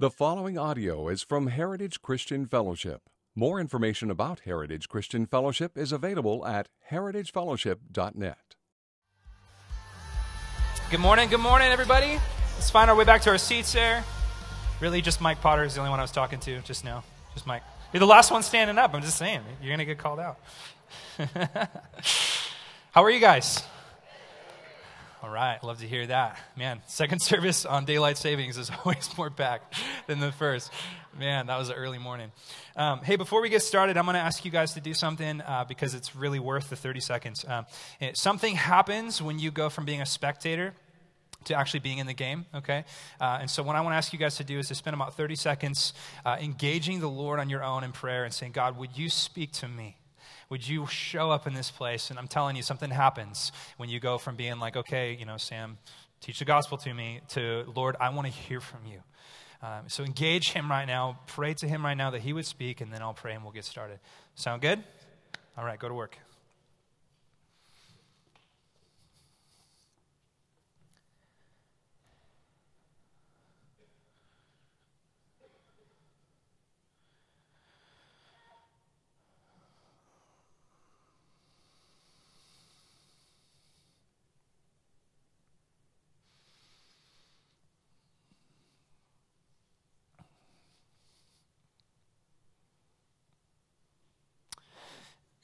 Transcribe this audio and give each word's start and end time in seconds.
The 0.00 0.10
following 0.10 0.56
audio 0.56 1.08
is 1.08 1.24
from 1.24 1.48
Heritage 1.48 2.00
Christian 2.02 2.46
Fellowship. 2.46 3.10
More 3.34 3.58
information 3.58 4.12
about 4.12 4.42
Heritage 4.44 4.88
Christian 4.88 5.26
Fellowship 5.26 5.76
is 5.76 5.90
available 5.90 6.46
at 6.46 6.68
heritagefellowship.net. 6.92 8.54
Good 10.88 11.00
morning, 11.00 11.28
good 11.28 11.40
morning, 11.40 11.66
everybody. 11.72 12.20
Let's 12.54 12.70
find 12.70 12.88
our 12.88 12.96
way 12.96 13.02
back 13.02 13.22
to 13.22 13.30
our 13.30 13.38
seats 13.38 13.72
there. 13.72 14.04
Really, 14.78 15.02
just 15.02 15.20
Mike 15.20 15.40
Potter 15.40 15.64
is 15.64 15.74
the 15.74 15.80
only 15.80 15.90
one 15.90 15.98
I 15.98 16.02
was 16.02 16.12
talking 16.12 16.38
to 16.38 16.60
just 16.60 16.84
now. 16.84 17.02
Just 17.34 17.48
Mike. 17.48 17.64
You're 17.92 17.98
the 17.98 18.06
last 18.06 18.30
one 18.30 18.44
standing 18.44 18.78
up. 18.78 18.94
I'm 18.94 19.02
just 19.02 19.18
saying, 19.18 19.40
you're 19.60 19.70
going 19.70 19.80
to 19.80 19.84
get 19.84 19.98
called 19.98 20.20
out. 20.20 20.38
How 22.92 23.02
are 23.02 23.10
you 23.10 23.18
guys? 23.18 23.64
All 25.20 25.30
right, 25.30 25.60
love 25.64 25.80
to 25.80 25.86
hear 25.88 26.06
that. 26.06 26.38
Man, 26.56 26.80
second 26.86 27.18
service 27.22 27.64
on 27.64 27.84
daylight 27.84 28.16
savings 28.16 28.56
is 28.56 28.70
always 28.84 29.10
more 29.18 29.30
packed 29.30 29.74
than 30.06 30.20
the 30.20 30.30
first. 30.30 30.70
Man, 31.18 31.48
that 31.48 31.58
was 31.58 31.70
an 31.70 31.74
early 31.74 31.98
morning. 31.98 32.30
Um, 32.76 33.00
hey, 33.00 33.16
before 33.16 33.42
we 33.42 33.48
get 33.48 33.62
started, 33.62 33.96
I'm 33.96 34.04
going 34.04 34.14
to 34.14 34.20
ask 34.20 34.44
you 34.44 34.52
guys 34.52 34.74
to 34.74 34.80
do 34.80 34.94
something 34.94 35.40
uh, 35.40 35.64
because 35.68 35.94
it's 35.94 36.14
really 36.14 36.38
worth 36.38 36.70
the 36.70 36.76
30 36.76 37.00
seconds. 37.00 37.44
Um, 37.48 37.66
it, 37.98 38.16
something 38.16 38.54
happens 38.54 39.20
when 39.20 39.40
you 39.40 39.50
go 39.50 39.68
from 39.68 39.84
being 39.84 40.00
a 40.00 40.06
spectator 40.06 40.72
to 41.46 41.54
actually 41.54 41.80
being 41.80 41.98
in 41.98 42.06
the 42.06 42.14
game, 42.14 42.46
okay? 42.54 42.84
Uh, 43.20 43.38
and 43.40 43.50
so, 43.50 43.64
what 43.64 43.74
I 43.74 43.80
want 43.80 43.94
to 43.94 43.96
ask 43.96 44.12
you 44.12 44.20
guys 44.20 44.36
to 44.36 44.44
do 44.44 44.60
is 44.60 44.68
to 44.68 44.76
spend 44.76 44.94
about 44.94 45.16
30 45.16 45.34
seconds 45.34 45.94
uh, 46.24 46.36
engaging 46.40 47.00
the 47.00 47.10
Lord 47.10 47.40
on 47.40 47.50
your 47.50 47.64
own 47.64 47.82
in 47.82 47.90
prayer 47.90 48.24
and 48.24 48.32
saying, 48.32 48.52
God, 48.52 48.78
would 48.78 48.96
you 48.96 49.08
speak 49.08 49.50
to 49.54 49.66
me? 49.66 49.97
Would 50.50 50.66
you 50.66 50.86
show 50.86 51.30
up 51.30 51.46
in 51.46 51.54
this 51.54 51.70
place? 51.70 52.10
And 52.10 52.18
I'm 52.18 52.28
telling 52.28 52.56
you, 52.56 52.62
something 52.62 52.90
happens 52.90 53.52
when 53.76 53.88
you 53.88 54.00
go 54.00 54.18
from 54.18 54.36
being 54.36 54.58
like, 54.58 54.76
okay, 54.76 55.16
you 55.18 55.26
know, 55.26 55.36
Sam, 55.36 55.78
teach 56.20 56.38
the 56.38 56.44
gospel 56.44 56.78
to 56.78 56.94
me, 56.94 57.20
to, 57.28 57.64
Lord, 57.74 57.96
I 58.00 58.08
want 58.10 58.26
to 58.26 58.32
hear 58.32 58.60
from 58.60 58.80
you. 58.86 59.00
Um, 59.62 59.88
so 59.88 60.04
engage 60.04 60.52
him 60.52 60.70
right 60.70 60.86
now. 60.86 61.18
Pray 61.26 61.52
to 61.54 61.68
him 61.68 61.84
right 61.84 61.96
now 61.96 62.10
that 62.10 62.20
he 62.20 62.32
would 62.32 62.46
speak, 62.46 62.80
and 62.80 62.92
then 62.92 63.02
I'll 63.02 63.14
pray 63.14 63.34
and 63.34 63.42
we'll 63.42 63.52
get 63.52 63.64
started. 63.64 63.98
Sound 64.36 64.62
good? 64.62 64.82
All 65.56 65.64
right, 65.64 65.78
go 65.78 65.88
to 65.88 65.94
work. 65.94 66.18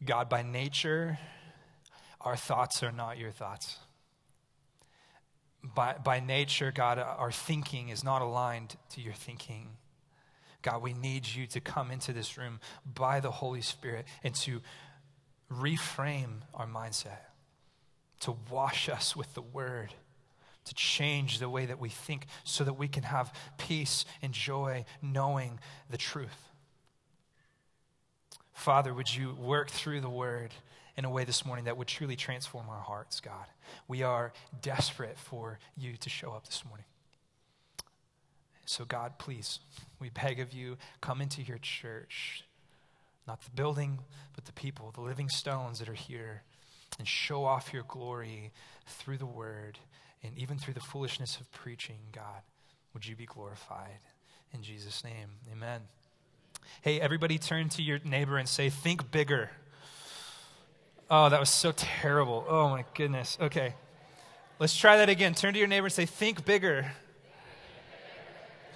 God, 0.05 0.29
by 0.29 0.43
nature, 0.43 1.19
our 2.21 2.37
thoughts 2.37 2.83
are 2.83 2.93
not 2.93 3.19
your 3.19 3.31
thoughts. 3.31 3.79
By, 5.63 5.95
by 5.95 6.21
nature, 6.21 6.73
God, 6.73 6.99
our 6.99 7.33
thinking 7.33 7.89
is 7.89 8.05
not 8.05 8.21
aligned 8.21 8.77
to 8.91 9.01
your 9.01 9.15
thinking. 9.15 9.69
God, 10.61 10.83
we 10.83 10.93
need 10.93 11.27
you 11.27 11.47
to 11.49 11.61
come 11.61 11.91
into 11.91 12.13
this 12.13 12.37
room 12.37 12.61
by 12.85 13.21
the 13.21 13.31
Holy 13.31 13.63
Spirit 13.63 14.07
and 14.23 14.35
to 14.37 14.61
reframe 15.51 16.43
our 16.55 16.67
mindset, 16.67 17.21
to 18.21 18.35
wash 18.51 18.89
us 18.89 19.15
with 19.15 19.33
the 19.35 19.43
word, 19.43 19.95
to 20.65 20.75
change 20.75 21.39
the 21.39 21.49
way 21.49 21.67
that 21.67 21.79
we 21.79 21.89
think 21.89 22.27
so 22.45 22.65
that 22.65 22.75
we 22.75 22.89
can 22.89 23.03
have 23.03 23.33
peace 23.59 24.05
and 24.23 24.33
joy 24.33 24.85
knowing 25.03 25.61
the 25.91 25.99
truth. 25.99 26.54
Father, 28.55 28.95
would 28.95 29.15
you 29.15 29.35
work 29.35 29.69
through 29.69 30.01
the 30.01 30.09
word 30.09 30.55
in 30.97 31.05
a 31.05 31.11
way 31.11 31.25
this 31.25 31.45
morning 31.45 31.67
that 31.67 31.77
would 31.77 31.89
truly 31.89 32.17
transform 32.17 32.69
our 32.71 32.81
hearts, 32.81 33.21
God? 33.21 33.47
We 33.89 34.03
are 34.03 34.33
desperate 34.63 35.19
for 35.19 35.59
you 35.77 35.97
to 35.99 36.09
show 36.09 36.31
up 36.31 36.47
this 36.47 36.65
morning. 36.65 36.87
So, 38.65 38.85
God, 38.85 39.19
please, 39.19 39.59
we 40.01 40.09
beg 40.09 40.41
of 40.41 40.55
you, 40.55 40.79
come 41.01 41.21
into 41.21 41.43
your 41.43 41.59
church, 41.59 42.45
not 43.27 43.43
the 43.43 43.51
building, 43.51 43.99
but 44.35 44.47
the 44.47 44.53
people, 44.53 44.93
the 44.95 45.03
living 45.03 45.29
stones 45.29 45.81
that 45.81 45.89
are 45.89 45.95
here, 45.95 46.43
and 46.99 47.07
show 47.07 47.45
off 47.45 47.73
your 47.73 47.83
glory 47.83 48.53
through 48.87 49.19
the 49.19 49.27
word 49.27 49.79
and 50.23 50.39
even 50.39 50.59
through 50.59 50.75
the 50.75 50.81
foolishness 50.81 51.39
of 51.39 51.51
preaching, 51.53 51.99
God. 52.13 52.43
Would 52.95 53.07
you 53.07 53.17
be 53.17 53.27
glorified? 53.27 53.99
In 54.53 54.63
Jesus' 54.63 55.03
name, 55.03 55.41
amen. 55.53 55.83
Hey, 56.83 57.01
everybody 57.01 57.39
turn 57.39 57.69
to 57.71 57.83
your 57.83 57.99
neighbor 58.05 58.37
and 58.37 58.49
say, 58.49 58.71
Think 58.71 59.11
bigger. 59.11 59.51
Oh, 61.11 61.29
that 61.29 61.41
was 61.41 61.51
so 61.51 61.73
terrible. 61.73 62.45
Oh, 62.49 62.69
my 62.69 62.85
goodness. 62.95 63.39
Okay. 63.41 63.75
Let's 64.59 64.77
try 64.77 64.99
that 64.99 65.09
again. 65.09 65.35
Turn 65.35 65.53
to 65.53 65.59
your 65.59 65.69
neighbor 65.69 65.87
and 65.87 65.93
say, 65.93 66.07
Think 66.07 66.45
bigger. 66.45 66.93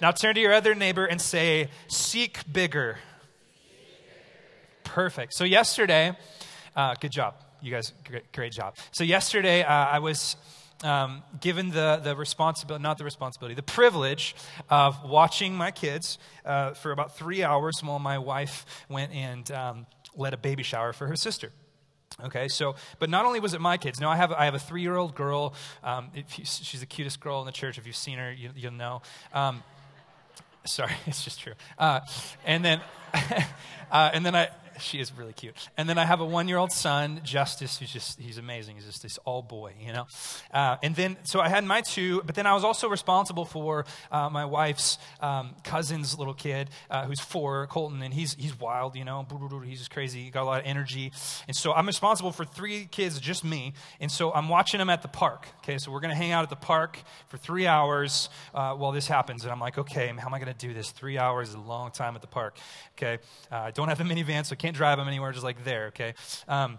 Now 0.01 0.11
turn 0.11 0.35
to 0.35 0.41
your 0.41 0.53
other 0.53 0.75
neighbor 0.75 1.05
and 1.05 1.21
say, 1.21 1.69
Seek 1.87 2.51
bigger. 2.51 2.97
Perfect. 4.83 5.33
So, 5.33 5.43
yesterday, 5.43 6.15
uh, 6.75 6.95
good 6.99 7.11
job. 7.11 7.35
You 7.61 7.71
guys, 7.71 7.93
great, 8.07 8.31
great 8.31 8.51
job. 8.53 8.75
So, 8.91 9.03
yesterday, 9.03 9.63
uh, 9.63 9.71
I 9.71 9.99
was 9.99 10.35
um, 10.83 11.23
given 11.39 11.69
the, 11.69 11.99
the 12.03 12.15
responsibility, 12.15 12.81
not 12.81 12.97
the 12.97 13.03
responsibility, 13.03 13.55
the 13.55 13.63
privilege 13.63 14.35
of 14.69 15.03
watching 15.03 15.53
my 15.55 15.71
kids 15.71 16.17
uh, 16.45 16.71
for 16.73 16.91
about 16.91 17.17
three 17.17 17.43
hours 17.43 17.83
while 17.83 17.99
my 17.99 18.17
wife 18.17 18.65
went 18.87 19.11
and 19.13 19.51
um, 19.51 19.85
led 20.15 20.33
a 20.33 20.37
baby 20.37 20.63
shower 20.63 20.93
for 20.93 21.07
her 21.07 21.15
sister. 21.15 21.51
Okay, 22.23 22.47
so, 22.47 22.75
but 22.97 23.09
not 23.09 23.25
only 23.25 23.39
was 23.39 23.53
it 23.53 23.61
my 23.61 23.77
kids. 23.77 24.01
No, 24.01 24.09
I 24.09 24.15
have, 24.15 24.31
I 24.31 24.45
have 24.45 24.55
a 24.55 24.59
three 24.59 24.81
year 24.81 24.95
old 24.95 25.15
girl. 25.15 25.53
Um, 25.83 26.11
you, 26.13 26.23
she's 26.43 26.79
the 26.79 26.85
cutest 26.85 27.19
girl 27.19 27.39
in 27.39 27.45
the 27.45 27.51
church. 27.51 27.77
If 27.77 27.85
you've 27.85 27.95
seen 27.95 28.17
her, 28.17 28.31
you, 28.31 28.49
will 28.61 28.71
know. 28.71 29.01
Um, 29.33 29.63
sorry, 30.65 30.93
it's 31.05 31.23
just 31.23 31.39
true. 31.39 31.53
Uh, 31.77 32.01
and 32.45 32.65
then, 32.65 32.81
uh, 33.91 34.11
and 34.13 34.25
then 34.25 34.35
I, 34.35 34.49
she 34.79 34.99
is 34.99 35.11
really 35.17 35.33
cute. 35.33 35.55
And 35.77 35.87
then 35.87 35.97
I 35.97 36.05
have 36.05 36.21
a 36.21 36.25
one 36.25 36.47
year 36.47 36.57
old 36.57 36.71
son, 36.71 37.21
Justice, 37.23 37.77
who's 37.77 37.91
just, 37.91 38.19
he's 38.19 38.37
amazing. 38.37 38.75
He's 38.75 38.85
just 38.85 39.01
this 39.03 39.17
all 39.25 39.41
boy, 39.41 39.73
you 39.79 39.93
know? 39.93 40.07
Uh, 40.53 40.77
and 40.83 40.95
then, 40.95 41.17
so 41.23 41.39
I 41.39 41.49
had 41.49 41.63
my 41.63 41.81
two, 41.81 42.21
but 42.25 42.35
then 42.35 42.45
I 42.45 42.53
was 42.53 42.63
also 42.63 42.89
responsible 42.89 43.45
for 43.45 43.85
uh, 44.11 44.29
my 44.29 44.45
wife's 44.45 44.97
um, 45.21 45.55
cousin's 45.63 46.17
little 46.17 46.33
kid, 46.33 46.69
uh, 46.89 47.05
who's 47.05 47.19
four, 47.19 47.67
Colton, 47.67 48.01
and 48.01 48.13
he's, 48.13 48.33
he's 48.35 48.59
wild, 48.59 48.95
you 48.95 49.05
know? 49.05 49.25
He's 49.65 49.79
just 49.79 49.91
crazy, 49.91 50.23
he 50.23 50.29
got 50.29 50.43
a 50.43 50.45
lot 50.45 50.61
of 50.61 50.65
energy. 50.65 51.11
And 51.47 51.55
so 51.55 51.73
I'm 51.73 51.87
responsible 51.87 52.31
for 52.31 52.45
three 52.45 52.85
kids, 52.85 53.19
just 53.19 53.43
me. 53.43 53.73
And 53.99 54.11
so 54.11 54.33
I'm 54.33 54.49
watching 54.49 54.77
them 54.77 54.89
at 54.89 55.01
the 55.01 55.07
park, 55.07 55.47
okay? 55.59 55.77
So 55.77 55.91
we're 55.91 55.99
going 55.99 56.11
to 56.11 56.17
hang 56.17 56.31
out 56.31 56.43
at 56.43 56.49
the 56.49 56.55
park 56.55 56.99
for 57.27 57.37
three 57.37 57.67
hours 57.67 58.29
uh, 58.53 58.73
while 58.73 58.91
this 58.91 59.07
happens. 59.07 59.43
And 59.43 59.51
I'm 59.51 59.59
like, 59.59 59.77
okay, 59.77 60.07
how 60.07 60.27
am 60.27 60.33
I 60.33 60.39
going 60.39 60.53
to 60.53 60.67
do 60.67 60.73
this? 60.73 60.91
Three 60.91 61.17
hours 61.17 61.49
is 61.49 61.55
a 61.55 61.59
long 61.59 61.91
time 61.91 62.15
at 62.15 62.21
the 62.21 62.27
park, 62.27 62.57
okay? 62.97 63.19
Uh, 63.51 63.55
I 63.55 63.71
don't 63.71 63.87
have 63.87 63.99
a 63.99 64.03
minivan, 64.03 64.45
so 64.45 64.53
I 64.53 64.55
can't 64.55 64.68
can't 64.69 64.77
drive 64.77 64.99
them 64.99 65.07
anywhere, 65.07 65.31
just 65.31 65.43
like 65.43 65.63
there, 65.63 65.87
okay? 65.87 66.13
Um, 66.47 66.77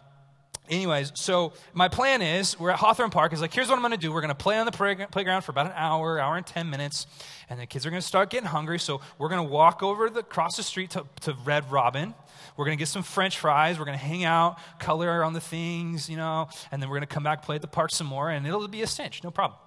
anyways, 0.68 1.10
so 1.16 1.54
my 1.74 1.88
plan 1.88 2.22
is 2.22 2.58
we're 2.58 2.70
at 2.70 2.78
Hawthorne 2.78 3.10
Park. 3.10 3.32
Is 3.32 3.40
like, 3.40 3.52
here's 3.52 3.68
what 3.68 3.74
I'm 3.74 3.80
going 3.80 3.90
to 3.90 3.98
do. 3.98 4.12
We're 4.12 4.20
going 4.20 4.28
to 4.28 4.34
play 4.36 4.58
on 4.58 4.64
the 4.66 4.70
playground 4.70 5.42
for 5.42 5.50
about 5.50 5.66
an 5.66 5.72
hour, 5.74 6.20
hour 6.20 6.36
and 6.36 6.46
10 6.46 6.70
minutes, 6.70 7.08
and 7.48 7.58
the 7.58 7.66
kids 7.66 7.84
are 7.84 7.90
going 7.90 8.00
to 8.00 8.06
start 8.06 8.30
getting 8.30 8.46
hungry. 8.46 8.78
So 8.78 9.00
we're 9.18 9.28
going 9.28 9.44
to 9.44 9.52
walk 9.52 9.82
over 9.82 10.08
the, 10.08 10.20
across 10.20 10.56
the 10.56 10.62
street 10.62 10.90
to, 10.90 11.04
to 11.22 11.34
Red 11.44 11.68
Robin. 11.72 12.14
We're 12.56 12.64
going 12.64 12.78
to 12.78 12.80
get 12.80 12.86
some 12.86 13.02
French 13.02 13.38
fries. 13.38 13.76
We're 13.76 13.86
going 13.86 13.98
to 13.98 14.04
hang 14.04 14.22
out, 14.22 14.58
color 14.78 15.24
on 15.24 15.32
the 15.32 15.40
things, 15.40 16.08
you 16.08 16.16
know, 16.16 16.48
and 16.70 16.80
then 16.80 16.88
we're 16.88 16.96
going 16.96 17.08
to 17.08 17.12
come 17.12 17.24
back, 17.24 17.42
play 17.42 17.56
at 17.56 17.62
the 17.62 17.68
park 17.68 17.90
some 17.90 18.06
more, 18.06 18.30
and 18.30 18.46
it'll 18.46 18.68
be 18.68 18.82
a 18.82 18.86
cinch, 18.86 19.24
no 19.24 19.32
problem. 19.32 19.58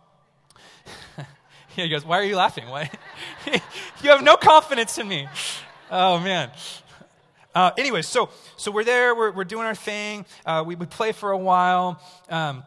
Yeah, 1.18 1.26
he 1.84 1.90
goes, 1.90 2.06
Why 2.06 2.20
are 2.20 2.24
you 2.24 2.38
laughing? 2.38 2.70
Why? 2.70 2.90
you 4.02 4.10
have 4.12 4.24
no 4.24 4.38
confidence 4.38 4.98
in 4.98 5.10
me. 5.10 5.28
Oh, 5.92 6.20
man. 6.20 6.50
Uh, 7.56 7.72
anyway, 7.78 8.02
so, 8.02 8.30
so 8.58 8.72
we're 8.72 8.84
there, 8.84 9.16
we're, 9.16 9.32
we're 9.32 9.44
doing 9.44 9.66
our 9.66 9.76
thing, 9.76 10.26
uh, 10.46 10.64
we, 10.66 10.76
we 10.76 10.86
play 10.86 11.12
for 11.12 11.32
a 11.32 11.38
while. 11.38 12.02
Um, 12.30 12.64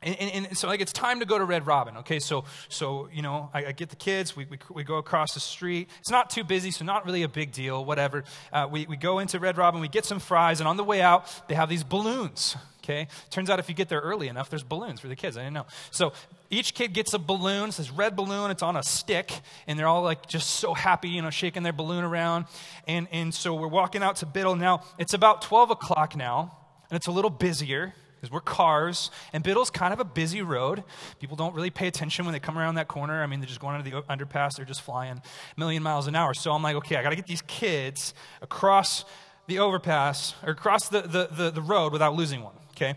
and, 0.00 0.16
and, 0.20 0.46
and, 0.46 0.56
so 0.56 0.68
like 0.68 0.80
it's 0.80 0.92
time 0.92 1.18
to 1.20 1.26
go 1.26 1.38
to 1.38 1.44
red 1.44 1.66
robin 1.66 1.96
okay? 1.98 2.20
So 2.20 2.44
so 2.68 3.08
you 3.12 3.20
know 3.20 3.50
i, 3.52 3.66
I 3.66 3.72
get 3.72 3.88
the 3.88 3.96
kids. 3.96 4.36
We, 4.36 4.44
we, 4.44 4.58
we, 4.72 4.84
go 4.84 4.96
across 4.96 5.34
the 5.34 5.40
street. 5.40 5.88
It's 5.98 6.10
not 6.10 6.30
too 6.30 6.44
busy 6.44 6.70
so 6.70 6.84
not 6.84 7.04
really 7.04 7.24
a 7.24 7.28
big 7.28 7.50
deal 7.50 7.84
whatever. 7.84 8.22
Uh, 8.52 8.68
we, 8.70 8.86
we 8.86 8.96
go 8.96 9.18
into 9.18 9.40
red 9.40 9.56
robin. 9.56 9.80
We 9.80 9.88
get 9.88 10.04
some 10.04 10.20
fries 10.20 10.60
and 10.60 10.68
on 10.68 10.76
the 10.76 10.84
way 10.84 11.02
out 11.02 11.48
they 11.48 11.56
have 11.56 11.68
these 11.68 11.82
balloons 11.82 12.56
okay? 12.84 13.08
Turns 13.30 13.50
out 13.50 13.58
if 13.58 13.68
you 13.68 13.74
get 13.74 13.88
there 13.88 14.00
early 14.00 14.28
enough 14.28 14.50
there's 14.50 14.62
balloons 14.62 15.00
for 15.00 15.08
the 15.08 15.16
kids. 15.16 15.36
I 15.36 15.40
didn't 15.40 15.54
know. 15.54 15.66
So 15.90 16.12
each 16.50 16.74
kid 16.74 16.92
gets 16.92 17.14
a 17.14 17.18
balloon 17.18 17.68
it's 17.68 17.76
this 17.76 17.90
red 17.90 18.16
balloon 18.16 18.50
it's 18.50 18.62
on 18.62 18.76
a 18.76 18.82
stick 18.82 19.32
and 19.66 19.78
they're 19.78 19.86
all 19.86 20.02
like 20.02 20.26
just 20.26 20.50
so 20.50 20.74
happy 20.74 21.08
you 21.08 21.22
know 21.22 21.30
shaking 21.30 21.62
their 21.62 21.72
balloon 21.72 22.04
around 22.04 22.46
and, 22.86 23.08
and 23.12 23.34
so 23.34 23.54
we're 23.54 23.68
walking 23.68 24.02
out 24.02 24.16
to 24.16 24.26
biddle 24.26 24.56
now 24.56 24.82
it's 24.98 25.14
about 25.14 25.42
12 25.42 25.70
o'clock 25.70 26.16
now 26.16 26.56
and 26.90 26.96
it's 26.96 27.06
a 27.06 27.12
little 27.12 27.30
busier 27.30 27.94
because 28.18 28.32
we're 28.32 28.40
cars, 28.40 29.10
and 29.32 29.44
Biddle's 29.44 29.70
kind 29.70 29.92
of 29.92 30.00
a 30.00 30.04
busy 30.04 30.42
road. 30.42 30.82
People 31.20 31.36
don't 31.36 31.54
really 31.54 31.70
pay 31.70 31.86
attention 31.86 32.24
when 32.24 32.32
they 32.32 32.40
come 32.40 32.58
around 32.58 32.74
that 32.74 32.88
corner. 32.88 33.22
I 33.22 33.26
mean, 33.26 33.40
they're 33.40 33.46
just 33.46 33.60
going 33.60 33.76
under 33.76 33.88
the 33.88 34.02
underpass, 34.02 34.56
they're 34.56 34.66
just 34.66 34.82
flying 34.82 35.18
a 35.18 35.60
million 35.60 35.82
miles 35.82 36.06
an 36.06 36.16
hour. 36.16 36.34
So 36.34 36.52
I'm 36.52 36.62
like, 36.62 36.76
okay, 36.76 36.96
I 36.96 37.02
got 37.02 37.10
to 37.10 37.16
get 37.16 37.26
these 37.26 37.42
kids 37.42 38.14
across 38.42 39.04
the 39.46 39.60
overpass 39.60 40.34
or 40.42 40.50
across 40.50 40.88
the, 40.88 41.02
the, 41.02 41.28
the, 41.30 41.50
the 41.50 41.62
road 41.62 41.92
without 41.92 42.14
losing 42.14 42.42
one, 42.42 42.54
okay? 42.72 42.94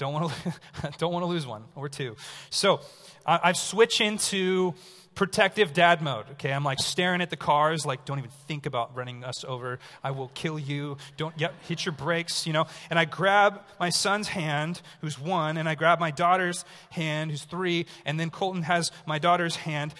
Don't 0.00 0.14
want 0.14 0.32
to 0.32 0.92
don't 0.98 1.12
want 1.12 1.24
to 1.24 1.26
lose 1.26 1.46
one 1.46 1.64
or 1.76 1.90
two. 1.90 2.16
So 2.48 2.80
I, 3.26 3.38
I've 3.44 3.58
switched 3.58 4.00
into 4.00 4.72
protective 5.14 5.74
dad 5.74 6.00
mode. 6.00 6.24
Okay, 6.32 6.50
I'm 6.50 6.64
like 6.64 6.78
staring 6.78 7.20
at 7.20 7.28
the 7.28 7.36
cars, 7.36 7.84
like, 7.84 8.06
don't 8.06 8.18
even 8.18 8.30
think 8.48 8.64
about 8.64 8.96
running 8.96 9.24
us 9.24 9.44
over. 9.44 9.78
I 10.02 10.12
will 10.12 10.28
kill 10.28 10.58
you. 10.58 10.96
Don't, 11.18 11.38
yep, 11.38 11.52
hit 11.64 11.84
your 11.84 11.92
brakes, 11.92 12.46
you 12.46 12.54
know. 12.54 12.66
And 12.88 12.98
I 12.98 13.04
grab 13.04 13.60
my 13.78 13.90
son's 13.90 14.28
hand, 14.28 14.80
who's 15.02 15.18
one, 15.18 15.58
and 15.58 15.68
I 15.68 15.74
grab 15.74 16.00
my 16.00 16.10
daughter's 16.10 16.64
hand, 16.88 17.30
who's 17.30 17.44
three, 17.44 17.84
and 18.06 18.18
then 18.18 18.30
Colton 18.30 18.62
has 18.62 18.90
my 19.04 19.18
daughter's 19.18 19.56
hand. 19.56 19.92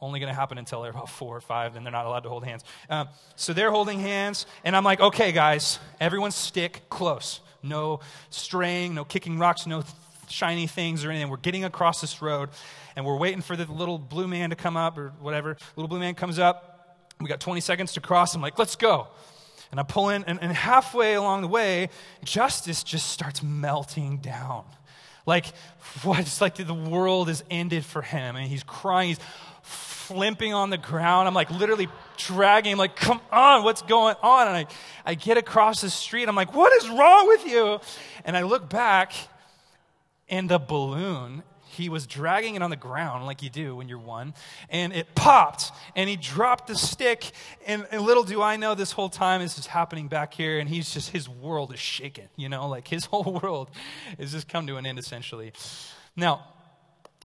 Only 0.00 0.20
going 0.20 0.30
to 0.30 0.38
happen 0.38 0.58
until 0.58 0.82
they're 0.82 0.90
about 0.90 1.08
four 1.08 1.34
or 1.34 1.40
five, 1.40 1.76
and 1.76 1.86
they're 1.86 1.92
not 1.92 2.04
allowed 2.04 2.24
to 2.24 2.28
hold 2.28 2.44
hands. 2.44 2.62
Um, 2.90 3.08
so 3.36 3.54
they're 3.54 3.70
holding 3.70 4.00
hands, 4.00 4.44
and 4.64 4.76
I'm 4.76 4.84
like, 4.84 5.00
okay, 5.00 5.32
guys, 5.32 5.78
everyone 5.98 6.30
stick 6.30 6.82
close. 6.90 7.40
No 7.64 8.00
straying, 8.30 8.94
no 8.94 9.04
kicking 9.04 9.38
rocks, 9.38 9.66
no 9.66 9.82
shiny 10.28 10.66
things 10.66 11.04
or 11.04 11.10
anything. 11.10 11.28
We're 11.30 11.36
getting 11.36 11.64
across 11.64 12.00
this 12.00 12.22
road 12.22 12.50
and 12.96 13.04
we're 13.04 13.16
waiting 13.16 13.40
for 13.40 13.56
the 13.56 13.70
little 13.70 13.98
blue 13.98 14.28
man 14.28 14.50
to 14.50 14.56
come 14.56 14.76
up 14.76 14.96
or 14.98 15.12
whatever. 15.20 15.56
Little 15.76 15.88
blue 15.88 16.00
man 16.00 16.14
comes 16.14 16.38
up. 16.38 16.98
We 17.20 17.28
got 17.28 17.40
20 17.40 17.60
seconds 17.60 17.92
to 17.94 18.00
cross. 18.00 18.34
I'm 18.34 18.42
like, 18.42 18.58
let's 18.58 18.76
go. 18.76 19.08
And 19.70 19.80
I 19.80 19.82
pull 19.82 20.10
in, 20.10 20.24
and, 20.24 20.38
and 20.40 20.52
halfway 20.52 21.14
along 21.14 21.42
the 21.42 21.48
way, 21.48 21.88
Justice 22.22 22.84
just 22.84 23.08
starts 23.08 23.42
melting 23.42 24.18
down. 24.18 24.64
Like, 25.26 25.46
what? 26.02 26.20
It's 26.20 26.40
like 26.40 26.54
the 26.54 26.74
world 26.74 27.28
is 27.28 27.42
ended 27.50 27.84
for 27.84 28.02
him. 28.02 28.36
And 28.36 28.46
he's 28.46 28.62
crying. 28.62 29.08
He's 29.08 29.18
flimping 30.08 30.54
on 30.54 30.70
the 30.70 30.78
ground. 30.78 31.28
I'm 31.28 31.34
like 31.34 31.50
literally 31.50 31.88
dragging 32.16 32.76
like, 32.76 32.96
come 32.96 33.20
on, 33.30 33.64
what's 33.64 33.82
going 33.82 34.16
on? 34.22 34.48
And 34.48 34.56
I, 34.56 34.66
I 35.04 35.14
get 35.14 35.36
across 35.36 35.80
the 35.80 35.90
street. 35.90 36.28
I'm 36.28 36.36
like, 36.36 36.54
what 36.54 36.72
is 36.82 36.88
wrong 36.88 37.28
with 37.28 37.46
you? 37.46 37.80
And 38.24 38.36
I 38.36 38.42
look 38.42 38.68
back, 38.68 39.12
and 40.28 40.48
the 40.48 40.58
balloon 40.58 41.42
he 41.74 41.88
was 41.88 42.06
dragging 42.06 42.54
it 42.54 42.62
on 42.62 42.70
the 42.70 42.76
ground 42.76 43.26
like 43.26 43.42
you 43.42 43.50
do 43.50 43.76
when 43.76 43.88
you're 43.88 43.98
one, 43.98 44.34
and 44.70 44.92
it 44.92 45.14
popped, 45.14 45.72
and 45.96 46.08
he 46.08 46.16
dropped 46.16 46.68
the 46.68 46.76
stick. 46.76 47.32
And, 47.66 47.86
and, 47.90 48.02
little 48.02 48.22
do 48.24 48.40
I 48.40 48.56
know 48.56 48.74
this 48.74 48.92
whole 48.92 49.08
time 49.08 49.40
this 49.40 49.58
is 49.58 49.66
happening 49.66 50.08
back 50.08 50.34
here, 50.34 50.58
and 50.58 50.68
he's 50.68 50.94
just, 50.94 51.10
his 51.10 51.28
world 51.28 51.72
is 51.72 51.80
shaken, 51.80 52.28
you 52.36 52.48
know, 52.48 52.68
like 52.68 52.88
his 52.88 53.04
whole 53.10 53.40
world 53.42 53.70
has 54.18 54.32
just 54.32 54.48
come 54.48 54.66
to 54.68 54.76
an 54.76 54.86
end 54.86 54.98
essentially. 54.98 55.52
Now, 56.16 56.44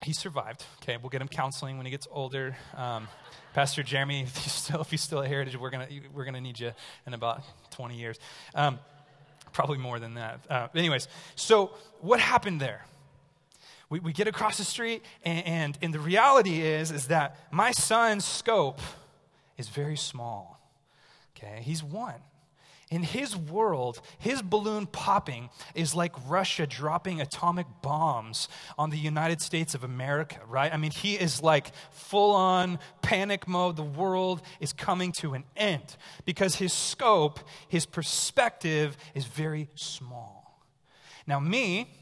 he 0.02 0.12
survived. 0.12 0.64
Okay, 0.82 0.96
we'll 0.96 1.10
get 1.10 1.20
him 1.20 1.28
counseling 1.28 1.76
when 1.76 1.86
he 1.86 1.90
gets 1.90 2.08
older. 2.10 2.56
Um, 2.76 3.08
Pastor 3.54 3.82
Jeremy, 3.82 4.22
if, 4.26 4.36
you 4.44 4.50
still, 4.50 4.80
if 4.80 4.90
he's 4.90 5.02
still 5.02 5.22
at 5.22 5.28
Heritage, 5.28 5.56
we're 5.56 5.70
gonna 5.70 5.88
we're 6.14 6.24
gonna 6.24 6.40
need 6.40 6.58
you 6.58 6.72
in 7.06 7.14
about 7.14 7.42
20 7.70 7.96
years, 7.96 8.18
um, 8.54 8.78
probably 9.52 9.78
more 9.78 9.98
than 9.98 10.14
that. 10.14 10.40
Uh, 10.48 10.68
anyways, 10.74 11.08
so 11.34 11.72
what 12.00 12.20
happened 12.20 12.60
there? 12.60 12.84
we, 13.90 13.98
we 13.98 14.12
get 14.12 14.28
across 14.28 14.56
the 14.56 14.64
street, 14.64 15.02
and, 15.24 15.46
and, 15.46 15.78
and 15.82 15.92
the 15.92 15.98
reality 15.98 16.62
is, 16.62 16.92
is 16.92 17.08
that 17.08 17.36
my 17.50 17.72
son's 17.72 18.24
scope 18.24 18.80
is 19.58 19.68
very 19.68 19.96
small. 19.96 20.60
Okay, 21.36 21.60
he's 21.62 21.82
one. 21.82 22.14
In 22.90 23.04
his 23.04 23.36
world, 23.36 24.00
his 24.18 24.42
balloon 24.42 24.86
popping 24.86 25.50
is 25.76 25.94
like 25.94 26.12
Russia 26.28 26.66
dropping 26.66 27.20
atomic 27.20 27.66
bombs 27.82 28.48
on 28.76 28.90
the 28.90 28.98
United 28.98 29.40
States 29.40 29.76
of 29.76 29.84
America, 29.84 30.40
right? 30.48 30.74
I 30.74 30.76
mean, 30.76 30.90
he 30.90 31.14
is 31.14 31.40
like 31.40 31.72
full 31.92 32.34
on 32.34 32.80
panic 33.00 33.46
mode. 33.46 33.76
The 33.76 33.84
world 33.84 34.42
is 34.58 34.72
coming 34.72 35.12
to 35.12 35.34
an 35.34 35.44
end 35.56 35.96
because 36.24 36.56
his 36.56 36.72
scope, 36.72 37.38
his 37.68 37.86
perspective 37.86 38.96
is 39.14 39.24
very 39.24 39.68
small. 39.76 40.60
Now, 41.28 41.38
me, 41.38 41.99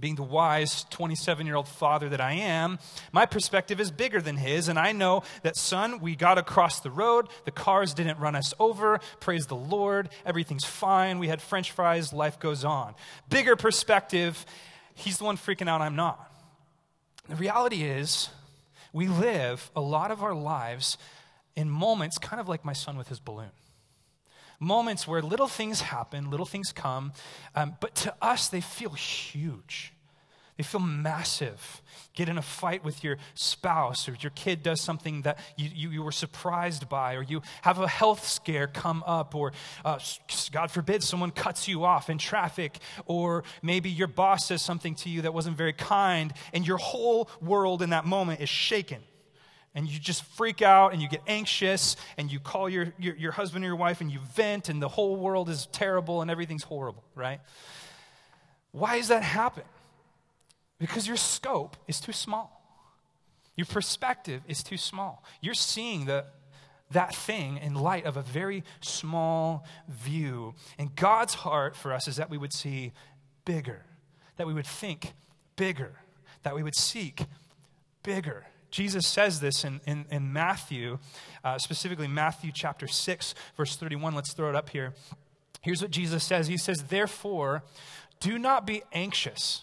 being 0.00 0.14
the 0.14 0.22
wise 0.22 0.84
27 0.90 1.46
year 1.46 1.56
old 1.56 1.68
father 1.68 2.08
that 2.08 2.20
I 2.20 2.32
am, 2.32 2.78
my 3.12 3.26
perspective 3.26 3.80
is 3.80 3.90
bigger 3.90 4.20
than 4.20 4.36
his. 4.36 4.68
And 4.68 4.78
I 4.78 4.92
know 4.92 5.22
that, 5.42 5.56
son, 5.56 6.00
we 6.00 6.14
got 6.16 6.38
across 6.38 6.80
the 6.80 6.90
road. 6.90 7.28
The 7.44 7.50
cars 7.50 7.94
didn't 7.94 8.18
run 8.18 8.34
us 8.34 8.54
over. 8.58 9.00
Praise 9.20 9.46
the 9.46 9.56
Lord. 9.56 10.08
Everything's 10.24 10.64
fine. 10.64 11.18
We 11.18 11.28
had 11.28 11.42
french 11.42 11.72
fries. 11.72 12.12
Life 12.12 12.38
goes 12.38 12.64
on. 12.64 12.94
Bigger 13.28 13.56
perspective, 13.56 14.44
he's 14.94 15.18
the 15.18 15.24
one 15.24 15.36
freaking 15.36 15.68
out. 15.68 15.80
I'm 15.80 15.96
not. 15.96 16.24
The 17.28 17.36
reality 17.36 17.82
is, 17.82 18.30
we 18.92 19.06
live 19.06 19.70
a 19.76 19.80
lot 19.80 20.10
of 20.10 20.22
our 20.22 20.34
lives 20.34 20.96
in 21.54 21.68
moments 21.68 22.18
kind 22.18 22.40
of 22.40 22.48
like 22.48 22.64
my 22.64 22.72
son 22.72 22.96
with 22.96 23.08
his 23.08 23.20
balloon 23.20 23.50
moments 24.58 25.06
where 25.06 25.22
little 25.22 25.48
things 25.48 25.80
happen, 25.80 26.30
little 26.30 26.46
things 26.46 26.72
come, 26.72 27.12
um, 27.54 27.76
but 27.80 27.94
to 27.96 28.14
us, 28.20 28.48
they 28.48 28.60
feel 28.60 28.90
huge. 28.90 29.92
They 30.56 30.64
feel 30.64 30.80
massive. 30.80 31.82
Get 32.14 32.28
in 32.28 32.36
a 32.36 32.42
fight 32.42 32.84
with 32.84 33.04
your 33.04 33.18
spouse, 33.34 34.08
or 34.08 34.16
your 34.20 34.30
kid 34.30 34.64
does 34.64 34.80
something 34.80 35.22
that 35.22 35.38
you, 35.56 35.70
you, 35.72 35.90
you 35.90 36.02
were 36.02 36.10
surprised 36.10 36.88
by, 36.88 37.14
or 37.14 37.22
you 37.22 37.42
have 37.62 37.78
a 37.78 37.86
health 37.86 38.26
scare 38.26 38.66
come 38.66 39.04
up, 39.06 39.36
or 39.36 39.52
uh, 39.84 40.00
God 40.50 40.72
forbid 40.72 41.04
someone 41.04 41.30
cuts 41.30 41.68
you 41.68 41.84
off 41.84 42.10
in 42.10 42.18
traffic, 42.18 42.78
or 43.06 43.44
maybe 43.62 43.88
your 43.88 44.08
boss 44.08 44.46
says 44.46 44.60
something 44.60 44.96
to 44.96 45.08
you 45.08 45.22
that 45.22 45.32
wasn't 45.32 45.56
very 45.56 45.72
kind, 45.72 46.32
and 46.52 46.66
your 46.66 46.78
whole 46.78 47.30
world 47.40 47.80
in 47.80 47.90
that 47.90 48.04
moment 48.04 48.40
is 48.40 48.48
shaken 48.48 49.00
and 49.74 49.88
you 49.88 49.98
just 49.98 50.24
freak 50.24 50.62
out 50.62 50.92
and 50.92 51.00
you 51.00 51.08
get 51.08 51.22
anxious 51.26 51.96
and 52.16 52.32
you 52.32 52.40
call 52.40 52.68
your, 52.68 52.92
your, 52.98 53.14
your, 53.16 53.32
husband 53.32 53.64
or 53.64 53.68
your 53.68 53.76
wife 53.76 54.00
and 54.00 54.10
you 54.10 54.18
vent 54.34 54.68
and 54.68 54.82
the 54.82 54.88
whole 54.88 55.16
world 55.16 55.48
is 55.48 55.66
terrible 55.66 56.22
and 56.22 56.30
everything's 56.30 56.64
horrible, 56.64 57.04
right? 57.14 57.40
Why 58.72 58.98
does 58.98 59.08
that 59.08 59.22
happen? 59.22 59.64
Because 60.78 61.06
your 61.06 61.16
scope 61.16 61.76
is 61.86 62.00
too 62.00 62.12
small. 62.12 62.54
Your 63.56 63.66
perspective 63.66 64.42
is 64.46 64.62
too 64.62 64.76
small. 64.76 65.24
You're 65.40 65.54
seeing 65.54 66.06
the, 66.06 66.24
that 66.92 67.14
thing 67.14 67.58
in 67.58 67.74
light 67.74 68.04
of 68.06 68.16
a 68.16 68.22
very 68.22 68.62
small 68.80 69.66
view. 69.88 70.54
And 70.78 70.94
God's 70.94 71.34
heart 71.34 71.76
for 71.76 71.92
us 71.92 72.08
is 72.08 72.16
that 72.16 72.30
we 72.30 72.38
would 72.38 72.52
see 72.52 72.92
bigger, 73.44 73.82
that 74.36 74.46
we 74.46 74.54
would 74.54 74.66
think 74.66 75.12
bigger, 75.56 75.92
that 76.44 76.54
we 76.54 76.62
would 76.62 76.76
seek 76.76 77.24
bigger. 78.02 78.46
Jesus 78.70 79.06
says 79.06 79.40
this 79.40 79.64
in, 79.64 79.80
in, 79.86 80.04
in 80.10 80.32
Matthew, 80.32 80.98
uh, 81.42 81.58
specifically 81.58 82.08
Matthew 82.08 82.50
chapter 82.54 82.86
6, 82.86 83.34
verse 83.56 83.76
31. 83.76 84.14
Let's 84.14 84.34
throw 84.34 84.48
it 84.48 84.54
up 84.54 84.70
here. 84.70 84.94
Here's 85.62 85.82
what 85.82 85.90
Jesus 85.90 86.24
says 86.24 86.46
He 86.46 86.56
says, 86.56 86.84
Therefore, 86.88 87.62
do 88.20 88.38
not 88.38 88.66
be 88.66 88.82
anxious. 88.92 89.62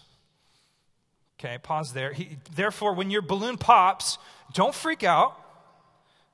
Okay, 1.38 1.58
pause 1.58 1.92
there. 1.92 2.12
He, 2.12 2.38
therefore, 2.54 2.94
when 2.94 3.10
your 3.10 3.22
balloon 3.22 3.58
pops, 3.58 4.18
don't 4.54 4.74
freak 4.74 5.04
out. 5.04 5.38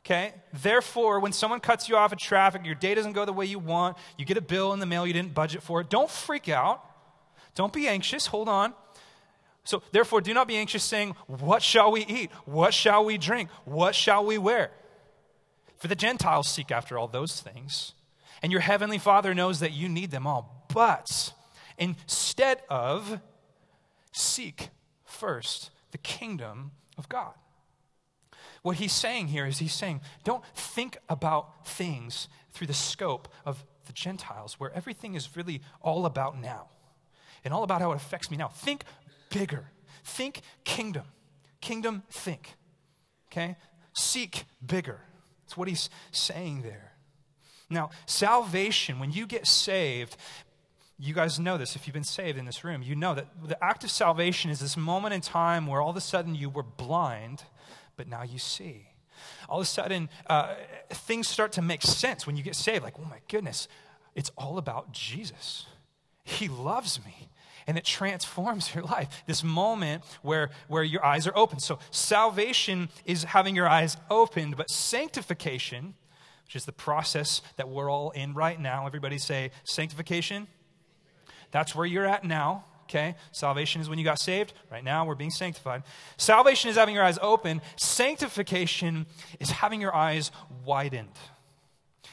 Okay? 0.05 0.35
Therefore, 0.53 1.21
when 1.21 1.33
someone 1.33 1.61
cuts 1.61 1.89
you 1.89 1.97
off 1.97 2.13
at 2.13 2.19
traffic, 2.19 2.65
your 2.65 2.75
day 2.75 2.95
doesn't 2.95 3.13
go 3.13 3.25
the 3.25 3.33
way 3.33 3.47
you 3.47 3.59
want, 3.59 3.97
you 4.17 4.25
get 4.25 4.37
a 4.37 4.43
bill 4.43 4.73
in 4.73 4.81
the 4.81 4.87
mail 4.87 5.07
you 5.07 5.13
didn't 5.13 5.35
budget 5.35 5.63
for 5.63 5.81
it, 5.81 5.91
don't 5.91 6.11
freak 6.11 6.49
out. 6.49 6.85
Don't 7.55 7.73
be 7.73 7.87
anxious. 7.87 8.27
Hold 8.27 8.49
on. 8.49 8.73
So, 9.65 9.83
therefore, 9.93 10.21
do 10.21 10.35
not 10.35 10.49
be 10.49 10.57
anxious, 10.57 10.83
saying, 10.83 11.15
What 11.27 11.63
shall 11.63 11.93
we 11.93 12.05
eat? 12.07 12.31
What 12.45 12.75
shall 12.75 13.05
we 13.05 13.17
drink? 13.17 13.49
What 13.65 13.95
shall 13.95 14.25
we 14.25 14.39
wear? 14.39 14.71
For 15.79 15.89
the 15.89 15.95
Gentiles 15.95 16.49
seek 16.49 16.71
after 16.71 16.99
all 16.99 17.09
those 17.09 17.41
things, 17.41 17.95
and 18.43 18.51
your 18.51 18.61
heavenly 18.61 18.99
Father 18.99 19.35
knows 19.35 19.61
that 19.61 19.73
you 19.73 19.89
need 19.89 20.11
them 20.11 20.27
all. 20.27 20.67
But 20.73 21.33
instead 21.79 22.63
of 22.69 23.21
seek 24.13 24.69
first 25.05 25.71
the 25.91 25.99
kingdom 25.99 26.73
of 26.99 27.09
God. 27.09 27.35
What 28.63 28.77
he's 28.77 28.93
saying 28.93 29.29
here 29.29 29.47
is 29.47 29.59
he's 29.59 29.75
saying, 29.75 30.01
don't 30.25 30.45
think 30.55 30.97
about 31.09 31.67
things 31.67 32.29
through 32.53 32.69
the 32.69 32.75
scope 32.75 33.29
of 33.45 33.65
the 33.87 33.93
Gentiles, 33.93 34.55
where 34.59 34.73
everything 34.73 35.15
is 35.15 35.37
really 35.37 35.61
all 35.81 36.07
about 36.07 36.41
now 36.41 36.69
and 37.45 37.53
all 37.53 37.65
about 37.65 37.81
how 37.81 37.93
it 37.93 37.97
affects 37.97 38.31
me 38.31 38.37
now. 38.37 38.49
Think 38.49 38.85
bigger. 39.33 39.71
Think 40.05 40.43
kingdom. 40.65 41.05
Kingdom 41.61 42.03
think. 42.11 42.55
Okay? 43.31 43.57
Seek 43.93 44.45
bigger. 44.65 45.01
That's 45.45 45.57
what 45.57 45.69
he's 45.69 45.91
saying 46.13 46.63
there. 46.63 46.93
Now, 47.71 47.91
salvation, 48.07 48.99
when 48.99 49.11
you 49.11 49.27
get 49.27 49.47
saved, 49.47 50.17
you 50.99 51.15
guys 51.15 51.41
know 51.41 51.57
this 51.57 51.75
if 51.75 51.87
you've 51.87 51.95
been 51.95 52.05
saved 52.05 52.39
in 52.39 52.45
this 52.45 52.65
room. 52.65 52.83
You 52.83 52.95
know 52.95 53.15
that 53.15 53.29
the 53.43 53.63
act 53.65 53.83
of 53.83 53.91
salvation 53.91 54.51
is 54.51 54.61
this 54.61 54.77
moment 54.77 55.15
in 55.15 55.21
time 55.21 55.67
where 55.67 55.81
all 55.81 55.91
of 55.91 55.97
a 55.97 56.01
sudden 56.01 56.35
you 56.35 56.51
were 56.51 56.63
blind, 56.63 57.45
but 57.97 58.07
now 58.09 58.23
you 58.23 58.39
see. 58.39 58.89
All 59.49 59.59
of 59.59 59.63
a 59.63 59.67
sudden, 59.67 60.11
uh, 60.27 60.55
things 60.91 61.29
start 61.29 61.53
to 61.53 61.63
make 61.63 61.83
sense 61.83 62.27
when 62.27 62.37
you 62.37 62.43
get 62.43 62.57
saved. 62.57 62.85
Like, 62.85 62.95
oh 62.99 63.07
my 63.09 63.19
goodness, 63.29 63.69
it's 64.15 64.31
all 64.37 64.59
about 64.59 64.93
Jesus. 64.93 65.67
He 66.25 66.49
loves 66.49 67.01
me 67.05 67.29
and 67.67 67.79
it 67.79 67.85
transforms 67.85 68.75
your 68.75 68.85
life. 68.85 69.23
This 69.27 69.43
moment 69.43 70.05
where, 70.23 70.51
where 70.69 70.83
your 70.83 71.05
eyes 71.05 71.27
are 71.27 71.37
open. 71.37 71.61
So, 71.61 71.79
salvation 71.91 72.89
is 73.05 73.25
having 73.25 73.57
your 73.57 73.69
eyes 73.69 73.97
opened, 74.11 74.57
but 74.57 74.71
sanctification, 74.71 75.95
which 76.45 76.57
is 76.57 76.65
the 76.65 76.73
process 76.73 77.43
that 77.57 77.69
we're 77.69 77.91
all 77.91 78.11
in 78.11 78.35
right 78.35 78.61
now, 78.61 78.87
everybody 78.87 79.19
say, 79.19 79.51
sanctification. 79.65 80.47
That's 81.51 81.75
where 81.75 81.87
you're 81.87 82.07
at 82.07 82.25
now. 82.25 82.65
Okay? 82.85 83.15
Salvation 83.31 83.81
is 83.81 83.89
when 83.89 83.99
you 83.99 84.05
got 84.05 84.19
saved. 84.19 84.53
Right 84.71 84.85
now, 84.85 85.07
we're 85.07 85.15
being 85.15 85.31
sanctified. 85.31 85.83
Salvation 86.19 86.69
is 86.69 86.77
having 86.77 86.95
your 86.95 87.05
eyes 87.05 87.19
open. 87.23 87.63
Sanctification 87.77 89.07
is 89.41 89.51
having 89.51 89.81
your 89.81 89.95
eyes 89.95 90.31
widened. 90.65 91.09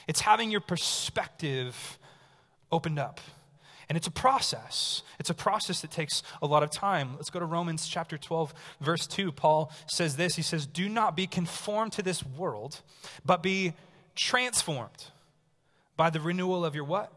It's 0.08 0.22
having 0.22 0.51
your 0.51 0.62
perspective 0.62 2.00
opened 2.72 2.98
up. 2.98 3.20
And 3.89 3.98
it's 3.98 4.08
a 4.08 4.12
process. 4.12 5.01
It's 5.19 5.31
a 5.31 5.34
process 5.34 5.81
that 5.81 5.89
takes 5.89 6.22
a 6.43 6.46
lot 6.46 6.62
of 6.62 6.69
time. 6.69 7.15
Let's 7.15 7.31
go 7.31 7.39
to 7.39 7.46
Romans 7.46 7.88
chapter 7.88 8.19
12, 8.19 8.53
verse 8.79 9.08
2. 9.08 9.31
Paul 9.31 9.72
says 9.88 10.15
this 10.15 10.36
He 10.36 10.43
says, 10.43 10.67
Do 10.67 10.88
not 10.88 11.15
be 11.15 11.25
conformed 11.25 11.93
to 11.93 12.03
this 12.03 12.24
world, 12.24 12.81
but 13.25 13.41
be 13.41 13.74
transformed 14.15 15.08
by 15.98 16.12
the 16.12 16.19
renewal 16.19 16.63
of 16.63 16.75
your 16.75 16.84
what? 16.84 17.12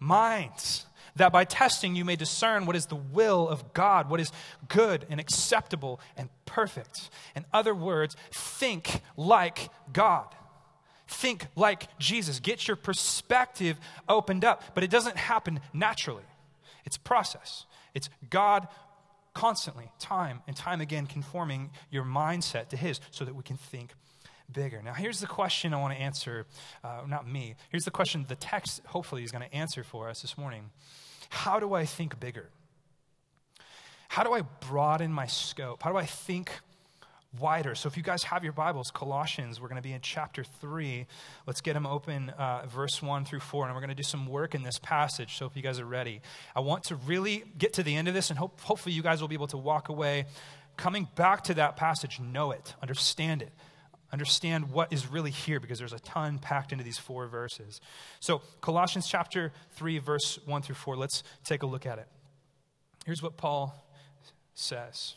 Minds. 0.00 0.86
That 1.16 1.32
by 1.32 1.44
testing 1.44 1.94
you 1.94 2.04
may 2.04 2.16
discern 2.16 2.66
what 2.66 2.74
is 2.74 2.86
the 2.86 2.96
will 2.96 3.48
of 3.48 3.72
God, 3.72 4.10
what 4.10 4.18
is 4.18 4.32
good 4.66 5.06
and 5.08 5.20
acceptable 5.20 6.00
and 6.16 6.28
perfect. 6.44 7.08
In 7.36 7.44
other 7.52 7.72
words, 7.72 8.16
think 8.32 9.00
like 9.16 9.70
God. 9.92 10.34
Think 11.06 11.46
like 11.56 11.88
Jesus. 11.98 12.40
Get 12.40 12.66
your 12.66 12.76
perspective 12.76 13.78
opened 14.08 14.44
up. 14.44 14.62
But 14.74 14.84
it 14.84 14.90
doesn't 14.90 15.16
happen 15.16 15.60
naturally, 15.72 16.24
it's 16.84 16.96
process. 16.96 17.66
It's 17.94 18.10
God 18.28 18.66
constantly, 19.34 19.90
time 19.98 20.42
and 20.46 20.56
time 20.56 20.80
again, 20.80 21.06
conforming 21.06 21.70
your 21.90 22.04
mindset 22.04 22.68
to 22.68 22.76
His 22.76 23.00
so 23.10 23.24
that 23.24 23.34
we 23.34 23.42
can 23.42 23.56
think 23.56 23.94
bigger. 24.52 24.82
Now, 24.82 24.94
here's 24.94 25.20
the 25.20 25.26
question 25.26 25.74
I 25.74 25.80
want 25.80 25.94
to 25.94 26.00
answer, 26.00 26.46
uh, 26.82 27.02
not 27.06 27.28
me. 27.28 27.56
Here's 27.70 27.84
the 27.84 27.90
question 27.90 28.24
the 28.28 28.36
text 28.36 28.82
hopefully 28.86 29.22
is 29.24 29.32
going 29.32 29.48
to 29.48 29.54
answer 29.54 29.84
for 29.84 30.08
us 30.08 30.22
this 30.22 30.38
morning 30.38 30.70
How 31.30 31.60
do 31.60 31.74
I 31.74 31.84
think 31.84 32.18
bigger? 32.20 32.48
How 34.08 34.22
do 34.22 34.32
I 34.32 34.42
broaden 34.42 35.12
my 35.12 35.26
scope? 35.26 35.82
How 35.82 35.90
do 35.90 35.96
I 35.96 36.06
think 36.06 36.52
wider. 37.40 37.74
So 37.74 37.86
if 37.88 37.96
you 37.96 38.02
guys 38.02 38.24
have 38.24 38.44
your 38.44 38.52
Bibles, 38.52 38.90
Colossians, 38.90 39.60
we're 39.60 39.68
going 39.68 39.80
to 39.80 39.86
be 39.86 39.92
in 39.92 40.00
chapter 40.00 40.44
3. 40.44 41.06
Let's 41.46 41.60
get 41.60 41.74
them 41.74 41.86
open, 41.86 42.30
uh, 42.30 42.66
verse 42.66 43.02
1 43.02 43.24
through 43.24 43.40
4, 43.40 43.66
and 43.66 43.74
we're 43.74 43.80
going 43.80 43.88
to 43.88 43.94
do 43.94 44.02
some 44.02 44.26
work 44.26 44.54
in 44.54 44.62
this 44.62 44.78
passage. 44.78 45.36
So 45.36 45.46
if 45.46 45.56
you 45.56 45.62
guys 45.62 45.80
are 45.80 45.86
ready, 45.86 46.20
I 46.54 46.60
want 46.60 46.84
to 46.84 46.96
really 46.96 47.44
get 47.58 47.74
to 47.74 47.82
the 47.82 47.94
end 47.96 48.08
of 48.08 48.14
this, 48.14 48.30
and 48.30 48.38
hope, 48.38 48.60
hopefully 48.60 48.94
you 48.94 49.02
guys 49.02 49.20
will 49.20 49.28
be 49.28 49.34
able 49.34 49.48
to 49.48 49.58
walk 49.58 49.88
away 49.88 50.26
coming 50.76 51.08
back 51.14 51.44
to 51.44 51.54
that 51.54 51.76
passage, 51.76 52.20
know 52.20 52.50
it, 52.50 52.74
understand 52.82 53.42
it. 53.42 53.52
Understand 54.12 54.70
what 54.70 54.92
is 54.92 55.08
really 55.08 55.32
here 55.32 55.58
because 55.58 55.80
there's 55.80 55.92
a 55.92 55.98
ton 55.98 56.38
packed 56.38 56.70
into 56.70 56.84
these 56.84 56.98
four 56.98 57.26
verses. 57.26 57.80
So, 58.20 58.42
Colossians 58.60 59.08
chapter 59.08 59.52
3, 59.72 59.98
verse 59.98 60.38
1 60.46 60.62
through 60.62 60.76
4, 60.76 60.96
let's 60.96 61.24
take 61.42 61.64
a 61.64 61.66
look 61.66 61.84
at 61.84 61.98
it. 61.98 62.06
Here's 63.04 63.22
what 63.22 63.36
Paul 63.36 63.74
says. 64.54 65.16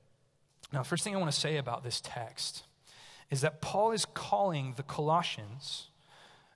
Now, 0.71 0.83
first 0.83 1.03
thing 1.03 1.15
I 1.15 1.19
want 1.19 1.31
to 1.31 1.39
say 1.39 1.57
about 1.57 1.83
this 1.83 2.01
text 2.01 2.63
is 3.29 3.41
that 3.41 3.61
Paul 3.61 3.91
is 3.91 4.05
calling 4.05 4.73
the 4.77 4.83
Colossians 4.83 5.87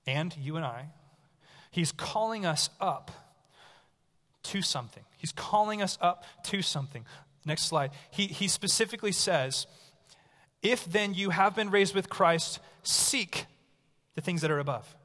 and 0.07 0.36
you 0.38 0.55
and 0.55 0.65
I, 0.65 0.89
he's 1.72 1.91
calling 1.91 2.45
us 2.45 2.69
up 2.79 3.12
to 4.43 4.62
something. 4.62 5.03
He's 5.17 5.31
calling 5.31 5.81
us 5.81 5.98
up 6.01 6.25
to 6.45 6.62
something. 6.62 7.05
Next 7.45 7.63
slide. 7.63 7.91
He, 8.12 8.27
he 8.27 8.48
specifically 8.48 9.12
says, 9.12 9.67
If 10.62 10.86
then 10.86 11.13
you 11.13 11.31
have 11.31 11.55
been 11.55 11.72
raised 11.72 11.95
with 11.95 12.10
Christ, 12.10 12.60
seek 12.84 13.45
the 14.15 14.22
things 14.22 14.41
that 14.41 14.51
are 14.51 14.60
above. 14.60 14.95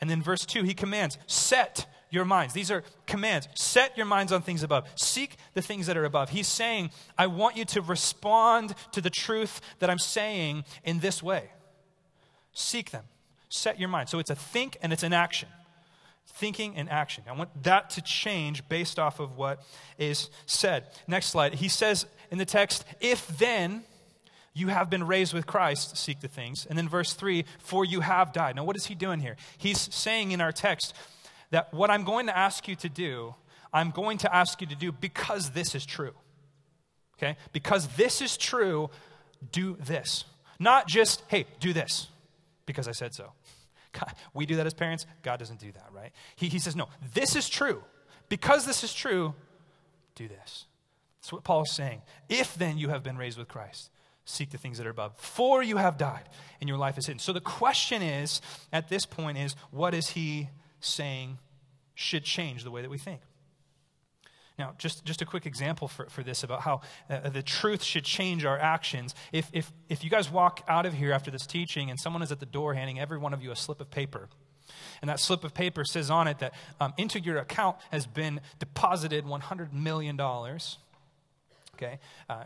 And 0.00 0.08
then 0.08 0.22
verse 0.22 0.44
2, 0.44 0.62
he 0.62 0.74
commands, 0.74 1.18
Set 1.26 1.86
your 2.10 2.24
minds. 2.24 2.54
These 2.54 2.70
are 2.70 2.82
commands. 3.06 3.48
Set 3.54 3.96
your 3.96 4.06
minds 4.06 4.32
on 4.32 4.42
things 4.42 4.62
above. 4.62 4.88
Seek 4.94 5.36
the 5.54 5.62
things 5.62 5.86
that 5.86 5.96
are 5.96 6.04
above. 6.04 6.30
He's 6.30 6.46
saying, 6.46 6.90
I 7.16 7.26
want 7.26 7.56
you 7.56 7.64
to 7.66 7.80
respond 7.80 8.74
to 8.92 9.00
the 9.00 9.10
truth 9.10 9.60
that 9.78 9.90
I'm 9.90 9.98
saying 9.98 10.64
in 10.84 11.00
this 11.00 11.22
way. 11.22 11.50
Seek 12.52 12.90
them. 12.90 13.04
Set 13.48 13.78
your 13.78 13.88
mind. 13.88 14.08
So 14.08 14.18
it's 14.18 14.30
a 14.30 14.34
think 14.34 14.76
and 14.82 14.92
it's 14.92 15.02
an 15.02 15.12
action. 15.12 15.48
Thinking 16.26 16.76
and 16.76 16.90
action. 16.90 17.24
I 17.28 17.32
want 17.32 17.62
that 17.62 17.90
to 17.90 18.02
change 18.02 18.68
based 18.68 18.98
off 18.98 19.20
of 19.20 19.36
what 19.36 19.62
is 19.98 20.30
said. 20.46 20.84
Next 21.06 21.26
slide. 21.28 21.54
He 21.54 21.68
says 21.68 22.06
in 22.30 22.38
the 22.38 22.44
text, 22.44 22.84
if 23.00 23.26
then 23.38 23.84
you 24.54 24.68
have 24.68 24.90
been 24.90 25.06
raised 25.06 25.32
with 25.32 25.46
Christ, 25.46 25.96
seek 25.96 26.20
the 26.20 26.28
things. 26.28 26.66
And 26.68 26.76
then 26.76 26.88
verse 26.88 27.12
3, 27.12 27.44
for 27.58 27.84
you 27.84 28.00
have 28.00 28.32
died. 28.32 28.56
Now, 28.56 28.64
what 28.64 28.76
is 28.76 28.86
he 28.86 28.94
doing 28.94 29.20
here? 29.20 29.36
He's 29.56 29.94
saying 29.94 30.32
in 30.32 30.40
our 30.40 30.52
text, 30.52 30.94
that 31.50 31.72
what 31.72 31.90
I'm 31.90 32.04
going 32.04 32.26
to 32.26 32.36
ask 32.36 32.68
you 32.68 32.76
to 32.76 32.88
do, 32.88 33.34
I'm 33.72 33.90
going 33.90 34.18
to 34.18 34.34
ask 34.34 34.60
you 34.60 34.66
to 34.66 34.76
do 34.76 34.92
because 34.92 35.50
this 35.50 35.74
is 35.74 35.84
true. 35.84 36.14
Okay? 37.16 37.36
Because 37.52 37.88
this 37.88 38.22
is 38.22 38.36
true, 38.36 38.90
do 39.52 39.76
this. 39.80 40.24
Not 40.58 40.86
just, 40.86 41.22
hey, 41.28 41.46
do 41.60 41.72
this 41.72 42.08
because 42.66 42.88
I 42.88 42.92
said 42.92 43.14
so. 43.14 43.32
God, 43.92 44.12
we 44.34 44.46
do 44.46 44.56
that 44.56 44.66
as 44.66 44.74
parents. 44.74 45.06
God 45.22 45.38
doesn't 45.38 45.60
do 45.60 45.72
that, 45.72 45.86
right? 45.92 46.12
He, 46.36 46.48
he 46.48 46.58
says, 46.58 46.76
no, 46.76 46.88
this 47.14 47.36
is 47.36 47.48
true. 47.48 47.82
Because 48.28 48.66
this 48.66 48.84
is 48.84 48.92
true, 48.92 49.34
do 50.14 50.28
this. 50.28 50.66
That's 51.20 51.32
what 51.32 51.44
Paul 51.44 51.62
is 51.62 51.74
saying. 51.74 52.02
If 52.28 52.54
then 52.54 52.78
you 52.78 52.90
have 52.90 53.02
been 53.02 53.16
raised 53.16 53.38
with 53.38 53.48
Christ, 53.48 53.90
seek 54.24 54.50
the 54.50 54.58
things 54.58 54.78
that 54.78 54.86
are 54.86 54.90
above. 54.90 55.16
For 55.16 55.62
you 55.62 55.78
have 55.78 55.96
died, 55.96 56.28
and 56.60 56.68
your 56.68 56.78
life 56.78 56.98
is 56.98 57.06
hidden. 57.06 57.18
So 57.18 57.32
the 57.32 57.40
question 57.40 58.02
is, 58.02 58.40
at 58.72 58.88
this 58.88 59.06
point, 59.06 59.38
is 59.38 59.56
what 59.70 59.94
is 59.94 60.10
he 60.10 60.48
saying 60.80 61.38
should 61.94 62.24
change 62.24 62.64
the 62.64 62.70
way 62.70 62.82
that 62.82 62.90
we 62.90 62.98
think. 62.98 63.20
Now, 64.58 64.74
just, 64.76 65.04
just 65.04 65.22
a 65.22 65.24
quick 65.24 65.46
example 65.46 65.86
for, 65.86 66.06
for 66.06 66.24
this 66.24 66.42
about 66.42 66.62
how 66.62 66.80
uh, 67.08 67.28
the 67.28 67.42
truth 67.42 67.82
should 67.82 68.04
change 68.04 68.44
our 68.44 68.58
actions. 68.58 69.14
If, 69.32 69.48
if, 69.52 69.72
if 69.88 70.02
you 70.02 70.10
guys 70.10 70.30
walk 70.30 70.64
out 70.66 70.84
of 70.84 70.94
here 70.94 71.12
after 71.12 71.30
this 71.30 71.46
teaching 71.46 71.90
and 71.90 71.98
someone 71.98 72.22
is 72.22 72.32
at 72.32 72.40
the 72.40 72.46
door 72.46 72.74
handing 72.74 72.98
every 72.98 73.18
one 73.18 73.32
of 73.32 73.42
you 73.42 73.52
a 73.52 73.56
slip 73.56 73.80
of 73.80 73.90
paper, 73.90 74.28
and 75.00 75.08
that 75.08 75.20
slip 75.20 75.44
of 75.44 75.54
paper 75.54 75.84
says 75.84 76.10
on 76.10 76.26
it 76.26 76.40
that 76.40 76.54
um, 76.80 76.92
into 76.98 77.20
your 77.20 77.38
account 77.38 77.76
has 77.92 78.06
been 78.06 78.40
deposited 78.58 79.24
$100 79.24 79.72
million, 79.72 80.20
okay? 80.20 82.00
Uh, 82.28 82.44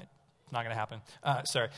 not 0.50 0.64
going 0.64 0.70
to 0.70 0.74
happen. 0.74 1.00
Uh, 1.22 1.42
sorry. 1.44 1.68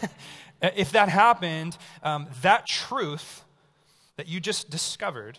if 0.62 0.92
that 0.92 1.08
happened, 1.08 1.78
um, 2.02 2.28
that 2.42 2.66
truth 2.66 3.44
that 4.16 4.28
you 4.28 4.40
just 4.40 4.68
discovered 4.68 5.38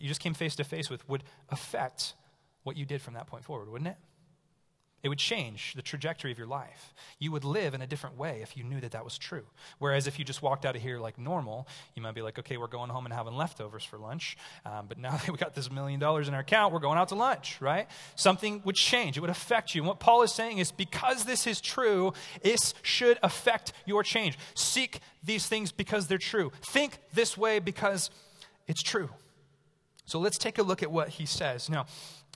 that 0.00 0.04
you 0.04 0.08
just 0.08 0.20
came 0.20 0.32
face 0.32 0.56
to 0.56 0.64
face 0.64 0.88
with 0.88 1.06
would 1.08 1.22
affect 1.50 2.14
what 2.62 2.76
you 2.76 2.86
did 2.86 3.02
from 3.02 3.14
that 3.14 3.26
point 3.26 3.44
forward, 3.44 3.68
wouldn't 3.70 3.88
it? 3.88 3.96
It 5.02 5.08
would 5.08 5.18
change 5.18 5.74
the 5.74 5.82
trajectory 5.82 6.32
of 6.32 6.38
your 6.38 6.46
life. 6.46 6.94
You 7.18 7.32
would 7.32 7.44
live 7.44 7.72
in 7.72 7.82
a 7.82 7.86
different 7.86 8.18
way 8.18 8.40
if 8.42 8.56
you 8.56 8.64
knew 8.64 8.80
that 8.80 8.92
that 8.92 9.04
was 9.04 9.16
true. 9.16 9.44
Whereas 9.78 10.06
if 10.06 10.18
you 10.18 10.26
just 10.26 10.42
walked 10.42 10.66
out 10.66 10.76
of 10.76 10.82
here 10.82 10.98
like 10.98 11.18
normal, 11.18 11.66
you 11.94 12.02
might 12.02 12.14
be 12.14 12.20
like, 12.20 12.38
okay, 12.38 12.56
we're 12.58 12.66
going 12.66 12.90
home 12.90 13.06
and 13.06 13.14
having 13.14 13.34
leftovers 13.34 13.82
for 13.82 13.98
lunch. 13.98 14.36
Um, 14.66 14.86
but 14.88 14.98
now 14.98 15.10
that 15.16 15.28
we 15.28 15.36
got 15.36 15.54
this 15.54 15.70
million 15.70 16.00
dollars 16.00 16.28
in 16.28 16.34
our 16.34 16.40
account, 16.40 16.72
we're 16.72 16.80
going 16.80 16.98
out 16.98 17.08
to 17.08 17.14
lunch, 17.14 17.60
right? 17.60 17.88
Something 18.14 18.62
would 18.64 18.76
change. 18.76 19.16
It 19.18 19.20
would 19.20 19.30
affect 19.30 19.74
you. 19.74 19.82
And 19.82 19.88
what 19.88 20.00
Paul 20.00 20.22
is 20.22 20.32
saying 20.32 20.58
is 20.58 20.72
because 20.72 21.24
this 21.24 21.46
is 21.46 21.60
true, 21.60 22.12
this 22.42 22.74
should 22.82 23.18
affect 23.22 23.72
your 23.86 24.02
change. 24.02 24.38
Seek 24.54 25.00
these 25.22 25.46
things 25.46 25.72
because 25.72 26.06
they're 26.08 26.18
true. 26.18 26.52
Think 26.62 26.98
this 27.12 27.36
way 27.36 27.58
because 27.58 28.10
it's 28.66 28.82
true. 28.82 29.10
So 30.10 30.18
let's 30.18 30.38
take 30.38 30.58
a 30.58 30.64
look 30.64 30.82
at 30.82 30.90
what 30.90 31.08
he 31.08 31.24
says. 31.24 31.70
Now, 31.70 31.86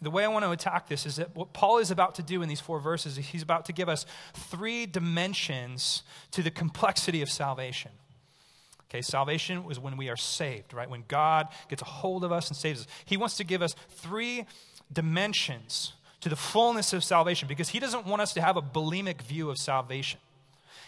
the 0.01 0.09
way 0.09 0.25
I 0.25 0.29
want 0.29 0.45
to 0.45 0.53
attack 0.53 0.89
this 0.89 1.07
is 1.07 1.17
that 1.17 1.35
what 1.35 1.53
Paul 1.53 1.79
is 1.79 1.91
about 1.91 2.15
to 2.15 2.23
do 2.23 2.41
in 2.41 2.49
these 2.49 2.61
four 2.61 2.79
verses, 2.79 3.17
he's 3.17 3.43
about 3.43 3.67
to 3.67 3.73
give 3.73 3.89
us 3.89 4.07
three 4.33 4.87
dimensions 4.87 6.05
to 6.31 6.43
the 6.45 6.53
complexity 6.53 7.21
of 7.21 7.29
salvation. 7.29 7.91
Okay, 8.89 9.03
salvation 9.03 9.65
is 9.69 9.81
when 9.81 9.97
we 9.97 10.09
are 10.09 10.17
saved, 10.17 10.73
right? 10.73 10.89
When 10.89 11.03
God 11.09 11.49
gets 11.69 11.83
a 11.83 11.85
hold 11.85 12.23
of 12.23 12.31
us 12.31 12.47
and 12.47 12.57
saves 12.57 12.83
us. 12.83 12.87
He 13.07 13.17
wants 13.17 13.37
to 13.39 13.45
give 13.45 13.61
us 13.61 13.75
three 13.89 14.47
dimensions 14.93 15.95
to 16.21 16.29
the 16.29 16.37
fullness 16.37 16.93
of 16.93 17.03
salvation 17.03 17.49
because 17.49 17.71
He 17.71 17.81
doesn't 17.81 18.07
want 18.07 18.23
us 18.23 18.33
to 18.35 18.41
have 18.41 18.57
a 18.57 18.63
bulimic 18.63 19.21
view 19.21 19.51
of 19.51 19.59
salvation. 19.59 20.21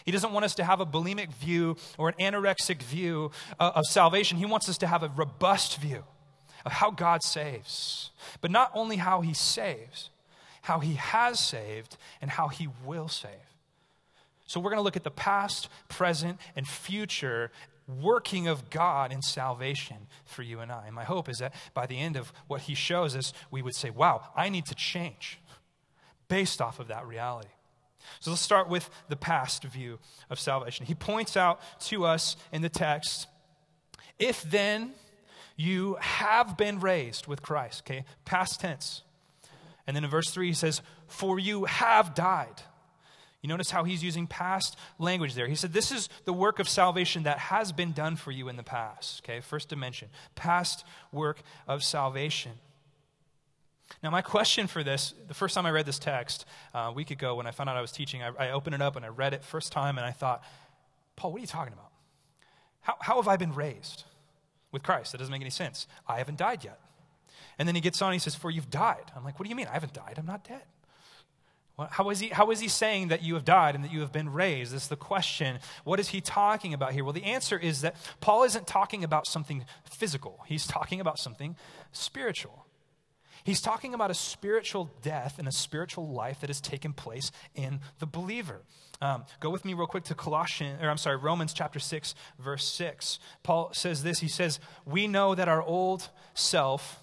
He 0.05 0.13
doesn't 0.13 0.31
want 0.31 0.45
us 0.45 0.55
to 0.55 0.63
have 0.63 0.79
a 0.79 0.85
bulimic 0.85 1.33
view 1.33 1.75
or 1.97 2.07
an 2.07 2.15
anorexic 2.17 2.81
view 2.81 3.31
uh, 3.59 3.73
of 3.75 3.83
salvation. 3.87 4.37
He 4.37 4.45
wants 4.45 4.69
us 4.69 4.77
to 4.77 4.87
have 4.87 5.03
a 5.03 5.09
robust 5.09 5.81
view 5.81 6.05
of 6.67 6.73
how 6.73 6.91
God 6.91 7.23
saves. 7.23 8.11
But 8.41 8.51
not 8.51 8.71
only 8.75 8.97
how 8.97 9.21
He 9.21 9.33
saves, 9.33 10.09
how 10.63 10.79
He 10.79 10.95
has 10.95 11.39
saved 11.39 11.95
and 12.21 12.29
how 12.29 12.49
He 12.49 12.67
will 12.85 13.07
save. 13.07 13.31
So 14.47 14.59
we're 14.59 14.71
going 14.71 14.79
to 14.79 14.83
look 14.83 14.97
at 14.97 15.05
the 15.05 15.09
past, 15.09 15.69
present, 15.87 16.39
and 16.57 16.67
future 16.67 17.51
working 17.87 18.49
of 18.49 18.69
God 18.69 19.13
in 19.13 19.21
salvation 19.21 19.95
for 20.25 20.41
you 20.41 20.59
and 20.59 20.69
I. 20.69 20.87
And 20.87 20.93
my 20.93 21.05
hope 21.05 21.29
is 21.29 21.37
that 21.37 21.53
by 21.73 21.85
the 21.85 21.97
end 21.97 22.17
of 22.17 22.33
what 22.47 22.61
He 22.61 22.75
shows 22.75 23.15
us, 23.15 23.31
we 23.49 23.61
would 23.61 23.75
say, 23.75 23.89
wow, 23.89 24.23
I 24.35 24.49
need 24.49 24.65
to 24.65 24.75
change 24.75 25.39
based 26.27 26.59
off 26.59 26.81
of 26.81 26.89
that 26.89 27.07
reality. 27.07 27.47
So 28.19 28.31
let's 28.31 28.41
start 28.41 28.67
with 28.67 28.89
the 29.07 29.15
past 29.15 29.63
view 29.63 29.99
of 30.29 30.37
salvation. 30.37 30.85
He 30.85 30.95
points 30.95 31.37
out 31.37 31.61
to 31.85 32.03
us 32.03 32.35
in 32.51 32.61
the 32.61 32.69
text 32.69 33.27
if 34.19 34.43
then 34.43 34.91
you 35.57 35.97
have 35.99 36.55
been 36.55 36.79
raised 36.79 37.27
with 37.27 37.41
Christ, 37.41 37.83
okay, 37.85 38.05
past 38.23 38.61
tense. 38.61 39.01
And 39.87 39.95
then 39.95 40.03
in 40.03 40.09
verse 40.09 40.29
3, 40.29 40.47
he 40.47 40.53
says, 40.53 40.81
For 41.07 41.39
you 41.39 41.65
have 41.65 42.13
died. 42.13 42.61
You 43.41 43.49
notice 43.49 43.71
how 43.71 43.83
he's 43.83 44.03
using 44.03 44.27
past 44.27 44.77
language 44.99 45.33
there. 45.33 45.47
He 45.47 45.55
said, 45.55 45.73
This 45.73 45.91
is 45.91 46.09
the 46.25 46.33
work 46.33 46.59
of 46.59 46.69
salvation 46.69 47.23
that 47.23 47.39
has 47.39 47.71
been 47.71 47.91
done 47.91 48.15
for 48.17 48.31
you 48.31 48.49
in 48.49 48.55
the 48.55 48.63
past. 48.63 49.21
Okay, 49.23 49.39
first 49.39 49.69
dimension, 49.69 50.09
past 50.35 50.85
work 51.11 51.41
of 51.67 51.83
salvation. 51.83 52.51
Now, 54.03 54.11
my 54.11 54.21
question 54.21 54.67
for 54.67 54.83
this 54.83 55.13
the 55.27 55.33
first 55.33 55.55
time 55.55 55.65
I 55.65 55.71
read 55.71 55.85
this 55.85 55.97
text 55.97 56.45
uh, 56.75 56.79
a 56.79 56.91
week 56.91 57.09
ago 57.09 57.35
when 57.35 57.47
I 57.47 57.51
found 57.51 57.69
out 57.69 57.77
I 57.77 57.81
was 57.81 57.91
teaching, 57.91 58.21
I, 58.21 58.31
I, 58.37 58.51
opened 58.51 58.75
it 58.75 58.81
up 58.81 58.97
and 58.97 59.05
I 59.05 59.07
read 59.07 59.33
it 59.33 59.43
first 59.43 59.71
time 59.71 59.97
and 59.97 60.05
I 60.05 60.11
thought, 60.11 60.43
Paul, 61.15 61.31
what 61.31 61.37
are 61.37 61.41
you 61.41 61.47
talking 61.47 61.73
about? 61.73 61.91
How, 62.81 62.95
how 62.99 63.15
have 63.15 63.29
I 63.29 63.37
been 63.37 63.53
raised 63.53 64.03
with 64.71 64.83
Christ? 64.83 65.11
That 65.11 65.19
doesn't 65.19 65.31
make 65.31 65.41
any 65.41 65.49
sense. 65.49 65.87
I 66.07 66.17
haven't 66.17 66.37
died 66.37 66.63
yet. 66.63 66.79
And 67.59 67.67
then 67.67 67.75
he 67.75 67.81
gets 67.81 68.01
on, 68.01 68.09
and 68.09 68.15
he 68.15 68.19
says, 68.19 68.35
For 68.35 68.51
you've 68.51 68.69
died. 68.69 69.11
I'm 69.15 69.23
like, 69.23 69.39
What 69.39 69.43
do 69.43 69.49
you 69.49 69.55
mean? 69.55 69.67
I 69.67 69.73
haven't 69.73 69.93
died. 69.93 70.15
I'm 70.17 70.25
not 70.25 70.47
dead. 70.47 70.63
Well, 71.77 71.87
how, 71.91 72.09
is 72.09 72.19
he, 72.19 72.29
how 72.29 72.49
is 72.49 72.59
he 72.59 72.67
saying 72.67 73.09
that 73.09 73.21
you 73.21 73.35
have 73.35 73.45
died 73.45 73.75
and 73.75 73.83
that 73.83 73.91
you 73.91 74.01
have 74.01 74.11
been 74.11 74.29
raised? 74.29 74.73
This 74.73 74.83
is 74.83 74.87
the 74.89 74.95
question. 74.95 75.59
What 75.83 75.99
is 75.99 76.09
he 76.09 76.21
talking 76.21 76.73
about 76.73 76.93
here? 76.93 77.03
Well, 77.03 77.13
the 77.13 77.23
answer 77.23 77.57
is 77.57 77.81
that 77.81 77.95
Paul 78.19 78.43
isn't 78.43 78.65
talking 78.65 79.03
about 79.03 79.27
something 79.27 79.63
physical, 79.83 80.43
he's 80.47 80.65
talking 80.65 80.99
about 80.99 81.19
something 81.19 81.55
spiritual. 81.91 82.66
He's 83.47 83.61
talking 83.61 83.93
about 83.93 84.11
a 84.11 84.13
spiritual 84.13 84.91
death 85.01 85.39
and 85.39 85.47
a 85.47 85.53
spiritual 85.53 86.09
life 86.09 86.41
that 86.41 86.49
has 86.49 86.59
taken 86.59 86.91
place 86.91 87.31
in 87.55 87.79
the 87.99 88.05
believer. 88.05 88.59
Um, 89.01 89.23
go 89.39 89.49
with 89.49 89.63
me 89.63 89.73
real 89.73 89.87
quick 89.87 90.03
to 90.05 90.15
Colossians, 90.15 90.83
or 90.83 90.89
I'm 90.89 90.97
sorry, 90.97 91.15
Romans 91.15 91.53
chapter 91.53 91.79
6, 91.79 92.13
verse 92.37 92.65
6. 92.67 93.19
Paul 93.43 93.69
says 93.71 94.03
this 94.03 94.19
He 94.19 94.27
says, 94.27 94.59
We 94.83 95.07
know 95.07 95.33
that 95.33 95.47
our 95.47 95.63
old 95.63 96.09
self 96.33 97.01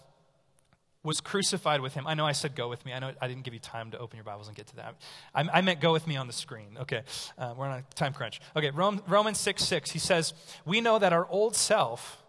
was 1.02 1.22
crucified 1.22 1.80
with 1.80 1.94
him. 1.94 2.06
I 2.06 2.12
know 2.12 2.26
I 2.26 2.32
said 2.32 2.54
go 2.54 2.68
with 2.68 2.84
me. 2.84 2.92
I 2.92 2.98
know 2.98 3.12
I 3.22 3.26
didn't 3.26 3.44
give 3.44 3.54
you 3.54 3.60
time 3.60 3.90
to 3.92 3.98
open 3.98 4.18
your 4.18 4.24
Bibles 4.24 4.46
and 4.46 4.54
get 4.54 4.66
to 4.66 4.76
that. 4.76 4.96
I, 5.34 5.48
I 5.50 5.60
meant 5.62 5.80
go 5.80 5.92
with 5.92 6.06
me 6.06 6.16
on 6.16 6.26
the 6.26 6.34
screen. 6.34 6.76
Okay, 6.82 7.04
uh, 7.38 7.54
we're 7.56 7.68
on 7.68 7.78
a 7.78 7.94
time 7.94 8.12
crunch. 8.12 8.42
Okay, 8.54 8.68
Rome, 8.68 9.00
Romans 9.08 9.40
6 9.40 9.64
6, 9.64 9.92
he 9.92 9.98
says, 9.98 10.34
We 10.66 10.82
know 10.82 10.98
that 10.98 11.14
our 11.14 11.26
old 11.26 11.56
self 11.56 12.22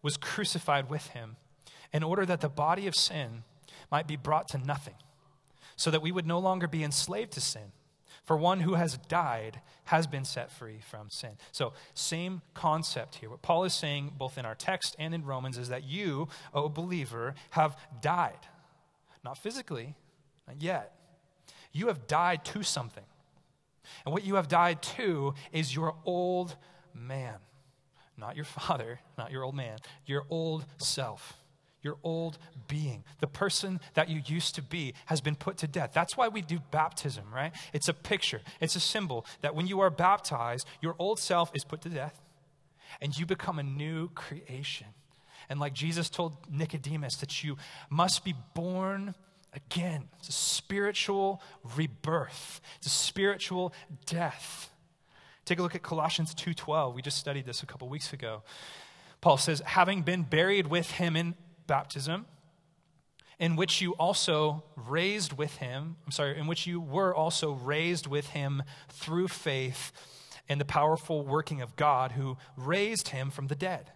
was 0.00 0.16
crucified 0.16 0.88
with 0.88 1.08
him 1.08 1.36
in 1.92 2.02
order 2.02 2.24
that 2.24 2.40
the 2.40 2.48
body 2.48 2.86
of 2.86 2.94
sin 2.94 3.42
might 3.90 4.06
be 4.06 4.16
brought 4.16 4.48
to 4.48 4.58
nothing, 4.58 4.94
so 5.76 5.90
that 5.90 6.02
we 6.02 6.12
would 6.12 6.26
no 6.26 6.38
longer 6.38 6.68
be 6.68 6.84
enslaved 6.84 7.32
to 7.32 7.40
sin. 7.40 7.72
For 8.24 8.36
one 8.36 8.60
who 8.60 8.74
has 8.74 8.98
died 9.08 9.60
has 9.84 10.06
been 10.06 10.24
set 10.24 10.50
free 10.50 10.78
from 10.88 11.10
sin. 11.10 11.30
So, 11.52 11.72
same 11.94 12.42
concept 12.54 13.16
here. 13.16 13.30
What 13.30 13.42
Paul 13.42 13.64
is 13.64 13.74
saying, 13.74 14.12
both 14.18 14.38
in 14.38 14.44
our 14.44 14.54
text 14.54 14.94
and 14.98 15.14
in 15.14 15.24
Romans, 15.24 15.58
is 15.58 15.68
that 15.68 15.84
you, 15.84 16.28
O 16.54 16.68
believer, 16.68 17.34
have 17.50 17.76
died. 18.00 18.38
Not 19.24 19.38
physically, 19.38 19.96
not 20.46 20.62
yet. 20.62 20.92
You 21.72 21.88
have 21.88 22.06
died 22.06 22.44
to 22.46 22.62
something. 22.62 23.04
And 24.04 24.12
what 24.12 24.24
you 24.24 24.36
have 24.36 24.48
died 24.48 24.82
to 24.82 25.34
is 25.52 25.74
your 25.74 25.96
old 26.04 26.56
man. 26.94 27.36
Not 28.16 28.36
your 28.36 28.44
father, 28.44 29.00
not 29.16 29.32
your 29.32 29.44
old 29.44 29.54
man, 29.54 29.78
your 30.06 30.24
old 30.30 30.66
self 30.78 31.39
your 31.82 31.96
old 32.02 32.38
being. 32.68 33.04
The 33.20 33.26
person 33.26 33.80
that 33.94 34.08
you 34.08 34.22
used 34.26 34.54
to 34.56 34.62
be 34.62 34.94
has 35.06 35.20
been 35.20 35.34
put 35.34 35.58
to 35.58 35.66
death. 35.66 35.90
That's 35.94 36.16
why 36.16 36.28
we 36.28 36.42
do 36.42 36.60
baptism, 36.70 37.24
right? 37.34 37.52
It's 37.72 37.88
a 37.88 37.94
picture, 37.94 38.40
it's 38.60 38.76
a 38.76 38.80
symbol 38.80 39.26
that 39.40 39.54
when 39.54 39.66
you 39.66 39.80
are 39.80 39.90
baptized, 39.90 40.66
your 40.80 40.94
old 40.98 41.18
self 41.18 41.50
is 41.54 41.64
put 41.64 41.80
to 41.82 41.88
death 41.88 42.20
and 43.00 43.16
you 43.16 43.26
become 43.26 43.58
a 43.58 43.62
new 43.62 44.08
creation. 44.10 44.88
And 45.48 45.58
like 45.58 45.72
Jesus 45.72 46.08
told 46.08 46.36
Nicodemus, 46.50 47.16
that 47.16 47.42
you 47.42 47.56
must 47.88 48.24
be 48.24 48.34
born 48.54 49.14
again. 49.52 50.08
It's 50.20 50.28
a 50.28 50.32
spiritual 50.32 51.42
rebirth, 51.76 52.60
it's 52.78 52.86
a 52.86 52.90
spiritual 52.90 53.72
death. 54.06 54.70
Take 55.44 55.58
a 55.58 55.62
look 55.62 55.74
at 55.74 55.82
Colossians 55.82 56.34
2:12. 56.34 56.94
We 56.94 57.02
just 57.02 57.18
studied 57.18 57.46
this 57.46 57.62
a 57.62 57.66
couple 57.66 57.88
weeks 57.88 58.12
ago. 58.12 58.42
Paul 59.20 59.36
says, 59.36 59.60
having 59.66 60.02
been 60.02 60.22
buried 60.22 60.68
with 60.68 60.92
him 60.92 61.16
in 61.16 61.34
baptism, 61.70 62.26
in 63.38 63.54
which 63.54 63.80
you 63.80 63.92
also 63.92 64.64
raised 64.74 65.32
with 65.32 65.56
him, 65.58 65.96
I'm 66.04 66.10
sorry, 66.10 66.36
in 66.36 66.48
which 66.48 66.66
you 66.66 66.80
were 66.80 67.14
also 67.14 67.52
raised 67.52 68.08
with 68.08 68.30
him 68.30 68.64
through 68.88 69.28
faith 69.28 69.92
in 70.48 70.58
the 70.58 70.64
powerful 70.64 71.24
working 71.24 71.62
of 71.62 71.76
God 71.76 72.12
who 72.12 72.36
raised 72.56 73.08
him 73.08 73.30
from 73.30 73.46
the 73.46 73.54
dead. 73.54 73.92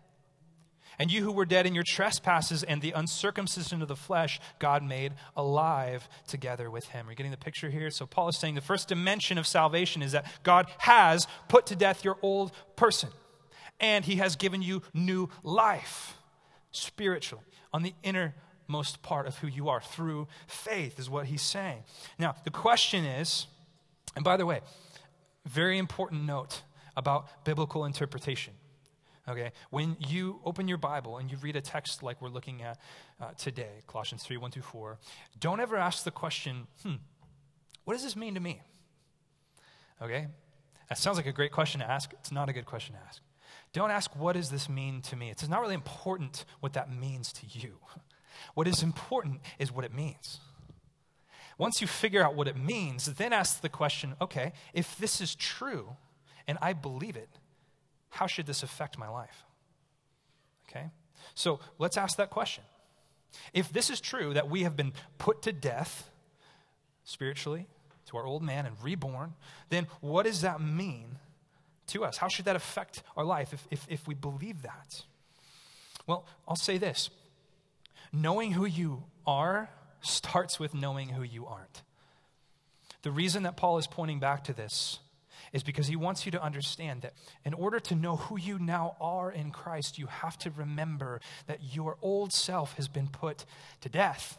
And 1.01 1.11
you 1.11 1.25
who 1.25 1.33
were 1.33 1.45
dead 1.45 1.67
in 1.67 1.75
your 1.75 1.83
trespasses 1.83 2.63
and 2.63 2.81
the 2.81 2.93
uncircumcision 2.93 3.83
of 3.83 3.89
the 3.89 3.97
flesh, 3.97 4.41
God 4.61 4.85
made 4.85 5.15
alive 5.37 6.09
together 6.29 6.71
with 6.71 6.87
him. 6.87 7.09
Are 7.09 7.11
you 7.11 7.17
getting 7.17 7.33
the 7.33 7.37
picture 7.37 7.71
here? 7.71 7.91
So, 7.91 8.07
Paul 8.07 8.29
is 8.29 8.39
saying 8.39 8.55
the 8.55 8.61
first 8.61 8.87
dimension 8.87 9.37
of 9.37 9.49
salvation 9.49 10.01
is 10.01 10.13
that 10.13 10.27
God 10.45 10.71
has 10.79 11.27
put 11.49 11.67
to 11.67 11.75
death 11.75 12.05
your 12.05 12.19
old 12.23 12.53
person, 12.77 13.09
and 13.81 14.05
he 14.05 14.17
has 14.17 14.37
given 14.37 14.63
you 14.63 14.83
new 14.95 15.29
life 15.43 16.17
spiritually 16.71 17.45
on 17.75 17.83
the 17.83 17.93
innermost 18.05 19.03
part 19.03 19.27
of 19.27 19.39
who 19.39 19.49
you 19.49 19.69
are 19.69 19.81
through 19.81 20.29
faith, 20.47 21.01
is 21.01 21.11
what 21.11 21.27
he's 21.27 21.43
saying. 21.43 21.83
Now, 22.21 22.37
the 22.45 22.51
question 22.51 23.05
is, 23.05 23.49
and 24.15 24.25
by 24.25 24.37
the 24.37 24.47
way, 24.47 24.61
very 25.45 25.77
important 25.77 26.23
note 26.23 26.63
about 26.97 27.45
biblical 27.45 27.85
interpretation. 27.85 28.55
Okay, 29.29 29.51
when 29.71 29.97
you 29.99 30.39
open 30.45 30.69
your 30.69 30.79
Bible 30.79 31.19
and 31.19 31.31
you 31.31 31.37
read 31.39 31.57
a 31.57 31.61
text 31.61 32.03
like 32.03 32.23
we're 32.23 32.29
looking 32.29 32.63
at 32.63 32.79
uh, 33.21 33.31
today, 33.37 33.83
Colossians 33.89 34.23
3 34.23 34.37
1 34.37 34.53
through 34.53 34.63
4, 34.63 34.99
don't 35.41 35.59
ever 35.61 35.77
ask 35.77 36.05
the 36.05 36.11
question, 36.13 36.69
hmm, 36.85 36.97
what 37.85 37.95
does 37.95 38.05
this 38.05 38.15
mean 38.15 38.35
to 38.35 38.41
me? 38.41 38.61
Okay, 40.01 40.29
that 40.89 40.99
sounds 40.99 41.17
like 41.17 41.27
a 41.27 41.33
great 41.33 41.51
question 41.51 41.81
to 41.81 41.91
ask. 41.91 42.13
It's 42.21 42.31
not 42.31 42.49
a 42.49 42.53
good 42.53 42.67
question 42.67 42.95
to 42.95 43.01
ask. 43.09 43.21
Don't 43.75 43.91
ask, 43.91 44.15
what 44.17 44.35
does 44.35 44.51
this 44.51 44.69
mean 44.69 45.03
to 45.03 45.17
me? 45.17 45.31
It's 45.31 45.49
not 45.49 45.61
really 45.61 45.75
important 45.75 46.45
what 46.61 46.73
that 46.75 46.91
means 46.91 47.33
to 47.35 47.47
you. 47.47 47.75
What 48.55 48.67
is 48.67 48.83
important 48.83 49.41
is 49.59 49.71
what 49.71 49.85
it 49.85 49.93
means. 49.93 50.41
Once 51.59 51.81
you 51.81 51.87
figure 51.87 52.23
out 52.23 52.35
what 52.35 52.49
it 52.49 52.57
means, 52.57 53.07
then 53.15 53.33
ask 53.33 53.61
the 53.61 53.69
question 53.69 54.15
okay, 54.21 54.53
if 54.73 54.97
this 54.97 55.21
is 55.21 55.35
true 55.35 55.97
and 56.47 56.59
I 56.61 56.73
believe 56.73 57.17
it, 57.17 57.29
how 58.11 58.27
should 58.27 58.47
this 58.47 58.63
affect 58.63 58.99
my 58.99 59.09
life? 59.09 59.45
Okay? 60.69 60.91
So 61.35 61.61
let's 61.79 61.97
ask 61.97 62.17
that 62.17 62.31
question. 62.31 62.65
If 63.53 63.73
this 63.73 63.91
is 63.91 64.01
true 64.01 64.35
that 64.35 64.49
we 64.49 64.63
have 64.63 64.77
been 64.77 64.93
put 65.19 65.43
to 65.43 65.53
death 65.53 66.11
spiritually 67.05 67.67
to 68.07 68.17
our 68.17 68.25
old 68.25 68.43
man 68.43 68.67
and 68.67 68.77
reborn, 68.83 69.35
then 69.71 69.89
what 70.01 70.27
does 70.27 70.43
that 70.43 70.61
mean 70.61 71.19
to 71.89 72.05
us? 72.05 72.17
How 72.17 72.29
should 72.29 72.45
that 72.47 72.57
affect 72.57 73.03
our 73.17 73.25
life 73.25 73.53
if, 73.53 73.67
if, 73.71 73.87
if 73.89 74.09
we 74.09 74.15
believe 74.15 74.63
that? 74.63 75.03
Well, 76.07 76.27
I'll 76.47 76.57
say 76.57 76.79
this 76.79 77.11
knowing 78.13 78.53
who 78.53 78.65
you 78.65 79.05
are 79.27 79.69
starts 80.01 80.61
with 80.61 80.75
knowing 80.75 81.09
who 81.09 81.23
you 81.23 81.47
aren't. 81.47 81.83
The 83.03 83.11
reason 83.11 83.43
that 83.43 83.57
Paul 83.57 83.79
is 83.79 83.87
pointing 83.87 84.21
back 84.21 84.45
to 84.45 84.53
this 84.53 84.99
is 85.53 85.63
because 85.63 85.87
he 85.87 85.97
wants 85.97 86.27
you 86.27 86.33
to 86.33 86.43
understand 86.43 87.03
that 87.03 87.15
in 87.45 87.55
order 87.55 87.79
to 87.79 87.95
know 87.95 88.17
who 88.17 88.39
you 88.39 88.59
now 88.59 88.97
are 89.01 89.31
in 89.31 89.51
Christ, 89.51 89.99
you 89.99 90.07
have 90.07 90.37
to 90.39 90.51
remember 90.51 91.21
that 91.47 91.75
your 91.75 91.97
old 92.03 92.33
self 92.33 92.75
has 92.75 92.89
been 92.89 93.09
put 93.09 93.45
to 93.81 93.89
death. 93.89 94.37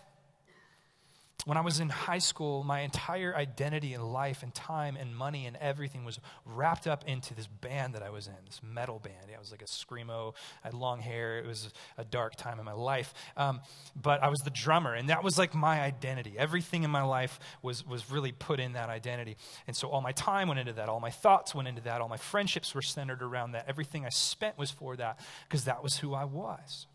When 1.43 1.57
I 1.57 1.61
was 1.61 1.79
in 1.79 1.89
high 1.89 2.19
school, 2.19 2.63
my 2.63 2.79
entire 2.79 3.35
identity 3.35 3.93
and 3.93 4.03
life 4.11 4.41
and 4.41 4.53
time 4.53 4.95
and 4.95 5.15
money 5.15 5.45
and 5.45 5.55
everything 5.57 6.03
was 6.03 6.19
wrapped 6.45 6.87
up 6.87 7.03
into 7.07 7.35
this 7.35 7.45
band 7.45 7.93
that 7.93 8.01
I 8.01 8.09
was 8.09 8.27
in, 8.27 8.33
this 8.45 8.61
metal 8.63 8.99
band. 8.99 9.27
I 9.35 9.39
was 9.39 9.51
like 9.51 9.61
a 9.61 9.65
screamo. 9.65 10.33
I 10.63 10.67
had 10.67 10.73
long 10.73 11.01
hair. 11.01 11.37
It 11.37 11.45
was 11.45 11.71
a 11.97 12.05
dark 12.05 12.35
time 12.35 12.57
in 12.57 12.65
my 12.65 12.73
life. 12.73 13.13
Um, 13.37 13.61
but 13.95 14.23
I 14.23 14.29
was 14.29 14.39
the 14.39 14.49
drummer, 14.49 14.95
and 14.95 15.09
that 15.09 15.23
was 15.23 15.37
like 15.37 15.53
my 15.53 15.81
identity. 15.81 16.35
Everything 16.37 16.83
in 16.83 16.89
my 16.89 17.03
life 17.03 17.39
was, 17.61 17.85
was 17.85 18.09
really 18.09 18.31
put 18.31 18.59
in 18.59 18.73
that 18.73 18.89
identity. 18.89 19.37
And 19.67 19.75
so 19.75 19.89
all 19.89 20.01
my 20.01 20.13
time 20.13 20.47
went 20.47 20.59
into 20.59 20.73
that. 20.73 20.89
All 20.89 20.99
my 20.99 21.11
thoughts 21.11 21.53
went 21.53 21.67
into 21.67 21.81
that. 21.81 22.01
All 22.01 22.09
my 22.09 22.17
friendships 22.17 22.73
were 22.73 22.81
centered 22.81 23.21
around 23.21 23.51
that. 23.51 23.65
Everything 23.67 24.03
I 24.05 24.09
spent 24.09 24.57
was 24.57 24.71
for 24.71 24.95
that 24.95 25.19
because 25.47 25.65
that 25.65 25.83
was 25.83 25.97
who 25.97 26.15
I 26.15 26.25
was. 26.25 26.87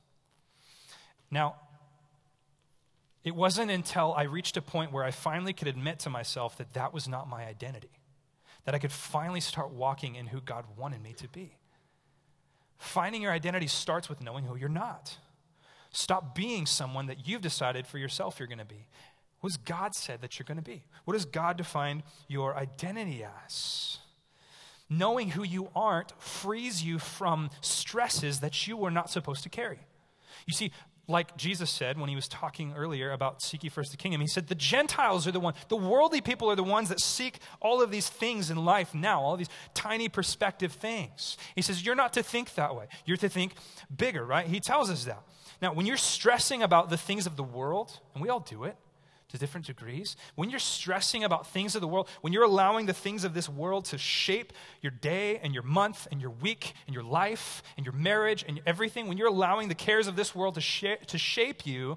Now, 1.30 1.54
it 3.22 3.34
wasn't 3.34 3.70
until 3.70 4.14
I 4.14 4.22
reached 4.22 4.56
a 4.56 4.62
point 4.62 4.92
where 4.92 5.04
I 5.04 5.10
finally 5.10 5.52
could 5.52 5.68
admit 5.68 5.98
to 6.00 6.10
myself 6.10 6.56
that 6.58 6.72
that 6.72 6.94
was 6.94 7.06
not 7.06 7.28
my 7.28 7.44
identity, 7.44 7.90
that 8.64 8.74
I 8.74 8.78
could 8.78 8.92
finally 8.92 9.40
start 9.40 9.70
walking 9.70 10.14
in 10.14 10.26
who 10.26 10.40
God 10.40 10.64
wanted 10.76 11.02
me 11.02 11.12
to 11.14 11.28
be. 11.28 11.56
Finding 12.78 13.20
your 13.20 13.32
identity 13.32 13.66
starts 13.66 14.08
with 14.08 14.22
knowing 14.22 14.44
who 14.44 14.56
you're 14.56 14.70
not. 14.70 15.18
Stop 15.92 16.34
being 16.34 16.64
someone 16.64 17.06
that 17.06 17.28
you've 17.28 17.42
decided 17.42 17.86
for 17.86 17.98
yourself 17.98 18.38
you're 18.38 18.48
going 18.48 18.58
to 18.58 18.64
be. 18.64 18.86
What 19.40 19.52
has 19.52 19.58
God 19.58 19.94
said 19.94 20.22
that 20.22 20.38
you're 20.38 20.44
going 20.44 20.56
to 20.56 20.62
be? 20.62 20.84
What 21.04 21.14
does 21.14 21.24
God 21.24 21.56
define 21.56 22.02
your 22.28 22.56
identity 22.56 23.24
as? 23.44 23.98
Knowing 24.88 25.30
who 25.30 25.42
you 25.42 25.68
aren't 25.74 26.12
frees 26.20 26.82
you 26.82 26.98
from 26.98 27.50
stresses 27.60 28.40
that 28.40 28.66
you 28.66 28.76
were 28.76 28.90
not 28.90 29.10
supposed 29.10 29.42
to 29.42 29.48
carry. 29.48 29.78
You 30.46 30.54
see, 30.54 30.72
like 31.10 31.36
Jesus 31.36 31.70
said 31.70 31.98
when 31.98 32.08
he 32.08 32.14
was 32.14 32.28
talking 32.28 32.72
earlier 32.76 33.10
about 33.10 33.42
seek 33.42 33.64
ye 33.64 33.68
first 33.68 33.90
the 33.90 33.96
kingdom, 33.96 34.20
he 34.20 34.26
said, 34.26 34.46
The 34.46 34.54
Gentiles 34.54 35.26
are 35.26 35.32
the 35.32 35.40
one, 35.40 35.54
the 35.68 35.76
worldly 35.76 36.20
people 36.20 36.50
are 36.50 36.56
the 36.56 36.62
ones 36.62 36.88
that 36.88 37.00
seek 37.00 37.38
all 37.60 37.82
of 37.82 37.90
these 37.90 38.08
things 38.08 38.50
in 38.50 38.64
life 38.64 38.94
now, 38.94 39.20
all 39.20 39.36
these 39.36 39.50
tiny 39.74 40.08
perspective 40.08 40.72
things. 40.72 41.36
He 41.54 41.62
says, 41.62 41.84
You're 41.84 41.94
not 41.94 42.12
to 42.14 42.22
think 42.22 42.54
that 42.54 42.74
way. 42.74 42.86
You're 43.04 43.16
to 43.18 43.28
think 43.28 43.54
bigger, 43.94 44.24
right? 44.24 44.46
He 44.46 44.60
tells 44.60 44.90
us 44.90 45.04
that. 45.04 45.22
Now, 45.60 45.74
when 45.74 45.84
you're 45.84 45.96
stressing 45.98 46.62
about 46.62 46.88
the 46.88 46.96
things 46.96 47.26
of 47.26 47.36
the 47.36 47.42
world, 47.42 48.00
and 48.14 48.22
we 48.22 48.28
all 48.30 48.40
do 48.40 48.64
it, 48.64 48.76
to 49.30 49.38
different 49.38 49.66
degrees, 49.66 50.16
when 50.34 50.50
you're 50.50 50.58
stressing 50.58 51.24
about 51.24 51.46
things 51.46 51.74
of 51.74 51.80
the 51.80 51.88
world, 51.88 52.08
when 52.20 52.32
you're 52.32 52.44
allowing 52.44 52.86
the 52.86 52.92
things 52.92 53.24
of 53.24 53.34
this 53.34 53.48
world 53.48 53.84
to 53.86 53.98
shape 53.98 54.52
your 54.82 54.90
day 54.90 55.38
and 55.42 55.54
your 55.54 55.62
month 55.62 56.08
and 56.10 56.20
your 56.20 56.30
week 56.30 56.74
and 56.86 56.94
your 56.94 57.04
life 57.04 57.62
and 57.76 57.86
your 57.86 57.94
marriage 57.94 58.44
and 58.46 58.60
everything, 58.66 59.08
when 59.08 59.18
you're 59.18 59.28
allowing 59.28 59.68
the 59.68 59.74
cares 59.74 60.06
of 60.06 60.16
this 60.16 60.34
world 60.34 60.54
to, 60.54 60.60
sh- 60.60 60.84
to 61.06 61.18
shape 61.18 61.66
you, 61.66 61.96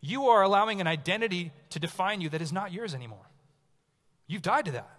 you 0.00 0.26
are 0.26 0.42
allowing 0.42 0.80
an 0.80 0.86
identity 0.86 1.52
to 1.70 1.78
define 1.78 2.20
you 2.20 2.28
that 2.28 2.42
is 2.42 2.52
not 2.52 2.72
yours 2.72 2.94
anymore. 2.94 3.26
You've 4.26 4.42
died 4.42 4.64
to 4.66 4.72
that. 4.72 4.98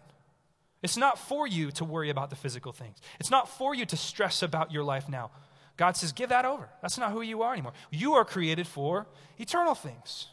It's 0.81 0.97
not 0.97 1.17
for 1.17 1.47
you 1.47 1.71
to 1.71 1.85
worry 1.85 2.09
about 2.09 2.29
the 2.29 2.35
physical 2.35 2.73
things. 2.73 2.97
It's 3.19 3.31
not 3.31 3.47
for 3.47 3.73
you 3.73 3.85
to 3.85 3.97
stress 3.97 4.41
about 4.43 4.71
your 4.71 4.83
life 4.83 5.07
now. 5.07 5.31
God 5.77 5.97
says, 5.97 6.11
give 6.11 6.29
that 6.29 6.45
over. 6.45 6.69
That's 6.81 6.97
not 6.97 7.11
who 7.11 7.21
you 7.21 7.41
are 7.41 7.53
anymore. 7.53 7.73
You 7.89 8.13
are 8.13 8.25
created 8.25 8.67
for 8.67 9.07
eternal 9.39 9.75
things. 9.75 10.27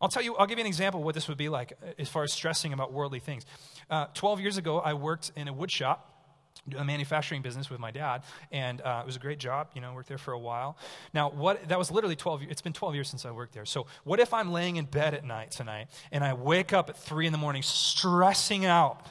I'll 0.00 0.08
tell 0.08 0.22
you, 0.22 0.36
I'll 0.36 0.46
give 0.46 0.58
you 0.58 0.64
an 0.64 0.68
example 0.68 1.00
of 1.00 1.04
what 1.04 1.14
this 1.14 1.28
would 1.28 1.38
be 1.38 1.48
like 1.48 1.74
uh, 1.82 1.92
as 1.98 2.08
far 2.08 2.22
as 2.22 2.32
stressing 2.32 2.72
about 2.72 2.92
worldly 2.92 3.20
things. 3.20 3.44
Uh, 3.90 4.06
12 4.14 4.40
years 4.40 4.56
ago, 4.56 4.80
I 4.80 4.94
worked 4.94 5.32
in 5.36 5.48
a 5.48 5.52
wood 5.52 5.70
shop 5.70 6.10
a 6.76 6.84
manufacturing 6.84 7.42
business 7.42 7.70
with 7.70 7.80
my 7.80 7.90
dad, 7.90 8.22
and 8.52 8.80
uh, 8.82 9.00
it 9.02 9.06
was 9.06 9.16
a 9.16 9.18
great 9.18 9.38
job. 9.38 9.68
You 9.74 9.80
know, 9.80 9.94
worked 9.94 10.08
there 10.08 10.18
for 10.18 10.32
a 10.32 10.38
while. 10.38 10.76
Now, 11.14 11.30
what 11.30 11.68
that 11.68 11.78
was 11.78 11.90
literally 11.90 12.16
12. 12.16 12.42
It's 12.48 12.60
been 12.60 12.72
12 12.72 12.94
years 12.94 13.08
since 13.08 13.24
I 13.24 13.30
worked 13.30 13.54
there. 13.54 13.64
So, 13.64 13.86
what 14.04 14.20
if 14.20 14.34
I'm 14.34 14.52
laying 14.52 14.76
in 14.76 14.84
bed 14.84 15.14
at 15.14 15.24
night 15.24 15.50
tonight 15.50 15.88
and 16.12 16.22
I 16.22 16.34
wake 16.34 16.72
up 16.72 16.90
at 16.90 16.98
three 16.98 17.26
in 17.26 17.32
the 17.32 17.38
morning 17.38 17.62
stressing 17.62 18.64
out? 18.64 19.04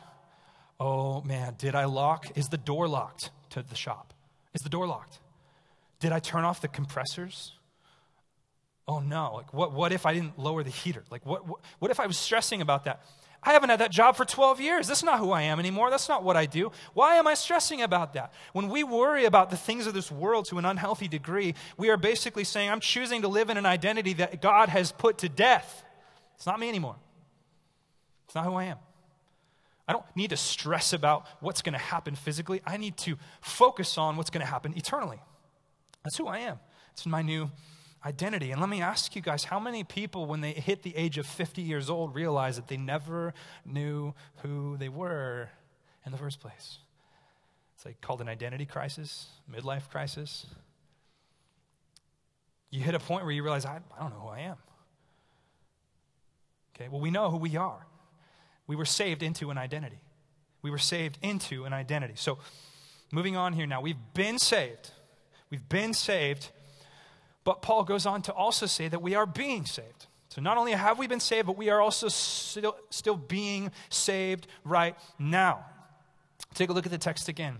Oh 0.79 1.21
man, 1.21 1.55
did 1.57 1.75
I 1.75 1.85
lock? 1.85 2.37
Is 2.37 2.49
the 2.49 2.57
door 2.57 2.87
locked 2.87 3.31
to 3.51 3.63
the 3.63 3.75
shop? 3.75 4.13
Is 4.53 4.61
the 4.61 4.69
door 4.69 4.87
locked? 4.87 5.19
Did 5.99 6.11
I 6.11 6.19
turn 6.19 6.45
off 6.45 6.61
the 6.61 6.67
compressors? 6.67 7.53
Oh 8.89 8.99
no, 8.99 9.35
like 9.35 9.53
what, 9.53 9.71
what 9.71 9.93
if 9.93 10.05
I 10.05 10.13
didn't 10.13 10.37
lower 10.39 10.63
the 10.63 10.71
heater? 10.71 11.03
Like 11.11 11.25
what, 11.25 11.47
what, 11.47 11.59
what 11.77 11.91
if 11.91 11.99
I 11.99 12.07
was 12.07 12.17
stressing 12.17 12.61
about 12.61 12.85
that? 12.85 13.01
I 13.41 13.53
haven't 13.53 13.69
had 13.69 13.79
that 13.79 13.91
job 13.91 14.17
for 14.17 14.25
12 14.25 14.59
years. 14.59 14.87
That's 14.87 15.03
not 15.03 15.19
who 15.19 15.31
I 15.31 15.43
am 15.43 15.59
anymore. 15.59 15.89
That's 15.89 16.09
not 16.09 16.23
what 16.23 16.35
I 16.35 16.45
do. 16.45 16.71
Why 16.93 17.15
am 17.15 17.25
I 17.25 17.35
stressing 17.35 17.81
about 17.81 18.13
that? 18.13 18.33
When 18.51 18.67
we 18.67 18.83
worry 18.83 19.23
about 19.23 19.49
the 19.49 19.55
things 19.55 19.87
of 19.87 19.93
this 19.93 20.11
world 20.11 20.45
to 20.45 20.57
an 20.57 20.65
unhealthy 20.65 21.07
degree, 21.07 21.53
we 21.77 21.89
are 21.89 21.95
basically 21.95 22.43
saying, 22.43 22.69
I'm 22.69 22.81
choosing 22.81 23.21
to 23.21 23.29
live 23.29 23.49
in 23.49 23.55
an 23.55 23.65
identity 23.65 24.13
that 24.13 24.41
God 24.41 24.67
has 24.67 24.91
put 24.91 25.19
to 25.19 25.29
death. 25.29 25.85
It's 26.35 26.45
not 26.45 26.59
me 26.59 26.67
anymore. 26.67 26.97
It's 28.25 28.35
not 28.35 28.43
who 28.43 28.55
I 28.55 28.65
am. 28.65 28.77
I 29.87 29.93
don't 29.93 30.05
need 30.15 30.31
to 30.31 30.37
stress 30.37 30.91
about 30.91 31.25
what's 31.39 31.61
going 31.61 31.73
to 31.73 31.79
happen 31.79 32.15
physically. 32.15 32.61
I 32.65 32.75
need 32.75 32.97
to 32.97 33.17
focus 33.39 33.97
on 33.97 34.17
what's 34.17 34.31
going 34.31 34.45
to 34.45 34.51
happen 34.51 34.73
eternally. 34.75 35.19
That's 36.03 36.17
who 36.17 36.27
I 36.27 36.39
am. 36.39 36.59
It's 36.91 37.05
my 37.05 37.21
new 37.21 37.49
identity. 38.05 38.51
And 38.51 38.61
let 38.61 38.69
me 38.69 38.81
ask 38.81 39.15
you 39.15 39.21
guys 39.21 39.43
how 39.45 39.59
many 39.59 39.83
people, 39.83 40.25
when 40.25 40.41
they 40.41 40.51
hit 40.51 40.83
the 40.83 40.95
age 40.95 41.17
of 41.17 41.25
50 41.25 41.61
years 41.61 41.89
old, 41.89 42.15
realize 42.15 42.55
that 42.55 42.67
they 42.67 42.77
never 42.77 43.33
knew 43.65 44.13
who 44.37 44.77
they 44.77 44.89
were 44.89 45.49
in 46.05 46.11
the 46.11 46.17
first 46.17 46.39
place? 46.39 46.79
It's 47.75 47.85
like 47.85 48.01
called 48.01 48.21
an 48.21 48.29
identity 48.29 48.65
crisis, 48.65 49.27
midlife 49.51 49.89
crisis. 49.89 50.45
You 52.71 52.81
hit 52.81 52.95
a 52.95 52.99
point 52.99 53.23
where 53.23 53.31
you 53.31 53.43
realize, 53.43 53.65
I, 53.65 53.79
I 53.97 54.01
don't 54.01 54.11
know 54.11 54.19
who 54.19 54.27
I 54.27 54.39
am. 54.41 54.57
Okay, 56.75 56.87
well, 56.89 57.01
we 57.01 57.11
know 57.11 57.29
who 57.29 57.37
we 57.37 57.55
are. 57.57 57.85
We 58.67 58.75
were 58.75 58.85
saved 58.85 59.23
into 59.23 59.49
an 59.49 59.57
identity. 59.57 59.99
We 60.61 60.71
were 60.71 60.77
saved 60.77 61.17
into 61.21 61.65
an 61.65 61.73
identity. 61.73 62.13
So, 62.15 62.37
moving 63.11 63.35
on 63.35 63.53
here 63.53 63.65
now, 63.65 63.81
we've 63.81 63.97
been 64.13 64.37
saved. 64.37 64.91
We've 65.49 65.67
been 65.67 65.93
saved 65.93 66.49
but 67.49 67.63
Paul 67.63 67.83
goes 67.83 68.05
on 68.05 68.21
to 68.21 68.31
also 68.31 68.67
say 68.67 68.89
that 68.89 69.01
we 69.01 69.15
are 69.15 69.25
being 69.25 69.65
saved. 69.65 70.05
So 70.27 70.39
not 70.39 70.59
only 70.59 70.73
have 70.73 70.99
we 70.99 71.07
been 71.07 71.19
saved, 71.19 71.47
but 71.47 71.57
we 71.57 71.71
are 71.71 71.81
also 71.81 72.07
still, 72.07 72.77
still 72.91 73.17
being 73.17 73.71
saved 73.89 74.45
right 74.63 74.95
now. 75.17 75.65
Take 76.53 76.69
a 76.69 76.73
look 76.73 76.85
at 76.85 76.91
the 76.91 76.99
text 76.99 77.27
again. 77.27 77.57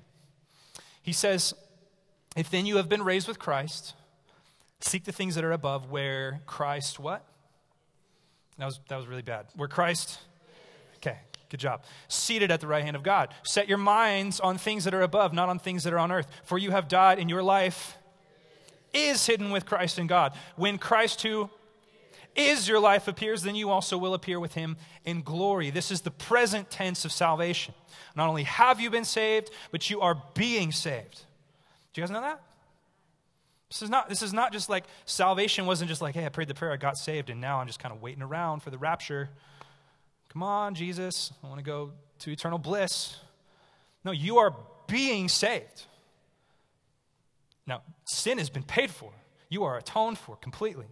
He 1.02 1.12
says, 1.12 1.56
If 2.36 2.52
then 2.52 2.68
you 2.68 2.78
have 2.78 2.88
been 2.88 3.02
raised 3.02 3.28
with 3.28 3.40
Christ, 3.40 3.96
seek 4.80 5.06
the 5.06 5.12
things 5.12 5.34
that 5.34 5.44
are 5.44 5.54
above 5.54 5.90
where 5.90 6.42
Christ 6.46 7.00
what? 7.00 7.26
That 8.60 8.66
was, 8.66 8.80
that 8.90 8.98
was 8.98 9.08
really 9.08 9.24
bad. 9.24 9.48
Where 9.56 9.68
Christ, 9.68 10.20
okay, 10.98 11.18
good 11.50 11.62
job. 11.62 11.82
Seated 12.10 12.52
at 12.52 12.62
the 12.62 12.68
right 12.68 12.84
hand 12.84 12.96
of 12.96 13.02
God. 13.02 13.34
Set 13.42 13.68
your 13.68 13.80
minds 13.80 14.40
on 14.40 14.60
things 14.60 14.84
that 14.84 14.94
are 14.94 15.02
above, 15.02 15.34
not 15.34 15.50
on 15.50 15.58
things 15.58 15.84
that 15.86 15.94
are 15.94 16.00
on 16.00 16.12
earth. 16.12 16.28
For 16.44 16.60
you 16.60 16.70
have 16.70 16.88
died, 16.88 17.18
and 17.18 17.28
your 17.28 17.42
life 17.42 17.98
is 18.94 19.26
hidden 19.26 19.52
with 19.52 19.66
Christ 19.66 20.00
in 20.00 20.08
God. 20.08 20.34
When 20.56 20.78
Christ, 20.78 21.22
who 21.22 21.50
is 22.36 22.68
your 22.68 22.80
life, 22.80 23.08
appears, 23.08 23.44
then 23.44 23.56
you 23.56 23.70
also 23.70 23.98
will 23.98 24.14
appear 24.14 24.40
with 24.40 24.54
him 24.54 24.78
in 25.06 25.22
glory. 25.22 25.70
This 25.70 25.92
is 25.92 26.02
the 26.02 26.12
present 26.12 26.70
tense 26.70 27.06
of 27.06 27.12
salvation. 27.12 27.74
Not 28.16 28.30
only 28.30 28.44
have 28.44 28.80
you 28.80 28.90
been 28.90 29.06
saved, 29.06 29.52
but 29.72 29.90
you 29.90 30.02
are 30.02 30.22
being 30.34 30.72
saved. 30.72 31.26
Do 31.94 32.02
you 32.02 32.04
guys 32.04 32.12
know 32.12 32.22
that? 32.22 32.42
This 33.70 33.84
is 33.84 33.90
not, 33.90 34.10
this 34.10 34.22
is 34.22 34.34
not 34.34 34.52
just 34.52 34.68
like 34.68 34.86
salvation 35.06 35.66
wasn't 35.68 35.90
just 35.90 36.02
like, 36.02 36.16
hey, 36.16 36.26
I 36.26 36.30
prayed 36.30 36.48
the 36.48 36.56
prayer, 36.56 36.72
I 36.72 36.78
got 36.78 36.98
saved, 36.98 37.30
and 37.30 37.40
now 37.40 37.60
I'm 37.60 37.68
just 37.68 37.80
kind 37.80 37.94
of 37.94 38.02
waiting 38.02 38.24
around 38.24 38.62
for 38.62 38.72
the 38.72 38.80
rapture. 38.80 39.30
Come 40.30 40.42
on, 40.42 40.74
Jesus, 40.74 41.32
I 41.44 41.48
want 41.48 41.60
to 41.60 41.64
go 41.64 41.92
to 42.20 42.32
eternal 42.32 42.58
bliss. 42.58 43.18
No, 44.04 44.12
you 44.12 44.38
are 44.40 44.56
being 44.88 45.30
saved. 45.30 45.86
Now, 47.66 47.82
sin 48.06 48.38
has 48.38 48.50
been 48.50 48.64
paid 48.64 48.90
for, 48.90 49.12
you 49.50 49.64
are 49.64 49.78
atoned 49.78 50.18
for 50.18 50.36
completely, 50.36 50.88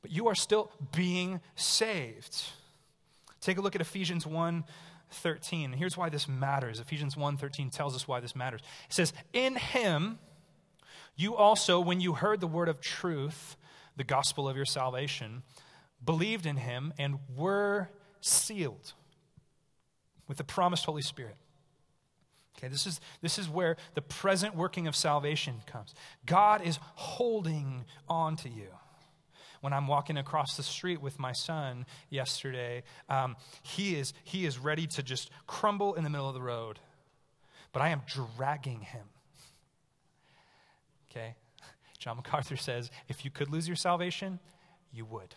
but 0.00 0.10
you 0.10 0.28
are 0.28 0.34
still 0.34 0.70
being 0.94 1.40
saved. 1.54 2.42
Take 3.40 3.58
a 3.58 3.60
look 3.60 3.74
at 3.74 3.80
Ephesians 3.80 4.26
1 4.26 4.64
13. 5.10 5.72
Here's 5.72 5.96
why 5.96 6.08
this 6.08 6.26
matters. 6.26 6.80
Ephesians 6.80 7.16
1 7.16 7.36
13 7.36 7.70
tells 7.70 7.94
us 7.94 8.08
why 8.08 8.20
this 8.20 8.34
matters. 8.34 8.60
It 8.88 8.94
says, 8.94 9.12
In 9.32 9.56
him, 9.56 10.18
you 11.16 11.36
also, 11.36 11.80
when 11.80 12.00
you 12.00 12.14
heard 12.14 12.40
the 12.40 12.46
word 12.46 12.68
of 12.68 12.80
truth, 12.80 13.56
the 13.96 14.04
gospel 14.04 14.48
of 14.48 14.56
your 14.56 14.64
salvation, 14.64 15.42
believed 16.04 16.46
in 16.46 16.56
him 16.56 16.92
and 16.98 17.18
were 17.36 17.90
sealed 18.20 18.94
with 20.26 20.38
the 20.38 20.44
promised 20.44 20.86
Holy 20.86 21.02
Spirit 21.02 21.36
Okay, 22.56 22.68
this 22.68 22.86
is, 22.86 23.00
this 23.20 23.38
is 23.38 23.48
where 23.48 23.76
the 23.94 24.02
present 24.02 24.54
working 24.54 24.86
of 24.86 24.94
salvation 24.94 25.62
comes. 25.66 25.94
God 26.26 26.62
is 26.62 26.78
holding 26.94 27.84
on 28.08 28.36
to 28.36 28.48
you. 28.48 28.68
When 29.60 29.72
I'm 29.72 29.86
walking 29.86 30.16
across 30.16 30.56
the 30.56 30.62
street 30.62 31.00
with 31.00 31.18
my 31.18 31.32
son 31.32 31.86
yesterday, 32.10 32.82
um, 33.08 33.36
he, 33.62 33.94
is, 33.94 34.12
he 34.24 34.44
is 34.44 34.58
ready 34.58 34.86
to 34.88 35.02
just 35.02 35.30
crumble 35.46 35.94
in 35.94 36.02
the 36.02 36.10
middle 36.10 36.28
of 36.28 36.34
the 36.34 36.42
road, 36.42 36.80
but 37.72 37.80
I 37.80 37.90
am 37.90 38.02
dragging 38.06 38.80
him. 38.80 39.04
Okay? 41.10 41.36
John 41.98 42.16
MacArthur 42.16 42.56
says 42.56 42.90
if 43.08 43.24
you 43.24 43.30
could 43.30 43.50
lose 43.50 43.68
your 43.68 43.76
salvation, 43.76 44.40
you 44.92 45.04
would. 45.04 45.36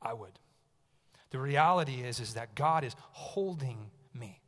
I 0.00 0.12
would. 0.12 0.38
The 1.30 1.38
reality 1.38 2.02
is, 2.02 2.20
is 2.20 2.34
that 2.34 2.54
God 2.54 2.84
is 2.84 2.94
holding 3.10 3.90
me. 4.14 4.40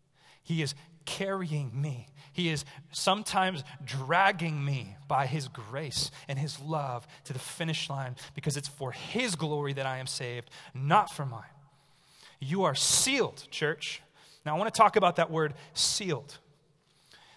He 0.42 0.62
is 0.62 0.74
carrying 1.04 1.70
me. 1.80 2.08
He 2.32 2.48
is 2.48 2.64
sometimes 2.90 3.62
dragging 3.84 4.64
me 4.64 4.96
by 5.06 5.26
His 5.26 5.48
grace 5.48 6.10
and 6.28 6.38
His 6.38 6.58
love 6.60 7.06
to 7.24 7.32
the 7.32 7.38
finish 7.38 7.88
line 7.88 8.16
because 8.34 8.56
it's 8.56 8.68
for 8.68 8.92
His 8.92 9.36
glory 9.36 9.72
that 9.74 9.86
I 9.86 9.98
am 9.98 10.06
saved, 10.06 10.50
not 10.74 11.10
for 11.10 11.24
mine. 11.24 11.42
You 12.40 12.64
are 12.64 12.74
sealed, 12.74 13.46
church. 13.50 14.02
Now, 14.44 14.54
I 14.56 14.58
want 14.58 14.72
to 14.72 14.76
talk 14.76 14.96
about 14.96 15.16
that 15.16 15.30
word 15.30 15.54
sealed. 15.72 16.38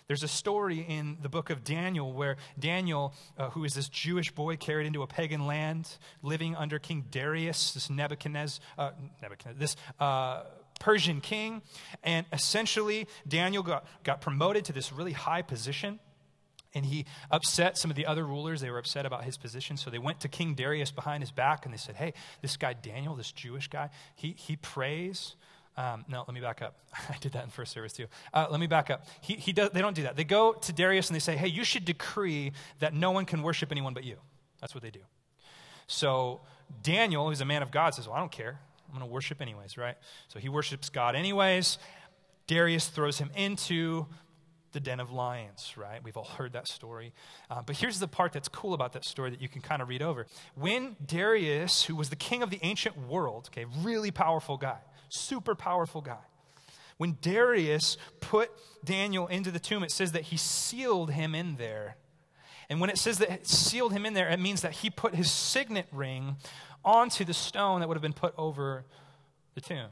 There's 0.08 0.24
a 0.24 0.28
story 0.28 0.86
in 0.88 1.18
the 1.22 1.28
book 1.28 1.50
of 1.50 1.66
Daniel 1.66 2.14
where 2.14 2.38
Daniel, 2.58 3.14
uh, 3.38 3.50
who 3.50 3.66
is 3.66 3.74
this 3.74 3.90
Jewish 3.90 4.32
boy 4.32 4.56
carried 4.56 4.88
into 4.88 5.02
a 5.02 5.08
pagan 5.08 5.46
land, 5.46 5.90
living 6.24 6.56
under 6.56 6.80
King 6.80 7.06
Darius, 7.12 7.74
this 7.74 7.90
Nebuchadnezzar, 7.90 8.64
uh, 8.78 8.92
Nebuchadnezzar 9.22 9.60
this 9.60 9.76
uh, 10.00 10.44
Persian 10.80 11.22
king, 11.22 11.62
and 12.04 12.26
essentially 12.32 13.08
Daniel 13.28 13.64
got, 13.64 13.86
got 14.04 14.22
promoted 14.22 14.66
to 14.66 14.74
this 14.74 14.92
really 14.92 15.14
high 15.14 15.42
position. 15.42 16.00
And 16.74 16.86
he 16.86 17.06
upset 17.32 17.78
some 17.78 17.90
of 17.90 17.98
the 17.98 18.06
other 18.06 18.26
rulers. 18.26 18.62
They 18.62 18.70
were 18.70 18.78
upset 18.78 19.06
about 19.06 19.24
his 19.24 19.38
position. 19.38 19.78
So 19.78 19.90
they 19.90 19.98
went 19.98 20.20
to 20.20 20.28
King 20.28 20.54
Darius 20.54 20.92
behind 20.92 21.24
his 21.24 21.32
back 21.32 21.66
and 21.66 21.74
they 21.74 21.78
said, 21.78 21.96
Hey, 21.96 22.14
this 22.42 22.56
guy 22.58 22.74
Daniel, 22.74 23.16
this 23.16 23.32
Jewish 23.32 23.68
guy, 23.68 23.90
he, 24.16 24.36
he 24.38 24.58
prays 24.58 25.36
um, 25.78 26.06
no, 26.08 26.24
let 26.28 26.34
me 26.34 26.42
back 26.42 26.64
up. 26.64 26.76
I 27.10 27.18
did 27.20 27.34
that 27.34 27.44
in 27.44 27.52
first 27.52 27.72
service 27.72 27.94
too. 27.94 28.08
Uh, 28.34 28.48
let 28.50 28.60
me 28.60 28.68
back 28.68 28.90
up. 28.90 29.06
He, 29.22 29.36
he 29.36 29.54
does, 29.54 29.70
they 29.70 29.82
don't 29.82 29.96
do 29.96 30.04
that. 30.04 30.16
They 30.16 30.24
go 30.24 30.54
to 30.54 30.74
Darius 30.74 31.08
and 31.08 31.16
they 31.16 31.20
say, 31.20 31.38
hey, 31.38 31.48
you 31.48 31.64
should 31.64 31.86
decree 31.86 32.52
that 32.80 32.94
no 32.94 33.12
one 33.12 33.26
can 33.26 33.44
worship 33.44 33.72
anyone 33.72 33.94
but 33.94 34.04
you. 34.04 34.18
That's 34.60 34.74
what 34.74 34.82
they 34.82 34.90
do. 34.90 35.02
So 35.86 36.42
Daniel, 36.82 37.30
who's 37.30 37.42
a 37.42 37.46
man 37.46 37.62
of 37.62 37.70
God, 37.70 37.94
says, 37.94 38.08
well, 38.08 38.16
I 38.16 38.20
don't 38.20 38.32
care. 38.32 38.60
I'm 38.88 38.98
going 38.98 39.08
to 39.08 39.14
worship 39.14 39.42
anyways, 39.42 39.78
right? 39.78 39.96
So 40.28 40.40
he 40.40 40.50
worships 40.50 40.90
God 40.90 41.16
anyways. 41.16 41.78
Darius 42.48 42.88
throws 42.88 43.18
him 43.18 43.30
into 43.36 44.06
the 44.72 44.80
den 44.80 45.00
of 45.00 45.12
lions, 45.12 45.74
right? 45.76 46.04
We've 46.04 46.18
all 46.18 46.26
heard 46.26 46.54
that 46.54 46.68
story. 46.68 47.14
Uh, 47.50 47.62
but 47.66 47.78
here's 47.78 48.00
the 48.00 48.08
part 48.08 48.34
that's 48.34 48.48
cool 48.48 48.74
about 48.74 48.94
that 48.94 49.06
story 49.06 49.30
that 49.32 49.42
you 49.42 49.50
can 49.50 49.62
kind 49.62 49.82
of 49.82 49.90
read 49.90 50.02
over. 50.02 50.28
When 50.56 50.96
Darius, 51.06 51.84
who 51.84 51.96
was 51.96 52.10
the 52.10 52.16
king 52.16 52.44
of 52.44 52.50
the 52.50 52.60
ancient 52.62 52.98
world, 53.08 53.50
okay, 53.52 53.66
really 53.82 54.12
powerful 54.12 54.58
guy, 54.58 54.80
super 55.10 55.56
powerful 55.56 56.02
guy. 56.02 56.24
When 56.98 57.18
Darius 57.22 57.98
put 58.20 58.52
Daniel 58.84 59.28
into 59.28 59.52
the 59.52 59.60
tomb, 59.60 59.84
it 59.84 59.92
says 59.92 60.14
that 60.14 60.24
he 60.24 60.38
sealed 60.38 61.12
him 61.12 61.36
in 61.36 61.56
there. 61.58 61.98
And 62.70 62.82
when 62.82 62.90
it 62.90 62.98
says 62.98 63.20
that 63.20 63.32
it 63.32 63.48
sealed 63.48 63.94
him 63.94 64.06
in 64.06 64.14
there, 64.14 64.28
it 64.30 64.40
means 64.40 64.62
that 64.62 64.74
he 64.74 64.90
put 64.90 65.16
his 65.16 65.32
signet 65.32 65.88
ring 65.92 66.36
onto 66.84 67.26
the 67.26 67.34
stone 67.34 67.80
that 67.80 67.88
would 67.88 67.96
have 67.96 68.02
been 68.02 68.14
put 68.14 68.34
over 68.38 68.86
the 69.56 69.62
tomb. 69.62 69.90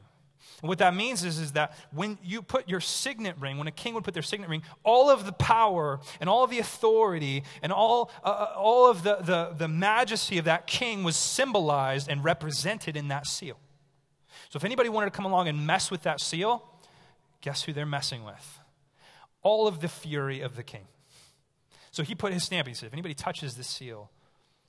And 0.62 0.68
what 0.68 0.78
that 0.78 0.94
means 0.94 1.24
is, 1.24 1.38
is 1.38 1.52
that 1.52 1.76
when 1.92 2.18
you 2.22 2.40
put 2.40 2.68
your 2.68 2.80
signet 2.80 3.36
ring, 3.38 3.58
when 3.58 3.66
a 3.66 3.72
king 3.72 3.94
would 3.94 4.04
put 4.04 4.14
their 4.14 4.22
signet 4.22 4.48
ring, 4.48 4.62
all 4.84 5.10
of 5.10 5.26
the 5.26 5.32
power 5.32 6.00
and 6.20 6.30
all 6.30 6.44
of 6.44 6.50
the 6.50 6.58
authority 6.58 7.42
and 7.62 7.72
all, 7.72 8.10
uh, 8.24 8.28
uh 8.28 8.54
all 8.56 8.90
of 8.90 9.02
the, 9.02 9.16
the, 9.16 9.54
the 9.56 9.68
majesty 9.68 10.38
of 10.38 10.46
that 10.46 10.66
king 10.66 11.04
was 11.04 11.16
symbolized 11.16 12.08
and 12.08 12.24
represented 12.24 12.96
in 12.96 13.08
that 13.08 13.26
seal. 13.26 13.58
So 14.48 14.56
if 14.56 14.64
anybody 14.64 14.88
wanted 14.88 15.06
to 15.06 15.16
come 15.16 15.26
along 15.26 15.48
and 15.48 15.66
mess 15.66 15.90
with 15.90 16.02
that 16.04 16.20
seal, 16.20 16.66
guess 17.40 17.64
who 17.64 17.72
they're 17.72 17.84
messing 17.84 18.24
with? 18.24 18.60
All 19.42 19.66
of 19.66 19.80
the 19.80 19.88
fury 19.88 20.40
of 20.40 20.56
the 20.56 20.62
king. 20.62 20.86
So 21.90 22.02
he 22.02 22.14
put 22.14 22.32
his 22.32 22.44
stamp. 22.44 22.68
He 22.68 22.74
said, 22.74 22.86
if 22.86 22.92
anybody 22.92 23.14
touches 23.14 23.56
this 23.56 23.68
seal, 23.68 24.10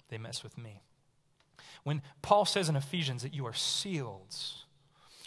they 0.09 0.17
mess 0.17 0.43
with 0.43 0.57
me. 0.57 0.81
When 1.83 2.01
Paul 2.21 2.45
says 2.45 2.69
in 2.69 2.75
Ephesians 2.75 3.23
that 3.23 3.33
you 3.33 3.45
are 3.45 3.53
sealed, 3.53 4.35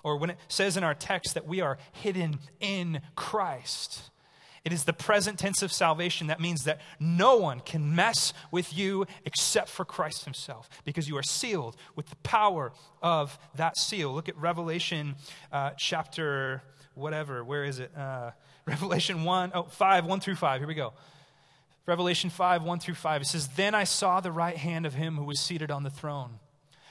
or 0.02 0.16
when 0.16 0.30
it 0.30 0.38
says 0.48 0.76
in 0.76 0.84
our 0.84 0.94
text 0.94 1.34
that 1.34 1.46
we 1.46 1.60
are 1.60 1.78
hidden 1.92 2.38
in 2.60 3.00
Christ, 3.16 4.10
it 4.64 4.72
is 4.72 4.84
the 4.84 4.92
present 4.92 5.38
tense 5.38 5.62
of 5.62 5.72
salvation. 5.72 6.26
That 6.26 6.40
means 6.40 6.64
that 6.64 6.80
no 6.98 7.36
one 7.36 7.60
can 7.60 7.94
mess 7.94 8.34
with 8.50 8.76
you 8.76 9.06
except 9.24 9.68
for 9.70 9.84
Christ 9.84 10.24
Himself 10.24 10.68
because 10.84 11.08
you 11.08 11.16
are 11.16 11.22
sealed 11.22 11.76
with 11.96 12.10
the 12.10 12.16
power 12.16 12.72
of 13.02 13.38
that 13.54 13.78
seal. 13.78 14.12
Look 14.12 14.28
at 14.28 14.36
Revelation 14.36 15.16
uh, 15.50 15.70
chapter, 15.78 16.62
whatever, 16.94 17.42
where 17.42 17.64
is 17.64 17.78
it? 17.78 17.90
Uh, 17.96 18.32
Revelation 18.66 19.24
1, 19.24 19.52
oh, 19.54 19.62
5, 19.64 20.06
1 20.06 20.20
through 20.20 20.34
5. 20.36 20.60
Here 20.60 20.68
we 20.68 20.74
go. 20.74 20.92
Revelation 21.90 22.30
5, 22.30 22.62
1 22.62 22.78
through 22.78 22.94
5. 22.94 23.22
It 23.22 23.24
says, 23.24 23.48
Then 23.48 23.74
I 23.74 23.82
saw 23.82 24.20
the 24.20 24.30
right 24.30 24.56
hand 24.56 24.86
of 24.86 24.94
him 24.94 25.16
who 25.16 25.24
was 25.24 25.40
seated 25.40 25.72
on 25.72 25.82
the 25.82 25.90
throne, 25.90 26.38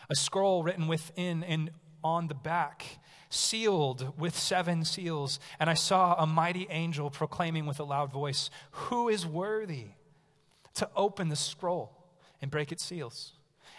a 0.10 0.16
scroll 0.16 0.62
written 0.62 0.90
within 0.90 1.42
and 1.42 1.72
on 2.04 2.28
the 2.28 2.34
back 2.36 3.00
sealed 3.30 4.20
with 4.20 4.38
seven 4.38 4.84
seals. 4.84 5.40
And 5.58 5.70
I 5.70 5.74
saw 5.74 6.16
a 6.22 6.28
mighty 6.28 6.68
angel 6.70 7.10
proclaiming 7.10 7.66
with 7.66 7.80
a 7.80 7.86
loud 7.86 8.12
voice, 8.12 8.50
Who 8.72 9.08
is 9.08 9.26
worthy 9.26 9.92
to 10.74 10.90
open 10.98 11.30
the 11.30 11.38
scroll 11.38 12.10
and 12.42 12.52
break 12.52 12.74
its 12.74 12.84
seals? 12.84 13.32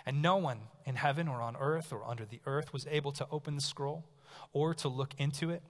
And 0.07 0.23
no 0.23 0.39
one 0.39 0.61
in 0.87 0.97
heaven 0.97 1.29
or 1.29 1.43
on 1.43 1.55
earth 1.61 1.93
or 1.93 2.03
under 2.09 2.25
the 2.25 2.41
earth 2.47 2.73
was 2.73 2.87
able 2.91 3.13
to 3.13 3.27
open 3.31 3.57
the 3.57 3.61
scroll 3.61 4.07
or 4.55 4.73
to 4.73 4.89
look 4.89 5.13
into 5.19 5.51
it. 5.51 5.63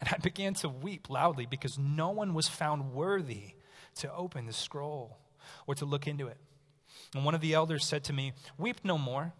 And 0.00 0.08
I 0.10 0.16
began 0.16 0.54
to 0.54 0.70
weep 0.70 1.10
loudly 1.10 1.44
because 1.44 1.78
no 1.78 2.08
one 2.08 2.32
was 2.32 2.48
found 2.48 2.94
worthy 2.94 3.56
to 3.96 4.12
open 4.14 4.46
the 4.46 4.52
scroll 4.52 5.18
or 5.66 5.74
to 5.74 5.84
look 5.84 6.06
into 6.06 6.26
it. 6.26 6.38
And 7.14 7.24
one 7.24 7.34
of 7.34 7.40
the 7.40 7.54
elders 7.54 7.84
said 7.84 8.04
to 8.04 8.12
me, 8.12 8.32
Weep 8.58 8.80
no 8.84 8.98
more. 8.98 9.32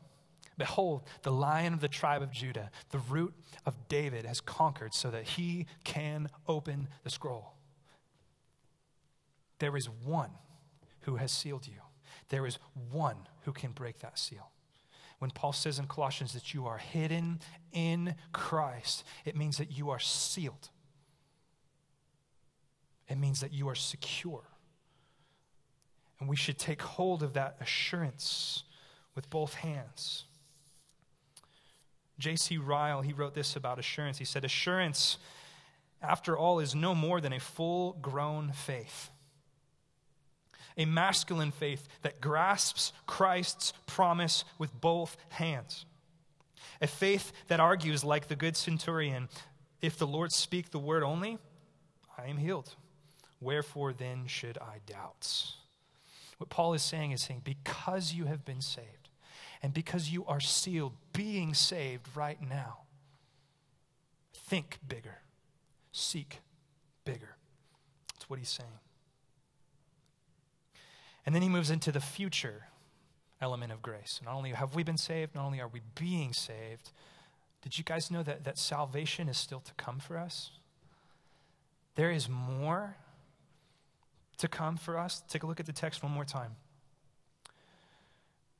Behold, 0.56 1.02
the 1.22 1.32
lion 1.32 1.74
of 1.74 1.80
the 1.80 1.88
tribe 1.88 2.22
of 2.22 2.30
Judah, 2.30 2.70
the 2.90 2.98
root 2.98 3.34
of 3.66 3.88
David, 3.88 4.24
has 4.24 4.40
conquered 4.40 4.94
so 4.94 5.10
that 5.10 5.24
he 5.24 5.66
can 5.82 6.28
open 6.46 6.88
the 7.02 7.10
scroll. 7.10 7.54
There 9.58 9.76
is 9.76 9.88
one 9.88 10.30
who 11.00 11.16
has 11.16 11.32
sealed 11.32 11.66
you, 11.66 11.80
there 12.28 12.46
is 12.46 12.58
one 12.92 13.16
who 13.42 13.52
can 13.52 13.72
break 13.72 13.98
that 14.00 14.18
seal. 14.18 14.50
When 15.18 15.30
Paul 15.30 15.52
says 15.52 15.78
in 15.78 15.86
Colossians 15.86 16.34
that 16.34 16.54
you 16.54 16.66
are 16.66 16.78
hidden 16.78 17.40
in 17.72 18.14
Christ, 18.32 19.04
it 19.24 19.36
means 19.36 19.58
that 19.58 19.72
you 19.72 19.90
are 19.90 19.98
sealed. 19.98 20.70
It 23.08 23.18
means 23.18 23.40
that 23.40 23.52
you 23.52 23.68
are 23.68 23.74
secure. 23.74 24.42
And 26.20 26.28
we 26.28 26.36
should 26.36 26.58
take 26.58 26.80
hold 26.80 27.22
of 27.22 27.34
that 27.34 27.56
assurance 27.60 28.64
with 29.14 29.28
both 29.30 29.54
hands. 29.54 30.24
J.C. 32.18 32.58
Ryle, 32.58 33.02
he 33.02 33.12
wrote 33.12 33.34
this 33.34 33.56
about 33.56 33.78
assurance. 33.78 34.18
He 34.18 34.24
said, 34.24 34.44
Assurance, 34.44 35.18
after 36.00 36.36
all, 36.36 36.60
is 36.60 36.74
no 36.74 36.94
more 36.94 37.20
than 37.20 37.32
a 37.32 37.40
full 37.40 37.98
grown 38.00 38.52
faith. 38.52 39.10
A 40.76 40.84
masculine 40.84 41.50
faith 41.50 41.86
that 42.02 42.20
grasps 42.20 42.92
Christ's 43.06 43.72
promise 43.86 44.44
with 44.58 44.80
both 44.80 45.16
hands. 45.30 45.84
A 46.80 46.86
faith 46.86 47.32
that 47.48 47.60
argues, 47.60 48.02
like 48.04 48.28
the 48.28 48.36
good 48.36 48.56
centurion, 48.56 49.28
if 49.80 49.98
the 49.98 50.06
Lord 50.06 50.32
speak 50.32 50.70
the 50.70 50.78
word 50.78 51.02
only, 51.02 51.38
I 52.16 52.26
am 52.26 52.38
healed. 52.38 52.74
Wherefore 53.44 53.92
then 53.92 54.26
should 54.26 54.58
I 54.58 54.78
doubt? 54.86 55.52
What 56.38 56.48
Paul 56.50 56.74
is 56.74 56.82
saying 56.82 57.12
is 57.12 57.22
saying, 57.22 57.42
because 57.44 58.14
you 58.14 58.24
have 58.24 58.44
been 58.44 58.60
saved, 58.60 59.10
and 59.62 59.72
because 59.72 60.10
you 60.10 60.24
are 60.26 60.40
sealed, 60.40 60.94
being 61.12 61.54
saved 61.54 62.08
right 62.14 62.38
now, 62.40 62.78
think 64.32 64.78
bigger, 64.86 65.18
seek 65.92 66.40
bigger. 67.04 67.36
That's 68.12 68.28
what 68.28 68.38
he's 68.38 68.48
saying. 68.48 68.78
And 71.24 71.34
then 71.34 71.42
he 71.42 71.48
moves 71.48 71.70
into 71.70 71.92
the 71.92 72.00
future 72.00 72.64
element 73.40 73.72
of 73.72 73.82
grace. 73.82 74.20
Not 74.24 74.34
only 74.34 74.50
have 74.50 74.74
we 74.74 74.82
been 74.82 74.98
saved, 74.98 75.34
not 75.34 75.44
only 75.44 75.60
are 75.60 75.68
we 75.68 75.80
being 75.94 76.32
saved, 76.32 76.90
did 77.62 77.78
you 77.78 77.84
guys 77.84 78.10
know 78.10 78.22
that, 78.22 78.44
that 78.44 78.58
salvation 78.58 79.28
is 79.28 79.38
still 79.38 79.60
to 79.60 79.72
come 79.74 79.98
for 79.98 80.18
us? 80.18 80.50
There 81.94 82.10
is 82.10 82.28
more 82.28 82.96
to 84.38 84.48
come 84.48 84.76
for 84.76 84.98
us. 84.98 85.22
Take 85.28 85.42
a 85.42 85.46
look 85.46 85.60
at 85.60 85.66
the 85.66 85.72
text 85.72 86.02
one 86.02 86.12
more 86.12 86.24
time. 86.24 86.56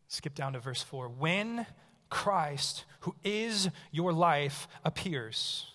Skip 0.08 0.34
down 0.34 0.52
to 0.52 0.60
verse 0.60 0.82
4. 0.82 1.08
When 1.08 1.66
Christ, 2.10 2.84
who 3.00 3.14
is 3.24 3.70
your 3.90 4.12
life, 4.12 4.68
appears, 4.84 5.66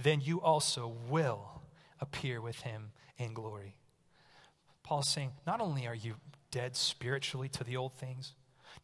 then 0.00 0.20
you 0.20 0.40
also 0.40 0.94
will 1.08 1.62
appear 2.00 2.40
with 2.40 2.60
him 2.60 2.90
in 3.16 3.32
glory. 3.32 3.76
Paul's 4.82 5.08
saying, 5.08 5.32
not 5.46 5.60
only 5.60 5.86
are 5.86 5.94
you 5.94 6.16
dead 6.50 6.76
spiritually 6.76 7.48
to 7.50 7.64
the 7.64 7.76
old 7.76 7.94
things, 7.94 8.34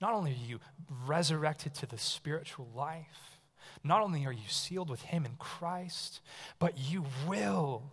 not 0.01 0.15
only 0.15 0.31
are 0.31 0.47
you 0.47 0.61
resurrected 1.07 1.75
to 1.75 1.87
the 1.87 1.99
spiritual 1.99 2.69
life, 2.75 3.41
not 3.85 4.01
only 4.01 4.25
are 4.25 4.33
you 4.33 4.49
sealed 4.49 4.91
with 4.91 5.03
him 5.03 5.25
in 5.25 5.35
Christ, 5.39 6.21
but 6.59 6.79
you 6.79 7.05
will 7.27 7.91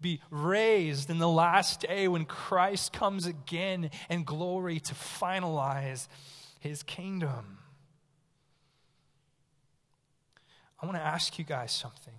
be 0.00 0.20
raised 0.30 1.10
in 1.10 1.18
the 1.18 1.28
last 1.28 1.80
day 1.80 2.08
when 2.08 2.24
Christ 2.24 2.92
comes 2.92 3.26
again 3.26 3.90
in 4.08 4.24
glory 4.24 4.80
to 4.80 4.94
finalize 4.94 6.08
his 6.58 6.82
kingdom. 6.82 7.58
I 10.80 10.86
want 10.86 10.96
to 10.96 11.02
ask 11.02 11.38
you 11.38 11.44
guys 11.44 11.72
something. 11.72 12.14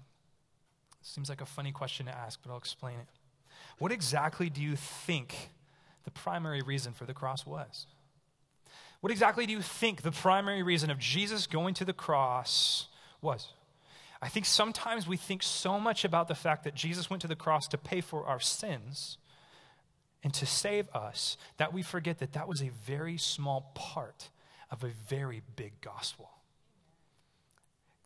Seems 1.02 1.30
like 1.30 1.42
a 1.42 1.46
funny 1.46 1.72
question 1.72 2.06
to 2.06 2.16
ask, 2.16 2.40
but 2.44 2.52
I'll 2.52 2.58
explain 2.58 3.00
it. 3.00 3.08
What 3.80 3.92
exactly 3.92 4.50
do 4.50 4.62
you 4.62 4.76
think 4.76 5.50
the 6.04 6.12
primary 6.12 6.62
reason 6.62 6.94
for 6.94 7.06
the 7.06 7.14
cross 7.14 7.46
was? 7.46 7.88
What 9.00 9.12
exactly 9.12 9.48
do 9.48 9.54
you 9.54 9.62
think 9.62 10.04
the 10.04 10.12
primary 10.12 10.62
reason 10.62 10.92
of 10.92 11.00
Jesus 11.00 11.48
going 11.48 11.74
to 11.76 11.86
the 11.86 11.94
cross 11.94 12.88
was? 13.20 13.48
I 14.22 14.30
think 14.30 14.46
sometimes 14.46 15.08
we 15.08 15.18
think 15.18 15.42
so 15.42 15.80
much 15.80 16.06
about 16.06 16.28
the 16.28 16.36
fact 16.36 16.64
that 16.66 16.76
Jesus 16.76 17.10
went 17.10 17.22
to 17.22 17.28
the 17.28 17.36
cross 17.36 17.68
to 17.70 17.78
pay 17.78 18.02
for 18.02 18.26
our 18.26 18.40
sins 18.40 19.18
and 20.24 20.34
to 20.36 20.46
save 20.46 20.88
us 20.94 21.38
that 21.58 21.74
we 21.74 21.82
forget 21.82 22.20
that 22.20 22.34
that 22.34 22.48
was 22.48 22.62
a 22.62 22.70
very 22.70 23.18
small 23.18 23.72
part 23.74 24.30
of 24.70 24.84
a 24.84 24.92
very 25.10 25.42
big 25.56 25.82
gospel. 25.82 26.30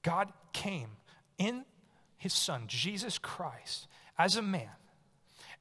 God 0.04 0.32
came 0.54 0.92
in 1.38 1.66
his 2.18 2.34
son, 2.34 2.64
Jesus 2.68 3.18
Christ, 3.18 3.88
as 4.18 4.38
a 4.38 4.42
man 4.42 4.70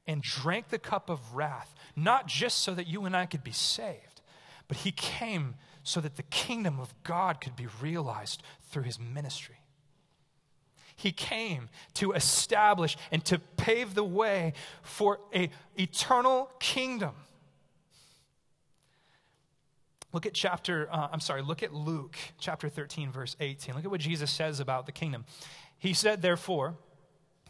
and 0.07 0.21
drank 0.21 0.69
the 0.69 0.77
cup 0.77 1.09
of 1.09 1.35
wrath, 1.35 1.75
not 1.95 2.27
just 2.27 2.59
so 2.59 2.73
that 2.75 2.87
you 2.87 3.05
and 3.05 3.17
I 3.17 3.25
could 3.25 3.43
be 3.43 3.51
saved, 3.51 4.21
but 4.67 4.77
he 4.77 4.91
came 4.91 5.55
so 5.83 5.99
that 5.99 6.15
the 6.15 6.23
kingdom 6.23 6.79
of 6.79 6.93
God 7.03 7.41
could 7.41 7.55
be 7.55 7.67
realized 7.81 8.41
through 8.69 8.83
his 8.83 8.99
ministry. 8.99 9.64
He 10.95 11.11
came 11.11 11.69
to 11.95 12.13
establish 12.13 12.97
and 13.11 13.23
to 13.25 13.39
pave 13.39 13.95
the 13.95 14.03
way 14.03 14.53
for 14.81 15.19
a 15.33 15.49
eternal 15.75 16.49
kingdom. 16.59 17.11
Look 20.13 20.25
at 20.25 20.33
chapter, 20.33 20.87
uh, 20.89 21.09
I'm 21.11 21.19
sorry, 21.19 21.41
look 21.41 21.61
at 21.61 21.73
Luke 21.73 22.15
chapter 22.39 22.69
13, 22.69 23.11
verse 23.11 23.35
18. 23.41 23.75
Look 23.75 23.83
at 23.83 23.91
what 23.91 23.99
Jesus 23.99 24.31
says 24.31 24.61
about 24.61 24.85
the 24.85 24.93
kingdom. 24.93 25.25
He 25.77 25.93
said, 25.93 26.21
therefore, 26.21 26.75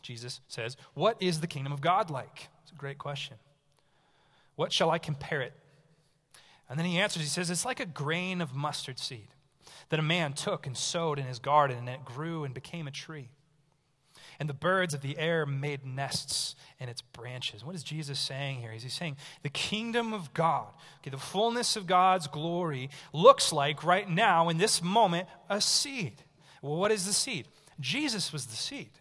Jesus 0.02 0.42
says, 0.48 0.78
What 0.94 1.22
is 1.22 1.42
the 1.42 1.48
kingdom 1.48 1.74
of 1.74 1.82
God 1.82 2.10
like? 2.10 2.50
It's 2.64 2.72
a 2.72 2.76
great 2.76 2.98
question. 2.98 3.38
What 4.56 4.72
shall 4.72 4.90
I 4.90 4.98
compare 4.98 5.42
it? 5.42 5.54
And 6.70 6.80
then 6.80 6.86
he 6.86 7.00
answers, 7.00 7.24
he 7.24 7.30
says, 7.30 7.50
It's 7.50 7.66
like 7.66 7.80
a 7.80 7.86
grain 7.86 8.42
of 8.42 8.56
mustard 8.56 9.00
seed 9.00 9.28
that 9.90 10.00
a 10.00 10.04
man 10.04 10.34
took 10.34 10.66
and 10.66 10.76
sowed 10.78 11.20
in 11.20 11.26
his 11.26 11.40
garden, 11.40 11.78
and 11.78 11.90
it 11.90 12.06
grew 12.06 12.44
and 12.44 12.54
became 12.54 12.88
a 12.88 12.92
tree. 12.92 13.30
And 14.40 14.50
the 14.50 14.54
birds 14.54 14.94
of 14.94 15.02
the 15.02 15.18
air 15.18 15.46
made 15.46 15.86
nests 15.86 16.56
in 16.80 16.90
its 16.90 17.02
branches. 17.02 17.64
What 17.64 17.76
is 17.76 17.84
Jesus 17.84 18.20
saying 18.20 18.60
here? 18.60 18.72
Is 18.72 18.84
he 18.84 18.90
saying 18.90 19.18
the 19.44 19.50
kingdom 19.50 20.14
of 20.14 20.34
God, 20.34 20.68
okay, 21.00 21.10
the 21.10 21.18
fullness 21.18 21.76
of 21.76 21.88
God's 21.88 22.28
glory, 22.28 22.90
looks 23.14 23.54
like 23.54 23.84
right 23.84 24.10
now, 24.10 24.50
in 24.50 24.58
this 24.58 24.84
moment, 24.84 25.28
a 25.50 25.62
seed. 25.62 26.24
Well, 26.62 26.76
what 26.76 26.92
is 26.92 27.06
the 27.06 27.14
seed? 27.14 27.48
Jesus 27.80 28.34
was 28.34 28.46
the 28.48 28.56
seed. 28.56 28.92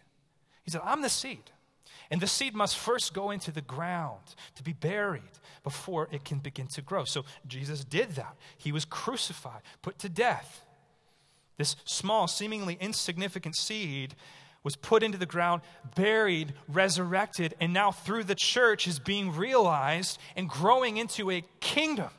He 0.63 0.71
said, 0.71 0.81
I'm 0.83 1.01
the 1.01 1.09
seed. 1.09 1.51
And 2.11 2.21
the 2.21 2.27
seed 2.27 2.53
must 2.53 2.77
first 2.77 3.13
go 3.13 3.31
into 3.31 3.51
the 3.51 3.61
ground 3.61 4.35
to 4.55 4.63
be 4.63 4.73
buried 4.73 5.23
before 5.63 6.07
it 6.11 6.23
can 6.23 6.39
begin 6.39 6.67
to 6.67 6.81
grow. 6.81 7.03
So 7.03 7.25
Jesus 7.47 7.83
did 7.83 8.11
that. 8.11 8.35
He 8.57 8.71
was 8.71 8.85
crucified, 8.85 9.61
put 9.81 9.97
to 9.99 10.09
death. 10.09 10.63
This 11.57 11.75
small, 11.85 12.27
seemingly 12.27 12.77
insignificant 12.79 13.55
seed 13.55 14.13
was 14.65 14.75
put 14.75 15.03
into 15.03 15.17
the 15.17 15.27
ground, 15.27 15.61
buried, 15.95 16.51
resurrected, 16.67 17.53
and 17.61 17.71
now 17.71 17.91
through 17.91 18.23
the 18.23 18.33
church 18.33 18.87
is 18.87 18.97
being 18.97 19.33
realized 19.33 20.17
and 20.35 20.49
growing 20.49 20.97
into 20.97 21.29
a 21.29 21.43
kingdom. 21.59 22.09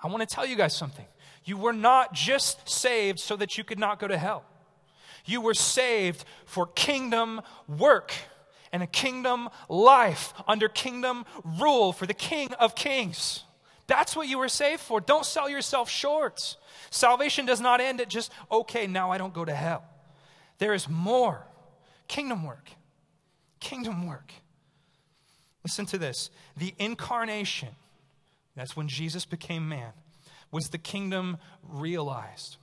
I 0.00 0.06
want 0.06 0.20
to 0.20 0.32
tell 0.32 0.46
you 0.46 0.54
guys 0.54 0.76
something. 0.76 1.04
You 1.44 1.56
were 1.56 1.72
not 1.72 2.14
just 2.14 2.68
saved 2.68 3.18
so 3.18 3.34
that 3.34 3.58
you 3.58 3.64
could 3.64 3.80
not 3.80 3.98
go 3.98 4.06
to 4.06 4.16
hell. 4.16 4.44
You 5.24 5.40
were 5.40 5.54
saved 5.54 6.24
for 6.46 6.68
kingdom 6.68 7.40
work 7.66 8.12
and 8.70 8.80
a 8.80 8.86
kingdom 8.86 9.48
life 9.68 10.32
under 10.46 10.68
kingdom 10.68 11.24
rule 11.60 11.92
for 11.92 12.06
the 12.06 12.14
King 12.14 12.52
of 12.54 12.76
Kings. 12.76 13.42
That's 13.88 14.14
what 14.14 14.28
you 14.28 14.38
were 14.38 14.48
saved 14.48 14.80
for. 14.80 15.00
Don't 15.00 15.26
sell 15.26 15.50
yourself 15.50 15.90
short. 15.90 16.56
Salvation 16.90 17.44
does 17.44 17.60
not 17.60 17.80
end 17.80 18.00
at 18.00 18.08
just, 18.08 18.30
okay, 18.52 18.86
now 18.86 19.10
I 19.10 19.18
don't 19.18 19.34
go 19.34 19.44
to 19.44 19.54
hell. 19.54 19.84
There 20.58 20.74
is 20.74 20.88
more 20.88 21.46
kingdom 22.08 22.44
work. 22.44 22.70
Kingdom 23.60 24.06
work. 24.06 24.32
Listen 25.64 25.86
to 25.86 25.98
this 25.98 26.30
the 26.56 26.74
incarnation, 26.78 27.68
that's 28.56 28.76
when 28.76 28.88
Jesus 28.88 29.24
became 29.24 29.68
man, 29.68 29.92
was 30.50 30.68
the 30.68 30.78
kingdom 30.78 31.38
realized. 31.62 32.56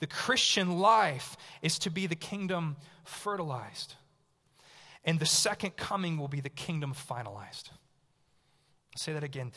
The 0.00 0.06
Christian 0.06 0.78
life 0.78 1.36
is 1.62 1.78
to 1.80 1.90
be 1.90 2.06
the 2.06 2.16
kingdom 2.16 2.76
fertilized. 3.04 3.94
And 5.04 5.18
the 5.18 5.26
second 5.26 5.76
coming 5.76 6.18
will 6.18 6.28
be 6.28 6.40
the 6.40 6.48
kingdom 6.48 6.94
finalized. 6.94 7.70
I'll 7.70 8.98
say 8.98 9.12
that 9.12 9.24
again. 9.24 9.52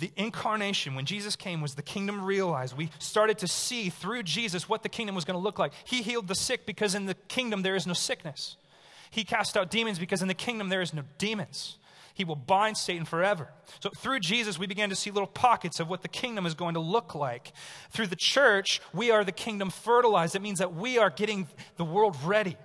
The 0.00 0.10
incarnation, 0.16 0.94
when 0.94 1.04
Jesus 1.04 1.36
came, 1.36 1.60
was 1.60 1.74
the 1.74 1.82
kingdom 1.82 2.24
realized. 2.24 2.76
We 2.76 2.90
started 2.98 3.38
to 3.38 3.48
see 3.48 3.90
through 3.90 4.22
Jesus 4.22 4.68
what 4.68 4.82
the 4.82 4.88
kingdom 4.88 5.14
was 5.14 5.24
going 5.24 5.38
to 5.38 5.42
look 5.42 5.58
like. 5.58 5.72
He 5.84 6.02
healed 6.02 6.28
the 6.28 6.34
sick 6.34 6.64
because 6.64 6.94
in 6.94 7.06
the 7.06 7.14
kingdom 7.14 7.62
there 7.62 7.76
is 7.76 7.86
no 7.86 7.92
sickness. 7.92 8.56
He 9.10 9.24
cast 9.24 9.56
out 9.56 9.70
demons 9.70 9.98
because 9.98 10.22
in 10.22 10.28
the 10.28 10.34
kingdom 10.34 10.70
there 10.70 10.80
is 10.80 10.94
no 10.94 11.02
demons. 11.18 11.76
He 12.14 12.24
will 12.24 12.36
bind 12.36 12.76
Satan 12.76 13.04
forever. 13.04 13.48
So 13.80 13.90
through 13.90 14.20
Jesus, 14.20 14.58
we 14.58 14.66
began 14.66 14.90
to 14.90 14.96
see 14.96 15.10
little 15.10 15.26
pockets 15.26 15.80
of 15.80 15.88
what 15.88 16.02
the 16.02 16.08
kingdom 16.08 16.46
is 16.46 16.54
going 16.54 16.74
to 16.74 16.80
look 16.80 17.14
like. 17.14 17.52
Through 17.90 18.08
the 18.08 18.16
church, 18.16 18.80
we 18.92 19.10
are 19.10 19.24
the 19.24 19.32
kingdom 19.32 19.70
fertilized. 19.70 20.34
It 20.34 20.42
means 20.42 20.58
that 20.58 20.74
we 20.74 20.98
are 20.98 21.10
getting 21.10 21.48
the 21.76 21.84
world 21.84 22.16
ready 22.24 22.56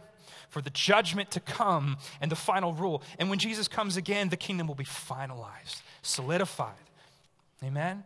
for 0.50 0.62
the 0.62 0.70
judgment 0.70 1.32
to 1.32 1.40
come 1.40 1.98
and 2.22 2.32
the 2.32 2.36
final 2.36 2.74
rule. 2.74 3.02
And 3.20 3.30
when 3.30 3.40
Jesus 3.40 3.68
comes 3.68 3.98
again, 3.98 4.30
the 4.30 4.38
kingdom 4.38 4.68
will 4.68 4.76
be 4.76 4.86
finalized, 4.86 5.82
solidified. 6.02 6.76
Amen? 7.64 8.04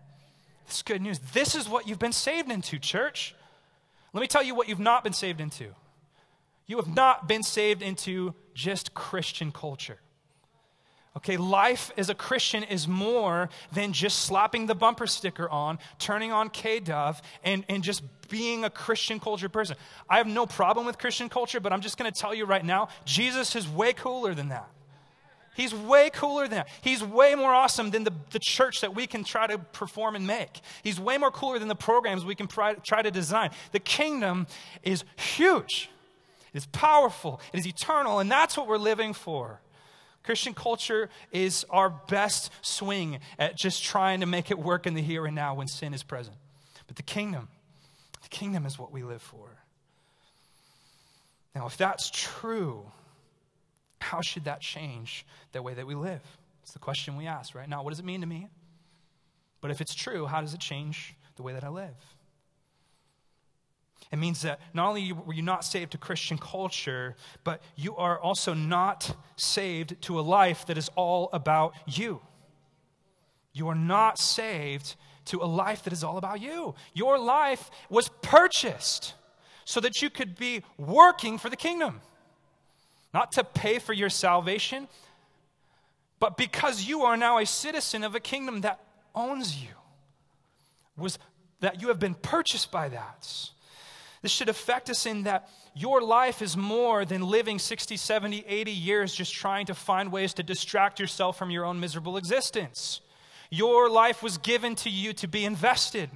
It's 0.68 0.82
good 0.82 1.02
news. 1.02 1.20
This 1.34 1.56
is 1.56 1.68
what 1.68 1.88
you've 1.88 2.00
been 2.00 2.14
saved 2.14 2.52
into, 2.52 2.80
church. 2.80 3.36
Let 4.14 4.22
me 4.22 4.28
tell 4.28 4.44
you 4.44 4.56
what 4.56 4.70
you've 4.70 4.80
not 4.80 5.04
been 5.04 5.14
saved 5.14 5.42
into. 5.42 5.68
You 6.68 6.78
have 6.78 6.94
not 6.94 7.28
been 7.28 7.44
saved 7.44 7.82
into 7.82 8.34
just 8.54 8.94
Christian 8.94 9.52
culture. 9.52 10.00
Okay, 11.18 11.36
life 11.36 11.92
as 11.98 12.10
a 12.10 12.16
Christian 12.16 12.64
is 12.64 12.88
more 12.88 13.50
than 13.74 13.92
just 13.92 14.20
slapping 14.20 14.68
the 14.68 14.76
bumper 14.76 15.08
sticker 15.08 15.50
on, 15.50 15.78
turning 16.00 16.32
on 16.32 16.50
K 16.50 16.80
Dove, 16.80 17.22
and, 17.44 17.66
and 17.68 17.84
just 17.84 18.02
being 18.30 18.64
a 18.64 18.70
Christian 18.70 19.20
culture 19.20 19.50
person. 19.50 19.76
I 20.10 20.18
have 20.18 20.28
no 20.28 20.46
problem 20.46 20.86
with 20.86 20.98
Christian 20.98 21.28
culture, 21.28 21.60
but 21.60 21.74
I'm 21.74 21.82
just 21.82 21.98
going 21.98 22.10
to 22.10 22.18
tell 22.18 22.34
you 22.34 22.46
right 22.46 22.64
now 22.64 22.88
Jesus 23.04 23.58
is 23.58 23.68
way 23.68 23.92
cooler 23.92 24.34
than 24.34 24.50
that. 24.50 24.70
He's 25.54 25.76
way 25.76 26.10
cooler 26.10 26.48
than 26.48 26.60
that. 26.60 26.70
He's 26.82 27.04
way 27.04 27.36
more 27.36 27.54
awesome 27.54 27.92
than 27.92 28.04
the, 28.04 28.14
the 28.32 28.40
church 28.40 28.82
that 28.82 28.96
we 28.96 29.06
can 29.06 29.24
try 29.24 29.48
to 29.48 29.58
perform 29.58 30.16
and 30.16 30.26
make. 30.26 30.62
He's 30.82 31.00
way 31.00 31.18
more 31.18 31.32
cooler 31.32 31.60
than 31.60 31.68
the 31.68 31.76
programs 31.76 32.24
we 32.24 32.36
can 32.36 32.48
try, 32.48 32.76
try 32.76 33.02
to 33.02 33.12
design. 33.12 33.52
The 33.72 33.80
kingdom 33.80 34.48
is 34.84 35.04
huge, 35.18 35.90
it 36.54 36.58
is 36.58 36.66
powerful, 36.68 37.42
it 37.54 37.60
is 37.60 37.68
eternal, 37.68 38.20
and 38.20 38.32
that's 38.32 38.56
what 38.56 38.68
we're 38.68 38.78
living 38.78 39.14
for. 39.14 39.60
Christian 40.24 40.54
culture 40.54 41.10
is 41.32 41.66
our 41.70 41.90
best 41.90 42.52
swing 42.62 43.20
at 43.40 43.58
just 43.58 43.84
trying 43.84 44.20
to 44.20 44.26
make 44.26 44.52
it 44.52 44.60
work 44.60 44.86
in 44.86 44.94
the 44.94 45.02
here 45.02 45.26
and 45.26 45.36
now 45.36 45.56
when 45.56 45.68
sin 45.68 45.94
is 45.94 46.04
present. 46.04 46.38
But 46.88 46.96
the 46.96 47.04
kingdom, 47.04 47.48
the 48.22 48.30
kingdom 48.30 48.66
is 48.66 48.78
what 48.78 48.92
we 48.92 49.04
live 49.04 49.22
for. 49.22 49.50
Now, 51.56 51.66
if 51.66 51.76
that's 51.76 52.10
true, 52.14 52.92
how 54.02 54.22
should 54.22 54.46
that 54.46 54.62
change 54.62 55.26
the 55.52 55.62
way 55.62 55.74
that 55.74 55.86
we 55.86 55.96
live? 55.96 56.22
It's 56.64 56.74
the 56.74 56.80
question 56.80 57.18
we 57.18 57.28
ask 57.28 57.56
right 57.56 57.70
now. 57.70 57.84
What 57.84 57.92
does 57.92 58.00
it 58.00 58.06
mean 58.06 58.22
to 58.22 58.28
me? 58.28 58.50
But 59.62 59.72
if 59.72 59.82
it's 59.82 59.94
true, 59.94 60.26
how 60.26 60.42
does 60.42 60.54
it 60.54 60.60
change 60.60 61.16
the 61.36 61.44
way 61.44 61.54
that 61.54 61.64
I 61.64 61.70
live? 61.70 61.96
It 64.12 64.18
means 64.18 64.42
that 64.42 64.60
not 64.74 64.90
only 64.90 65.14
were 65.14 65.34
you 65.34 65.42
not 65.42 65.64
saved 65.64 65.94
to 65.94 65.98
Christian 65.98 66.38
culture, 66.38 67.16
but 67.44 67.62
you 67.76 67.96
are 67.96 68.20
also 68.20 68.54
not 68.54 69.16
saved 69.38 70.02
to 70.02 70.20
a 70.20 70.22
life 70.22 70.66
that 70.66 70.78
is 70.78 70.90
all 70.96 71.30
about 71.32 71.74
you. 71.86 72.22
You 73.54 73.70
are 73.70 73.76
not 73.76 74.18
saved 74.20 74.96
to 75.26 75.42
a 75.42 75.46
life 75.46 75.84
that 75.84 75.94
is 75.94 76.04
all 76.04 76.18
about 76.18 76.42
you. 76.42 76.76
Your 76.94 77.18
life 77.18 77.70
was 77.90 78.10
purchased 78.22 79.14
so 79.66 79.80
that 79.80 80.02
you 80.02 80.10
could 80.10 80.36
be 80.38 80.64
working 80.78 81.38
for 81.38 81.49
the 81.49 81.56
kingdom, 81.56 82.02
not 83.14 83.32
to 83.34 83.43
pay 83.43 83.80
for 83.80 83.93
your 83.93 84.09
salvation, 84.09 84.88
but 86.20 86.38
because 86.38 86.84
you 86.84 87.01
are 87.01 87.18
now 87.18 87.39
a 87.39 87.45
citizen 87.45 88.03
of 88.03 88.16
a 88.16 88.20
kingdom 88.20 88.62
that 88.62 88.80
owns 89.16 89.62
you, 89.62 89.70
was 90.95 91.18
that 91.59 91.82
you 91.82 91.88
have 91.89 91.99
been 91.99 92.14
purchased 92.14 92.72
by 92.72 92.89
that. 92.89 93.28
This 94.22 94.32
should 94.32 94.49
affect 94.49 94.89
us 94.89 95.05
in 95.05 95.24
that 95.24 95.49
your 95.74 96.01
life 96.01 96.41
is 96.41 96.55
more 96.55 97.05
than 97.05 97.22
living 97.22 97.57
60, 97.57 97.97
70, 97.97 98.45
80 98.47 98.72
years 98.72 99.16
just 99.16 99.34
trying 99.34 99.66
to 99.66 99.74
find 99.74 100.12
ways 100.12 100.34
to 100.36 100.43
distract 100.43 100.99
yourself 100.99 101.38
from 101.38 101.49
your 101.49 101.66
own 101.66 101.80
miserable 101.80 102.18
existence. 102.18 103.01
Your 103.49 103.89
life 103.89 104.22
was 104.22 104.38
given 104.38 104.76
to 104.76 104.89
you 104.89 105.14
to 105.14 105.28
be 105.28 105.43
invested, 105.43 106.09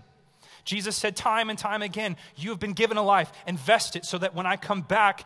Jesus 0.66 0.96
said 0.96 1.16
time 1.16 1.50
and 1.50 1.58
time 1.58 1.84
again, 1.84 2.18
You 2.36 2.50
have 2.50 2.60
been 2.60 2.74
given 2.74 2.98
a 2.98 3.04
life, 3.04 3.32
invest 3.48 3.96
it 3.96 4.04
so 4.04 4.18
that 4.18 4.34
when 4.34 4.48
I 4.48 4.58
come 4.58 4.82
back, 4.82 5.26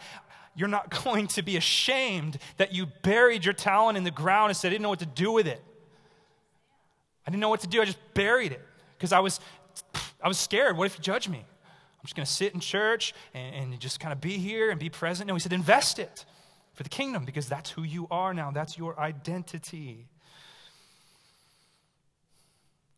you're 0.56 0.68
not 0.68 1.04
going 1.04 1.28
to 1.28 1.42
be 1.42 1.58
ashamed 1.58 2.38
that 2.58 2.74
you 2.74 2.88
buried 3.04 3.46
your 3.46 3.54
talent 3.54 3.98
in 3.98 4.04
the 4.04 4.12
ground 4.12 4.50
and 4.50 4.58
said, 4.58 4.70
I 4.70 4.72
didn't 4.72 4.84
know 4.84 4.90
what 4.90 5.00
to 5.00 5.06
do 5.06 5.32
with 5.32 5.48
it. 5.48 5.64
I 7.26 7.32
didn't 7.32 7.42
know 7.42 7.50
what 7.50 7.62
to 7.62 7.68
do. 7.68 7.82
I 7.82 7.86
just 7.86 8.00
buried 8.14 8.52
it 8.52 8.62
because 8.98 9.12
I 9.12 9.20
was, 9.20 9.40
I 10.22 10.28
was 10.28 10.38
scared. 10.38 10.78
What 10.78 10.86
if 10.86 10.98
you 10.98 11.04
judge 11.04 11.30
me? 11.30 11.38
I'm 11.40 12.06
just 12.06 12.16
going 12.16 12.26
to 12.26 12.32
sit 12.32 12.54
in 12.54 12.60
church 12.60 13.14
and, 13.34 13.74
and 13.74 13.80
just 13.80 14.00
kind 14.00 14.14
of 14.14 14.22
be 14.22 14.38
here 14.38 14.72
and 14.72 14.80
be 14.80 14.90
present. 14.90 15.28
No, 15.28 15.34
he 15.34 15.40
said, 15.40 15.54
invest 15.54 16.00
it 16.00 16.26
for 16.74 16.84
the 16.84 16.90
kingdom 16.90 17.26
because 17.26 17.48
that's 17.48 17.70
who 17.70 17.84
you 17.84 18.08
are 18.10 18.34
now. 18.34 18.52
That's 18.52 18.78
your 18.78 18.98
identity. 19.00 20.08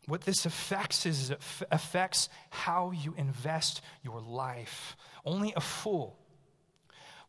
What 0.08 0.22
this 0.22 0.46
affects 0.46 1.06
is 1.06 1.32
it 1.32 1.40
affects 1.72 2.30
how 2.52 2.92
you 2.92 3.14
invest 3.18 3.82
your 4.04 4.22
life. 4.22 4.96
Only 5.26 5.52
a 5.56 5.62
fool 5.62 6.21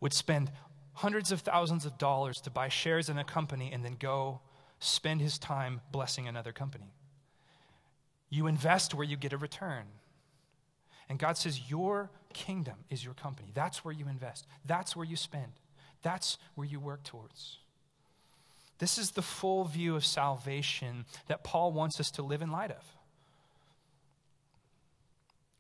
would 0.03 0.12
spend 0.12 0.50
hundreds 0.94 1.32
of 1.32 1.40
thousands 1.40 1.86
of 1.86 1.96
dollars 1.96 2.40
to 2.42 2.50
buy 2.50 2.68
shares 2.68 3.09
in 3.09 3.16
a 3.16 3.24
company 3.24 3.70
and 3.72 3.84
then 3.84 3.96
go 3.98 4.40
spend 4.80 5.20
his 5.20 5.38
time 5.38 5.80
blessing 5.92 6.26
another 6.26 6.53
company. 6.53 6.92
You 8.28 8.48
invest 8.48 8.94
where 8.94 9.07
you 9.07 9.16
get 9.16 9.32
a 9.32 9.38
return. 9.38 9.84
And 11.09 11.18
God 11.18 11.38
says, 11.38 11.70
Your 11.70 12.11
kingdom 12.34 12.78
is 12.90 13.05
your 13.05 13.14
company. 13.14 13.53
That's 13.55 13.84
where 13.84 13.94
you 13.94 14.09
invest, 14.09 14.46
that's 14.66 14.96
where 14.96 15.07
you 15.07 15.16
spend, 15.16 15.53
that's 16.03 16.36
where 16.57 16.66
you 16.66 16.80
work 16.80 17.05
towards. 17.05 17.59
This 18.78 18.98
is 18.98 19.12
the 19.12 19.22
full 19.22 19.64
view 19.64 19.94
of 19.94 20.05
salvation 20.05 21.05
that 21.28 21.44
Paul 21.44 21.72
wants 21.72 22.00
us 22.00 22.11
to 22.12 22.22
live 22.22 22.42
in 22.42 22.50
light 22.50 22.72
of. 22.72 22.84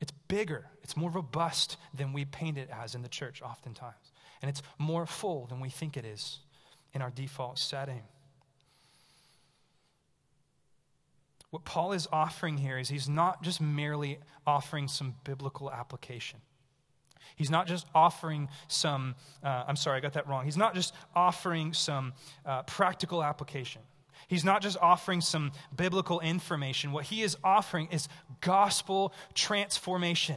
It's 0.00 0.12
bigger, 0.26 0.66
it's 0.82 0.96
more 0.96 1.10
robust 1.10 1.76
than 1.94 2.12
we 2.12 2.24
paint 2.24 2.58
it 2.58 2.68
as 2.72 2.96
in 2.96 3.02
the 3.02 3.08
church, 3.08 3.40
oftentimes. 3.40 4.11
And 4.42 4.48
it's 4.48 4.62
more 4.78 5.06
full 5.06 5.46
than 5.46 5.60
we 5.60 5.70
think 5.70 5.96
it 5.96 6.04
is 6.04 6.40
in 6.92 7.00
our 7.00 7.10
default 7.10 7.58
setting. 7.58 8.02
What 11.50 11.64
Paul 11.64 11.92
is 11.92 12.08
offering 12.12 12.56
here 12.56 12.78
is 12.78 12.88
he's 12.88 13.08
not 13.08 13.42
just 13.42 13.60
merely 13.60 14.18
offering 14.46 14.88
some 14.88 15.14
biblical 15.22 15.70
application. 15.70 16.40
He's 17.36 17.50
not 17.50 17.66
just 17.66 17.86
offering 17.94 18.48
some, 18.68 19.14
uh, 19.42 19.64
I'm 19.66 19.76
sorry, 19.76 19.98
I 19.98 20.00
got 20.00 20.14
that 20.14 20.26
wrong. 20.28 20.44
He's 20.44 20.56
not 20.56 20.74
just 20.74 20.94
offering 21.14 21.72
some 21.72 22.14
uh, 22.44 22.62
practical 22.62 23.22
application. 23.22 23.82
He's 24.28 24.44
not 24.44 24.62
just 24.62 24.78
offering 24.78 25.20
some 25.20 25.52
biblical 25.76 26.20
information. 26.20 26.92
What 26.92 27.04
he 27.04 27.22
is 27.22 27.36
offering 27.44 27.88
is 27.90 28.08
gospel 28.40 29.12
transformation. 29.34 30.36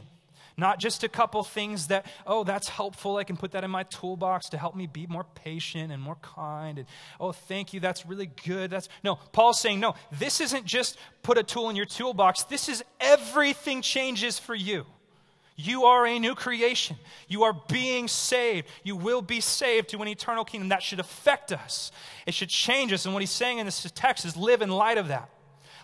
Not 0.58 0.78
just 0.78 1.04
a 1.04 1.08
couple 1.08 1.42
things 1.42 1.88
that, 1.88 2.06
oh, 2.26 2.42
that's 2.42 2.68
helpful. 2.68 3.18
I 3.18 3.24
can 3.24 3.36
put 3.36 3.52
that 3.52 3.62
in 3.62 3.70
my 3.70 3.82
toolbox 3.82 4.48
to 4.50 4.58
help 4.58 4.74
me 4.74 4.86
be 4.86 5.06
more 5.06 5.24
patient 5.34 5.92
and 5.92 6.02
more 6.02 6.16
kind. 6.22 6.78
And, 6.78 6.86
oh, 7.20 7.32
thank 7.32 7.74
you. 7.74 7.80
That's 7.80 8.06
really 8.06 8.30
good. 8.46 8.70
That's 8.70 8.88
no. 9.04 9.16
Paul's 9.32 9.60
saying, 9.60 9.80
no, 9.80 9.94
this 10.12 10.40
isn't 10.40 10.64
just 10.64 10.96
put 11.22 11.36
a 11.36 11.42
tool 11.42 11.68
in 11.68 11.76
your 11.76 11.84
toolbox. 11.84 12.44
This 12.44 12.70
is 12.70 12.82
everything 13.00 13.82
changes 13.82 14.38
for 14.38 14.54
you. 14.54 14.86
You 15.56 15.84
are 15.84 16.06
a 16.06 16.18
new 16.18 16.34
creation. 16.34 16.96
You 17.28 17.44
are 17.44 17.54
being 17.68 18.08
saved. 18.08 18.68
You 18.82 18.96
will 18.96 19.22
be 19.22 19.40
saved 19.40 19.90
to 19.90 20.02
an 20.02 20.08
eternal 20.08 20.44
kingdom. 20.44 20.68
That 20.68 20.82
should 20.82 21.00
affect 21.00 21.50
us. 21.50 21.92
It 22.26 22.34
should 22.34 22.50
change 22.50 22.92
us. 22.92 23.04
And 23.04 23.14
what 23.14 23.22
he's 23.22 23.30
saying 23.30 23.58
in 23.58 23.66
this 23.66 23.90
text 23.94 24.24
is 24.24 24.36
live 24.36 24.60
in 24.60 24.70
light 24.70 24.98
of 24.98 25.08
that. 25.08 25.30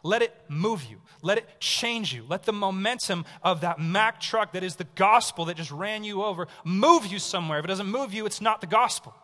Let 0.02 0.22
it 0.22 0.34
move 0.48 0.84
you. 0.84 1.00
Let 1.22 1.38
it 1.38 1.60
change 1.60 2.12
you. 2.12 2.24
Let 2.28 2.42
the 2.42 2.52
momentum 2.52 3.24
of 3.42 3.60
that 3.60 3.78
Mack 3.78 4.20
truck 4.20 4.52
that 4.52 4.64
is 4.64 4.76
the 4.76 4.86
gospel 4.96 5.44
that 5.46 5.56
just 5.56 5.70
ran 5.70 6.02
you 6.02 6.24
over 6.24 6.48
move 6.64 7.06
you 7.06 7.18
somewhere. 7.18 7.58
If 7.58 7.64
it 7.64 7.68
doesn't 7.68 7.86
move 7.86 8.12
you, 8.12 8.26
it's 8.26 8.40
not 8.40 8.60
the 8.60 8.66
gospel. 8.66 9.14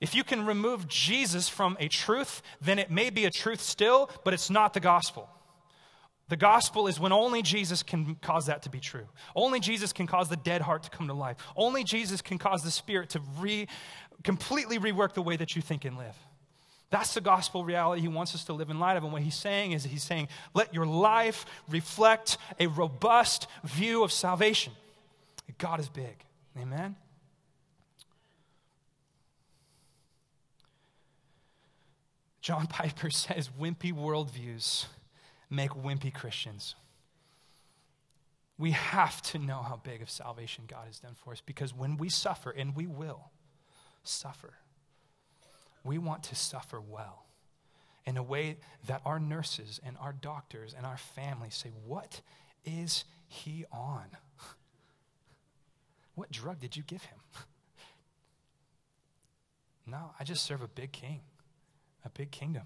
If 0.00 0.14
you 0.14 0.24
can 0.24 0.44
remove 0.44 0.86
Jesus 0.88 1.48
from 1.48 1.76
a 1.80 1.88
truth, 1.88 2.42
then 2.60 2.78
it 2.78 2.90
may 2.90 3.08
be 3.08 3.24
a 3.24 3.30
truth 3.30 3.60
still, 3.60 4.10
but 4.24 4.34
it's 4.34 4.50
not 4.50 4.74
the 4.74 4.80
gospel. 4.80 5.28
The 6.28 6.36
gospel 6.36 6.86
is 6.86 6.98
when 6.98 7.12
only 7.12 7.42
Jesus 7.42 7.82
can 7.82 8.16
cause 8.16 8.46
that 8.46 8.62
to 8.62 8.70
be 8.70 8.80
true. 8.80 9.06
Only 9.36 9.60
Jesus 9.60 9.92
can 9.92 10.06
cause 10.06 10.28
the 10.28 10.36
dead 10.36 10.62
heart 10.62 10.82
to 10.84 10.90
come 10.90 11.08
to 11.08 11.14
life. 11.14 11.36
Only 11.54 11.84
Jesus 11.84 12.22
can 12.22 12.38
cause 12.38 12.62
the 12.62 12.70
spirit 12.70 13.10
to 13.10 13.20
re, 13.38 13.68
completely 14.22 14.78
rework 14.78 15.14
the 15.14 15.22
way 15.22 15.36
that 15.36 15.54
you 15.54 15.62
think 15.62 15.84
and 15.84 15.96
live. 15.96 16.16
That's 16.90 17.14
the 17.14 17.20
gospel 17.20 17.64
reality 17.64 18.02
he 18.02 18.08
wants 18.08 18.34
us 18.34 18.44
to 18.44 18.52
live 18.52 18.70
in 18.70 18.78
light 18.78 18.96
of. 18.96 19.04
And 19.04 19.12
what 19.12 19.22
he's 19.22 19.34
saying 19.34 19.72
is 19.72 19.84
he's 19.84 20.02
saying, 20.02 20.28
let 20.54 20.72
your 20.72 20.86
life 20.86 21.44
reflect 21.68 22.38
a 22.60 22.66
robust 22.68 23.48
view 23.64 24.04
of 24.04 24.12
salvation. 24.12 24.72
God 25.58 25.80
is 25.80 25.88
big. 25.88 26.16
Amen? 26.56 26.96
John 32.40 32.66
Piper 32.68 33.10
says 33.10 33.50
wimpy 33.58 33.92
worldviews 33.92 34.86
make 35.50 35.70
wimpy 35.70 36.12
Christians. 36.12 36.74
We 38.58 38.70
have 38.70 39.20
to 39.22 39.38
know 39.38 39.62
how 39.62 39.80
big 39.82 40.00
of 40.00 40.10
salvation 40.10 40.64
God 40.68 40.86
has 40.86 41.00
done 41.00 41.14
for 41.14 41.32
us 41.32 41.42
because 41.44 41.74
when 41.74 41.96
we 41.96 42.08
suffer, 42.08 42.50
and 42.50 42.76
we 42.76 42.86
will 42.86 43.30
suffer, 44.04 44.54
we 45.84 45.98
want 45.98 46.22
to 46.24 46.34
suffer 46.34 46.80
well 46.80 47.26
in 48.06 48.16
a 48.16 48.22
way 48.22 48.56
that 48.86 49.02
our 49.04 49.18
nurses 49.18 49.80
and 49.84 49.96
our 50.00 50.12
doctors 50.12 50.74
and 50.76 50.84
our 50.86 50.96
families 50.96 51.54
say, 51.54 51.70
What 51.86 52.20
is 52.64 53.04
he 53.26 53.64
on? 53.70 54.04
What 56.14 56.30
drug 56.30 56.60
did 56.60 56.76
you 56.76 56.82
give 56.82 57.02
him? 57.02 57.18
no, 59.86 60.12
I 60.18 60.24
just 60.24 60.44
serve 60.44 60.62
a 60.62 60.68
big 60.68 60.92
king, 60.92 61.20
a 62.04 62.10
big 62.10 62.30
kingdom. 62.30 62.64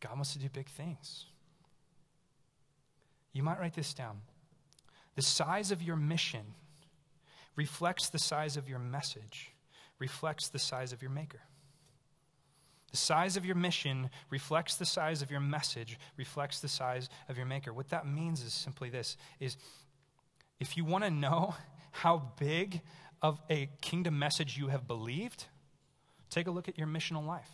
God 0.00 0.14
wants 0.14 0.32
to 0.32 0.38
do 0.38 0.48
big 0.48 0.68
things. 0.68 1.26
You 3.32 3.42
might 3.42 3.58
write 3.58 3.74
this 3.74 3.94
down. 3.94 4.20
The 5.16 5.22
size 5.22 5.70
of 5.70 5.82
your 5.82 5.96
mission 5.96 6.54
reflects 7.56 8.08
the 8.08 8.18
size 8.18 8.56
of 8.56 8.68
your 8.68 8.78
message, 8.78 9.52
reflects 9.98 10.48
the 10.48 10.58
size 10.58 10.92
of 10.92 11.02
your 11.02 11.10
maker. 11.10 11.40
The 12.94 12.98
size 12.98 13.36
of 13.36 13.44
your 13.44 13.56
mission 13.56 14.08
reflects 14.30 14.76
the 14.76 14.86
size 14.86 15.20
of 15.20 15.28
your 15.28 15.40
message, 15.40 15.98
reflects 16.16 16.60
the 16.60 16.68
size 16.68 17.08
of 17.28 17.36
your 17.36 17.44
maker. 17.44 17.72
What 17.72 17.88
that 17.88 18.06
means 18.06 18.40
is 18.40 18.52
simply 18.52 18.88
this 18.88 19.16
is 19.40 19.56
if 20.60 20.76
you 20.76 20.84
want 20.84 21.02
to 21.02 21.10
know 21.10 21.56
how 21.90 22.30
big 22.38 22.82
of 23.20 23.42
a 23.50 23.68
kingdom 23.82 24.16
message 24.16 24.56
you 24.56 24.68
have 24.68 24.86
believed, 24.86 25.46
take 26.30 26.46
a 26.46 26.52
look 26.52 26.68
at 26.68 26.78
your 26.78 26.86
missional 26.86 27.26
life. 27.26 27.50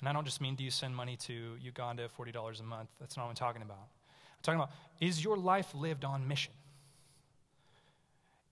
And 0.00 0.08
I 0.08 0.14
don't 0.14 0.24
just 0.24 0.40
mean 0.40 0.54
do 0.54 0.64
you 0.64 0.70
send 0.70 0.96
money 0.96 1.18
to 1.18 1.58
Uganda 1.60 2.08
$40 2.18 2.60
a 2.60 2.62
month. 2.62 2.88
That's 2.98 3.18
not 3.18 3.24
what 3.24 3.28
I'm 3.28 3.36
talking 3.36 3.60
about 3.60 3.76
I'm 3.76 4.42
talking 4.42 4.60
about 4.60 4.70
is 4.98 5.22
your 5.22 5.36
life 5.36 5.74
lived 5.74 6.06
on 6.06 6.26
mission? 6.26 6.54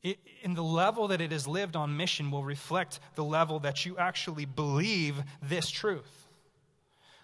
In 0.05 0.53
the 0.53 0.63
level 0.63 1.09
that 1.09 1.23
it 1.23 1.33
is 1.33 1.49
lived 1.49 1.77
on 1.77 1.97
mission 1.97 2.31
will 2.31 2.45
reflect 2.45 3.01
the 3.15 3.25
level 3.25 3.59
that 3.61 3.87
you 3.87 3.97
actually 3.97 4.45
believe 4.45 5.23
this 5.43 5.71
truth. 5.71 6.29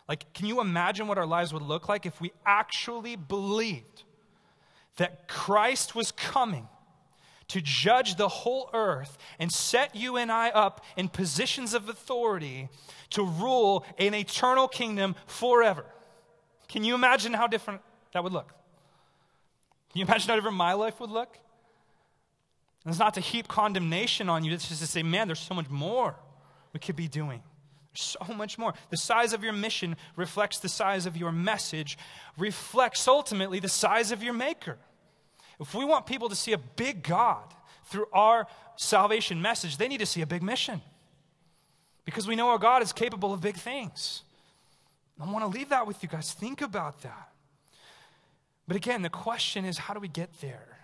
Like, 0.08 0.32
can 0.32 0.46
you 0.46 0.60
imagine 0.60 1.06
what 1.06 1.18
our 1.18 1.26
lives 1.26 1.52
would 1.52 1.62
look 1.62 1.88
like 1.88 2.06
if 2.06 2.20
we 2.20 2.32
actually 2.46 3.16
believed 3.16 4.04
that 4.96 5.28
Christ 5.28 5.94
was 5.94 6.10
coming 6.10 6.68
to 7.48 7.60
judge 7.60 8.16
the 8.16 8.28
whole 8.28 8.70
earth 8.72 9.18
and 9.38 9.52
set 9.52 9.94
you 9.94 10.16
and 10.16 10.32
I 10.32 10.48
up 10.48 10.84
in 10.96 11.08
positions 11.08 11.74
of 11.74 11.88
authority 11.88 12.68
to 13.10 13.24
rule 13.24 13.84
an 13.98 14.14
eternal 14.14 14.68
kingdom 14.68 15.16
forever? 15.26 15.84
Can 16.68 16.82
you 16.82 16.94
imagine 16.94 17.34
how 17.34 17.46
different 17.46 17.82
that 18.14 18.24
would 18.24 18.32
look? 18.32 18.54
Can 19.92 19.98
you 19.98 20.06
imagine 20.06 20.28
how 20.28 20.36
different 20.36 20.56
my 20.56 20.72
life 20.72 20.98
would 20.98 21.10
look? 21.10 21.36
It's 22.86 22.98
not 22.98 23.14
to 23.14 23.20
heap 23.20 23.46
condemnation 23.46 24.28
on 24.28 24.44
you, 24.44 24.52
it's 24.52 24.68
just 24.68 24.80
to 24.80 24.86
say, 24.86 25.02
man, 25.02 25.28
there's 25.28 25.40
so 25.40 25.54
much 25.54 25.68
more 25.68 26.16
we 26.72 26.80
could 26.80 26.96
be 26.96 27.08
doing. 27.08 27.42
There's 27.92 28.16
so 28.20 28.32
much 28.34 28.56
more. 28.56 28.72
The 28.88 28.96
size 28.96 29.32
of 29.32 29.42
your 29.44 29.52
mission 29.52 29.96
reflects 30.16 30.58
the 30.60 30.68
size 30.68 31.06
of 31.06 31.16
your 31.16 31.32
message, 31.32 31.98
reflects 32.38 33.06
ultimately 33.06 33.60
the 33.60 33.68
size 33.68 34.12
of 34.12 34.22
your 34.22 34.32
maker. 34.32 34.78
If 35.58 35.74
we 35.74 35.84
want 35.84 36.06
people 36.06 36.28
to 36.30 36.36
see 36.36 36.52
a 36.52 36.58
big 36.58 37.02
God 37.02 37.44
through 37.86 38.06
our 38.12 38.46
salvation 38.76 39.42
message, 39.42 39.76
they 39.76 39.88
need 39.88 39.98
to 39.98 40.06
see 40.06 40.22
a 40.22 40.26
big 40.26 40.42
mission. 40.42 40.80
Because 42.06 42.26
we 42.26 42.34
know 42.34 42.48
our 42.48 42.58
God 42.58 42.82
is 42.82 42.92
capable 42.92 43.34
of 43.34 43.42
big 43.42 43.56
things. 43.56 44.22
I 45.20 45.30
want 45.30 45.44
to 45.44 45.48
leave 45.48 45.68
that 45.68 45.86
with 45.86 46.02
you 46.02 46.08
guys. 46.08 46.32
Think 46.32 46.62
about 46.62 47.02
that. 47.02 47.28
But 48.66 48.76
again, 48.76 49.02
the 49.02 49.10
question 49.10 49.66
is 49.66 49.76
how 49.76 49.92
do 49.92 50.00
we 50.00 50.08
get 50.08 50.40
there? 50.40 50.79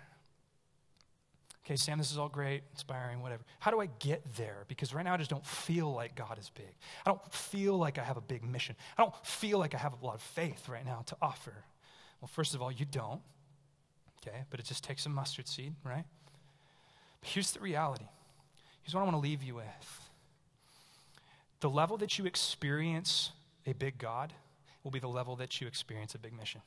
Okay, 1.66 1.74
Sam, 1.74 1.98
this 1.98 2.12
is 2.12 2.18
all 2.18 2.28
great, 2.28 2.62
inspiring, 2.70 3.22
whatever. 3.22 3.42
How 3.58 3.72
do 3.72 3.80
I 3.80 3.86
get 3.98 4.22
there? 4.36 4.64
Because 4.68 4.94
right 4.94 5.04
now 5.04 5.14
I 5.14 5.16
just 5.16 5.30
don't 5.30 5.44
feel 5.44 5.92
like 5.92 6.14
God 6.14 6.38
is 6.38 6.48
big. 6.48 6.72
I 7.04 7.10
don't 7.10 7.34
feel 7.34 7.76
like 7.76 7.98
I 7.98 8.04
have 8.04 8.16
a 8.16 8.20
big 8.20 8.44
mission. 8.44 8.76
I 8.96 9.02
don't 9.02 9.26
feel 9.26 9.58
like 9.58 9.74
I 9.74 9.78
have 9.78 9.92
a 10.00 10.06
lot 10.06 10.14
of 10.14 10.22
faith 10.22 10.68
right 10.68 10.86
now 10.86 11.02
to 11.06 11.16
offer. 11.20 11.64
Well, 12.20 12.28
first 12.28 12.54
of 12.54 12.62
all, 12.62 12.70
you 12.70 12.84
don't. 12.84 13.20
Okay, 14.22 14.44
but 14.48 14.60
it 14.60 14.66
just 14.66 14.84
takes 14.84 15.06
a 15.06 15.08
mustard 15.08 15.48
seed, 15.48 15.74
right? 15.82 16.04
But 17.20 17.30
here's 17.30 17.50
the 17.50 17.58
reality. 17.58 18.06
Here's 18.82 18.94
what 18.94 19.00
I 19.00 19.04
want 19.04 19.16
to 19.16 19.20
leave 19.20 19.42
you 19.42 19.56
with. 19.56 20.00
The 21.58 21.68
level 21.68 21.96
that 21.96 22.16
you 22.16 22.26
experience 22.26 23.32
a 23.66 23.72
big 23.72 23.98
God 23.98 24.32
will 24.84 24.92
be 24.92 25.00
the 25.00 25.08
level 25.08 25.34
that 25.34 25.60
you 25.60 25.66
experience 25.66 26.14
a 26.14 26.18
big 26.18 26.32
mission. 26.32 26.60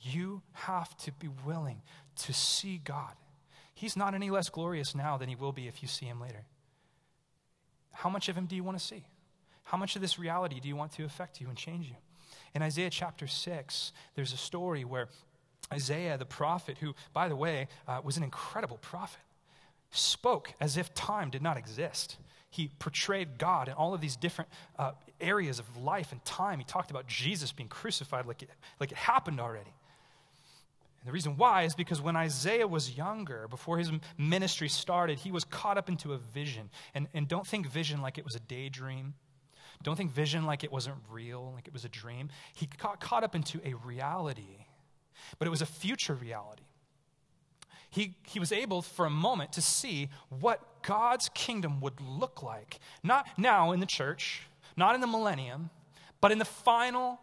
You 0.00 0.42
have 0.52 0.96
to 0.98 1.10
be 1.10 1.26
willing 1.44 1.82
to 2.18 2.32
see 2.32 2.80
God. 2.84 3.14
He's 3.74 3.96
not 3.96 4.14
any 4.14 4.30
less 4.30 4.48
glorious 4.48 4.94
now 4.94 5.16
than 5.16 5.28
he 5.28 5.34
will 5.34 5.52
be 5.52 5.66
if 5.66 5.82
you 5.82 5.88
see 5.88 6.06
him 6.06 6.20
later. 6.20 6.44
How 7.92 8.08
much 8.08 8.28
of 8.28 8.36
him 8.36 8.46
do 8.46 8.56
you 8.56 8.64
want 8.64 8.78
to 8.78 8.84
see? 8.84 9.04
How 9.64 9.78
much 9.78 9.96
of 9.96 10.02
this 10.02 10.18
reality 10.18 10.60
do 10.60 10.68
you 10.68 10.76
want 10.76 10.92
to 10.92 11.04
affect 11.04 11.40
you 11.40 11.48
and 11.48 11.56
change 11.56 11.86
you? 11.86 11.96
In 12.54 12.62
Isaiah 12.62 12.90
chapter 12.90 13.26
6, 13.26 13.92
there's 14.14 14.32
a 14.32 14.36
story 14.36 14.84
where 14.84 15.08
Isaiah, 15.72 16.18
the 16.18 16.26
prophet, 16.26 16.78
who, 16.78 16.94
by 17.12 17.28
the 17.28 17.36
way, 17.36 17.68
uh, 17.88 18.00
was 18.04 18.16
an 18.16 18.22
incredible 18.22 18.78
prophet, 18.78 19.20
spoke 19.90 20.52
as 20.60 20.76
if 20.76 20.92
time 20.94 21.30
did 21.30 21.42
not 21.42 21.56
exist. 21.56 22.16
He 22.50 22.70
portrayed 22.78 23.38
God 23.38 23.68
in 23.68 23.74
all 23.74 23.94
of 23.94 24.00
these 24.00 24.16
different 24.16 24.50
uh, 24.78 24.92
areas 25.20 25.58
of 25.58 25.76
life 25.78 26.12
and 26.12 26.22
time. 26.24 26.58
He 26.58 26.64
talked 26.64 26.90
about 26.90 27.06
Jesus 27.06 27.52
being 27.52 27.68
crucified 27.68 28.26
like 28.26 28.42
it, 28.42 28.50
like 28.78 28.92
it 28.92 28.98
happened 28.98 29.40
already. 29.40 29.72
And 31.02 31.08
the 31.08 31.12
reason 31.12 31.36
why 31.36 31.64
is 31.64 31.74
because 31.74 32.00
when 32.00 32.14
Isaiah 32.14 32.68
was 32.68 32.96
younger, 32.96 33.48
before 33.48 33.76
his 33.76 33.90
ministry 34.16 34.68
started, 34.68 35.18
he 35.18 35.32
was 35.32 35.42
caught 35.42 35.76
up 35.76 35.88
into 35.88 36.12
a 36.12 36.16
vision. 36.16 36.70
And, 36.94 37.08
and 37.12 37.26
don't 37.26 37.44
think 37.44 37.66
vision 37.66 38.00
like 38.00 38.18
it 38.18 38.24
was 38.24 38.36
a 38.36 38.40
daydream. 38.40 39.14
Don't 39.82 39.96
think 39.96 40.12
vision 40.12 40.46
like 40.46 40.62
it 40.62 40.70
wasn't 40.70 40.94
real, 41.10 41.50
like 41.56 41.66
it 41.66 41.72
was 41.72 41.84
a 41.84 41.88
dream. 41.88 42.28
He 42.54 42.68
got 42.80 43.00
caught 43.00 43.24
up 43.24 43.34
into 43.34 43.60
a 43.64 43.74
reality, 43.74 44.66
but 45.40 45.48
it 45.48 45.50
was 45.50 45.60
a 45.60 45.66
future 45.66 46.14
reality. 46.14 46.62
He, 47.90 48.14
he 48.28 48.38
was 48.38 48.52
able 48.52 48.80
for 48.80 49.04
a 49.04 49.10
moment 49.10 49.54
to 49.54 49.60
see 49.60 50.08
what 50.28 50.82
God's 50.82 51.30
kingdom 51.34 51.80
would 51.80 52.00
look 52.00 52.44
like. 52.44 52.78
Not 53.02 53.26
now 53.36 53.72
in 53.72 53.80
the 53.80 53.86
church, 53.86 54.42
not 54.76 54.94
in 54.94 55.00
the 55.00 55.08
millennium, 55.08 55.70
but 56.20 56.30
in 56.30 56.38
the 56.38 56.44
final 56.44 57.18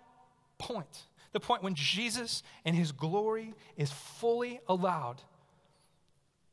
point 0.58 1.06
the 1.32 1.40
point 1.40 1.64
when 1.64 1.76
Jesus 1.76 2.44
and 2.66 2.76
his 2.76 2.92
glory 2.92 3.54
is 3.78 3.92
fully 3.92 4.60
allowed 4.68 5.22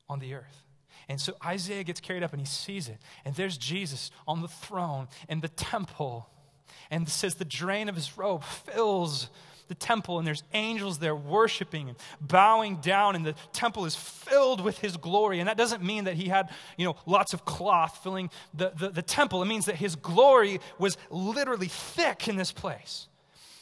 on 0.09 0.19
the 0.19 0.35
earth. 0.35 0.63
And 1.09 1.21
so 1.21 1.35
Isaiah 1.45 1.85
gets 1.85 2.01
carried 2.01 2.23
up 2.23 2.33
and 2.33 2.41
he 2.41 2.47
sees 2.47 2.89
it. 2.89 2.99
And 3.25 3.35
there's 3.35 3.57
Jesus 3.57 4.11
on 4.27 4.43
the 4.43 4.49
throne 4.49 5.09
in 5.29 5.41
the 5.41 5.49
temple. 5.49 6.29
And 6.91 7.09
says 7.09 7.37
the 7.37 7.45
drain 7.45 7.89
of 7.89 7.95
his 7.95 8.17
robe 8.19 8.45
fills 8.45 9.29
the 9.69 9.75
temple, 9.75 10.19
and 10.19 10.27
there's 10.27 10.45
angels 10.55 10.99
there 10.99 11.17
worshiping 11.17 11.89
and 11.89 11.99
bowing 12.21 12.77
down, 12.77 13.17
and 13.17 13.27
the 13.27 13.35
temple 13.53 13.85
is 13.85 13.97
filled 13.97 14.61
with 14.61 14.79
his 14.79 14.97
glory. 14.97 15.41
And 15.41 15.49
that 15.49 15.57
doesn't 15.57 15.83
mean 15.83 16.05
that 16.05 16.15
he 16.15 16.29
had, 16.29 16.51
you 16.77 16.85
know, 16.85 16.97
lots 17.05 17.35
of 17.35 17.45
cloth 17.45 18.01
filling 18.03 18.31
the, 18.55 18.73
the, 18.79 18.91
the 18.91 19.03
temple. 19.03 19.43
It 19.43 19.47
means 19.47 19.67
that 19.67 19.75
his 19.77 19.97
glory 19.97 20.61
was 20.79 20.97
literally 21.11 21.69
thick 21.69 22.29
in 22.29 22.37
this 22.37 22.53
place. 22.53 23.09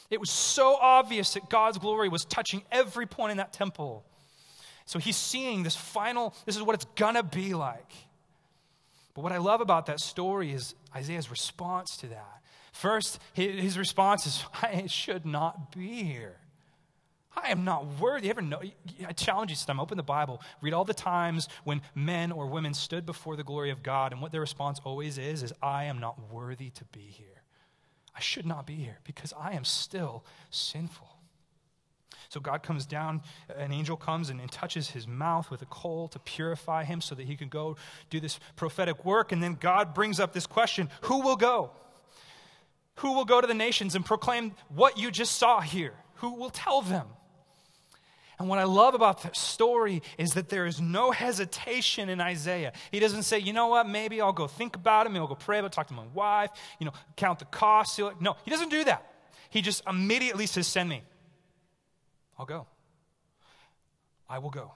It 0.09 0.19
was 0.19 0.29
so 0.29 0.75
obvious 0.75 1.33
that 1.33 1.49
God's 1.49 1.77
glory 1.77 2.09
was 2.09 2.25
touching 2.25 2.63
every 2.71 3.05
point 3.05 3.31
in 3.31 3.37
that 3.37 3.53
temple. 3.53 4.05
So 4.85 4.99
he's 4.99 5.17
seeing 5.17 5.63
this 5.63 5.75
final, 5.75 6.33
this 6.45 6.55
is 6.55 6.61
what 6.61 6.75
it's 6.75 6.85
gonna 6.95 7.23
be 7.23 7.53
like. 7.53 7.91
But 9.15 9.23
what 9.23 9.31
I 9.31 9.37
love 9.37 9.61
about 9.61 9.87
that 9.87 9.99
story 9.99 10.51
is 10.51 10.75
Isaiah's 10.95 11.31
response 11.31 11.97
to 11.97 12.07
that. 12.07 12.41
First, 12.71 13.19
his 13.33 13.77
response 13.77 14.27
is, 14.27 14.43
I 14.61 14.85
should 14.87 15.25
not 15.25 15.71
be 15.71 16.03
here. 16.03 16.37
I 17.35 17.49
am 17.49 17.63
not 17.63 17.99
worthy. 17.99 18.29
Ever 18.29 18.41
know? 18.41 18.61
I 19.05 19.13
challenge 19.13 19.49
you 19.51 19.55
sometime. 19.55 19.79
Open 19.79 19.97
the 19.97 20.03
Bible. 20.03 20.41
Read 20.61 20.73
all 20.73 20.85
the 20.85 20.93
times 20.93 21.47
when 21.63 21.81
men 21.93 22.31
or 22.31 22.47
women 22.47 22.73
stood 22.73 23.05
before 23.05 23.35
the 23.35 23.43
glory 23.43 23.71
of 23.71 23.83
God, 23.83 24.11
and 24.11 24.21
what 24.21 24.31
their 24.31 24.41
response 24.41 24.79
always 24.83 25.17
is, 25.17 25.43
is, 25.43 25.53
I 25.61 25.85
am 25.85 25.99
not 25.99 26.31
worthy 26.31 26.69
to 26.71 26.85
be 26.85 27.01
here. 27.01 27.34
I 28.15 28.21
should 28.21 28.45
not 28.45 28.65
be 28.65 28.75
here 28.75 28.99
because 29.03 29.33
I 29.37 29.51
am 29.53 29.65
still 29.65 30.23
sinful. 30.49 31.07
So 32.29 32.39
God 32.39 32.63
comes 32.63 32.85
down, 32.85 33.21
an 33.55 33.71
angel 33.71 33.97
comes 33.97 34.29
and, 34.29 34.39
and, 34.41 34.51
touches 34.51 34.89
his 34.89 35.07
mouth 35.07 35.51
with 35.51 35.61
a 35.61 35.65
coal 35.65 36.07
to 36.09 36.19
purify 36.19 36.83
him 36.83 37.01
so 37.01 37.13
that 37.15 37.25
he 37.25 37.35
can 37.35 37.49
go 37.49 37.77
do 38.09 38.19
this 38.19 38.39
prophetic 38.55 39.05
work. 39.05 39.31
And 39.31 39.43
then 39.43 39.55
God 39.59 39.93
brings 39.93 40.19
up 40.19 40.33
this 40.33 40.47
question 40.47 40.89
Who 41.01 41.21
will 41.21 41.35
go? 41.35 41.71
Who 42.95 43.13
will 43.13 43.25
go 43.25 43.41
to 43.41 43.47
the 43.47 43.53
nations 43.53 43.95
and 43.95 44.05
proclaim 44.05 44.53
what 44.69 44.97
you 44.97 45.11
just 45.11 45.35
saw 45.37 45.59
here? 45.59 45.93
Who 46.15 46.35
will 46.35 46.49
tell 46.49 46.81
them? 46.81 47.07
And 48.37 48.49
what 48.49 48.59
I 48.59 48.63
love 48.63 48.95
about 48.95 49.21
the 49.21 49.29
story 49.33 50.01
is 50.17 50.33
that 50.33 50.49
there 50.49 50.65
is 50.65 50.81
no 50.81 51.11
hesitation 51.11 52.09
in 52.09 52.19
Isaiah. 52.19 52.73
He 52.91 52.99
doesn't 52.99 53.23
say, 53.23 53.39
you 53.39 53.53
know 53.53 53.67
what, 53.67 53.87
maybe 53.87 54.19
I'll 54.19 54.33
go 54.33 54.47
think 54.47 54.75
about 54.75 55.05
it, 55.05 55.09
maybe 55.09 55.21
I'll 55.21 55.27
go 55.27 55.35
pray 55.35 55.59
about 55.59 55.71
it, 55.71 55.73
talk 55.73 55.87
to 55.87 55.93
my 55.93 56.07
wife, 56.13 56.49
you 56.79 56.85
know, 56.85 56.93
count 57.15 57.39
the 57.39 57.45
costs. 57.45 57.97
No, 58.19 58.35
he 58.43 58.51
doesn't 58.51 58.69
do 58.69 58.83
that. 58.83 59.09
He 59.49 59.61
just 59.61 59.83
immediately 59.87 60.47
says, 60.47 60.67
send 60.67 60.89
me. 60.89 61.03
I'll 62.37 62.45
go. 62.45 62.67
I 64.29 64.39
will 64.39 64.49
go. 64.49 64.73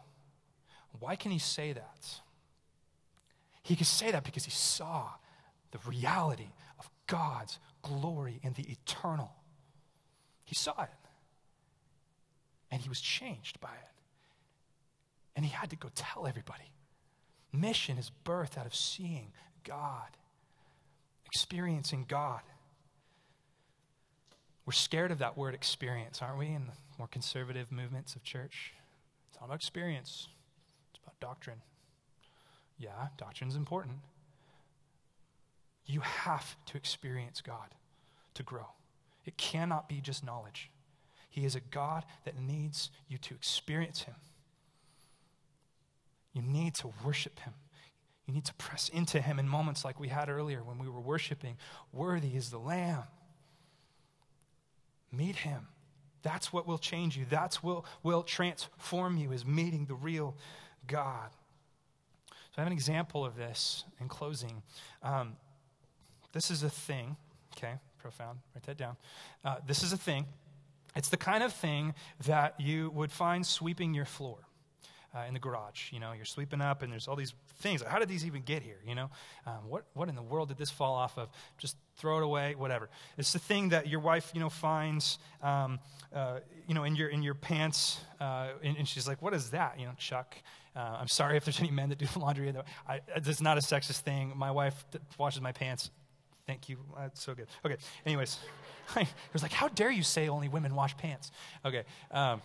Why 0.99 1.15
can 1.15 1.31
he 1.31 1.39
say 1.39 1.73
that? 1.73 2.19
He 3.63 3.75
can 3.75 3.85
say 3.85 4.11
that 4.11 4.23
because 4.23 4.45
he 4.45 4.51
saw 4.51 5.09
the 5.71 5.79
reality 5.87 6.49
of 6.79 6.89
God's 7.07 7.59
glory 7.81 8.39
in 8.41 8.53
the 8.53 8.63
eternal. 8.63 9.31
He 10.45 10.55
saw 10.55 10.81
it. 10.83 10.89
And 12.71 12.81
he 12.81 12.89
was 12.89 13.01
changed 13.01 13.59
by 13.59 13.69
it. 13.69 13.91
And 15.35 15.45
he 15.45 15.51
had 15.51 15.69
to 15.69 15.75
go 15.75 15.89
tell 15.95 16.27
everybody. 16.27 16.71
Mission 17.51 17.97
is 17.97 18.11
birthed 18.25 18.57
out 18.57 18.65
of 18.65 18.75
seeing 18.75 19.31
God, 19.63 20.17
experiencing 21.25 22.05
God. 22.07 22.41
We're 24.65 24.73
scared 24.73 25.11
of 25.11 25.17
that 25.19 25.35
word 25.37 25.55
experience, 25.55 26.21
aren't 26.21 26.37
we, 26.37 26.47
in 26.47 26.67
the 26.67 26.73
more 26.99 27.07
conservative 27.07 27.71
movements 27.71 28.15
of 28.15 28.23
church? 28.23 28.73
It's 29.29 29.39
not 29.39 29.47
about 29.47 29.55
experience, 29.55 30.27
it's 30.91 30.99
about 31.03 31.19
doctrine. 31.19 31.61
Yeah, 32.77 33.07
doctrine's 33.17 33.55
important. 33.55 33.97
You 35.85 36.01
have 36.01 36.55
to 36.67 36.77
experience 36.77 37.41
God 37.41 37.73
to 38.35 38.43
grow. 38.43 38.67
It 39.25 39.37
cannot 39.37 39.89
be 39.89 40.01
just 40.01 40.23
knowledge. 40.23 40.69
He 41.39 41.45
is 41.45 41.55
a 41.55 41.61
God 41.61 42.03
that 42.25 42.37
needs 42.37 42.89
you 43.07 43.17
to 43.19 43.33
experience 43.33 44.01
Him. 44.01 44.15
You 46.33 46.41
need 46.41 46.75
to 46.75 46.91
worship 47.05 47.39
Him. 47.39 47.53
You 48.25 48.33
need 48.33 48.43
to 48.43 48.53
press 48.55 48.89
into 48.89 49.21
Him 49.21 49.39
in 49.39 49.47
moments 49.47 49.85
like 49.85 50.01
we 50.01 50.09
had 50.09 50.29
earlier 50.29 50.61
when 50.63 50.77
we 50.79 50.89
were 50.89 50.99
worshiping. 50.99 51.55
Worthy 51.93 52.35
is 52.35 52.49
the 52.49 52.57
Lamb. 52.57 53.03
Meet 55.13 55.37
Him. 55.37 55.67
That's 56.23 56.51
what 56.51 56.67
will 56.67 56.77
change 56.77 57.15
you. 57.15 57.25
That's 57.29 57.63
what 57.63 57.85
will 58.03 58.23
transform 58.23 59.15
you, 59.15 59.31
is 59.31 59.45
meeting 59.45 59.85
the 59.85 59.95
real 59.95 60.35
God. 60.87 61.29
So 62.27 62.55
I 62.57 62.61
have 62.61 62.67
an 62.67 62.73
example 62.73 63.25
of 63.25 63.37
this 63.37 63.85
in 64.01 64.09
closing. 64.09 64.61
Um, 65.01 65.37
this 66.33 66.51
is 66.51 66.63
a 66.63 66.69
thing, 66.69 67.15
okay, 67.55 67.75
profound, 67.97 68.39
write 68.53 68.65
that 68.65 68.77
down. 68.77 68.97
Uh, 69.45 69.55
this 69.65 69.83
is 69.83 69.93
a 69.93 69.97
thing 69.97 70.25
it's 70.99 71.07
the 71.07 71.17
kind 71.17 71.43
of 71.43 71.53
thing 71.53 71.93
that 72.25 72.59
you 72.59 72.89
would 72.89 73.09
find 73.09 73.45
sweeping 73.45 73.93
your 73.93 74.05
floor. 74.05 74.39
Uh, 75.11 75.25
in 75.27 75.33
the 75.33 75.39
garage. 75.39 75.91
You 75.91 75.99
know, 75.99 76.11
you're 76.11 76.23
sweeping 76.23 76.61
up, 76.61 76.83
and 76.83 76.93
there's 76.93 77.07
all 77.07 77.15
these 77.15 77.33
things. 77.61 77.81
How 77.81 77.97
did 77.97 78.07
these 78.07 78.27
even 78.27 78.43
get 78.43 78.61
here? 78.61 78.77
You 78.85 78.93
know, 78.93 79.09
um, 79.47 79.67
what 79.67 79.85
what 79.95 80.07
in 80.07 80.13
the 80.13 80.21
world 80.21 80.49
did 80.49 80.59
this 80.59 80.69
fall 80.69 80.93
off 80.93 81.17
of? 81.17 81.29
Just 81.57 81.77
throw 81.97 82.19
it 82.19 82.23
away, 82.23 82.53
whatever. 82.53 82.91
It's 83.17 83.33
the 83.33 83.39
thing 83.39 83.69
that 83.69 83.87
your 83.87 84.01
wife, 84.01 84.29
you 84.35 84.39
know, 84.39 84.49
finds, 84.49 85.17
um, 85.41 85.79
uh, 86.13 86.41
you 86.67 86.75
know, 86.75 86.83
in 86.83 86.95
your 86.95 87.09
in 87.09 87.23
your 87.23 87.33
pants, 87.33 87.99
uh, 88.21 88.49
and, 88.63 88.77
and, 88.77 88.87
she's 88.87 89.07
like, 89.07 89.19
"What 89.19 89.33
is 89.33 89.49
that?" 89.49 89.79
You 89.79 89.87
know, 89.87 89.93
Chuck. 89.97 90.35
Uh, 90.75 90.97
I'm 91.01 91.07
sorry 91.07 91.37
if 91.37 91.43
there's 91.43 91.59
any 91.59 91.71
men 91.71 91.89
that 91.89 91.97
do 91.97 92.05
laundry. 92.15 92.53
I, 92.87 93.01
it's 93.15 93.41
not 93.41 93.57
a 93.57 93.61
sexist 93.61 94.01
thing. 94.01 94.33
My 94.35 94.51
wife 94.51 94.85
washes 95.17 95.41
my 95.41 95.53
pants. 95.53 95.89
Thank 96.45 96.69
you. 96.69 96.77
That's 96.95 97.23
so 97.23 97.33
good. 97.33 97.47
Okay. 97.65 97.77
Anyways. 98.05 98.37
it 98.97 99.07
was 99.33 99.41
like, 99.41 99.51
how 99.51 99.67
dare 99.67 99.91
you 99.91 100.03
say 100.03 100.29
only 100.29 100.49
women 100.49 100.75
wash 100.75 100.95
pants? 100.97 101.31
Okay. 101.65 101.83
Um, 102.11 102.41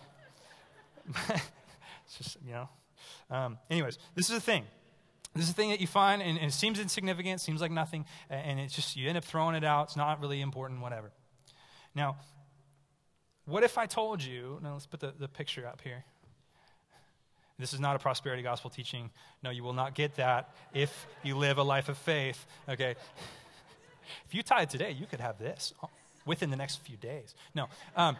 it's 1.29 2.17
just, 2.17 2.37
you 2.45 2.53
know. 2.53 2.69
Um, 3.29 3.57
anyways, 3.69 3.97
this 4.15 4.29
is 4.29 4.37
a 4.37 4.41
thing. 4.41 4.63
This 5.33 5.45
is 5.45 5.51
a 5.51 5.53
thing 5.53 5.69
that 5.71 5.81
you 5.81 5.87
find, 5.87 6.21
and, 6.21 6.37
and 6.37 6.47
it 6.47 6.53
seems 6.53 6.79
insignificant, 6.79 7.41
seems 7.41 7.59
like 7.59 7.71
nothing, 7.71 8.05
and 8.29 8.57
it's 8.57 8.73
just, 8.73 8.95
you 8.95 9.09
end 9.09 9.17
up 9.17 9.25
throwing 9.25 9.55
it 9.55 9.65
out. 9.65 9.87
It's 9.87 9.97
not 9.97 10.21
really 10.21 10.39
important, 10.39 10.81
whatever. 10.81 11.11
Now, 11.93 12.15
what 13.45 13.63
if 13.63 13.77
I 13.77 13.85
told 13.85 14.23
you, 14.23 14.59
now 14.63 14.73
let's 14.73 14.85
put 14.85 15.01
the, 15.01 15.13
the 15.17 15.27
picture 15.27 15.67
up 15.67 15.81
here. 15.81 16.05
This 17.59 17.73
is 17.73 17.79
not 17.79 17.95
a 17.95 17.99
prosperity 17.99 18.43
gospel 18.43 18.69
teaching. 18.69 19.11
No, 19.43 19.49
you 19.49 19.63
will 19.63 19.73
not 19.73 19.93
get 19.93 20.15
that 20.15 20.53
if 20.73 21.07
you 21.23 21.37
live 21.37 21.57
a 21.57 21.63
life 21.63 21.89
of 21.89 21.97
faith. 21.97 22.45
Okay. 22.69 22.95
If 24.27 24.35
you 24.35 24.43
tithe 24.43 24.69
today, 24.69 24.91
you 24.91 25.07
could 25.07 25.19
have 25.19 25.39
this 25.39 25.73
within 26.25 26.49
the 26.49 26.57
next 26.57 26.77
few 26.77 26.97
days. 26.97 27.35
No. 27.53 27.67
Um, 27.95 28.17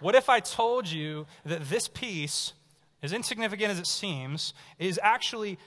what 0.00 0.14
if 0.14 0.28
I 0.28 0.40
told 0.40 0.86
you 0.86 1.26
that 1.44 1.68
this 1.68 1.88
piece 1.88 2.52
as 3.02 3.12
insignificant 3.12 3.70
as 3.70 3.78
it 3.78 3.86
seems, 3.86 4.54
is 4.78 4.98
actually 5.02 5.58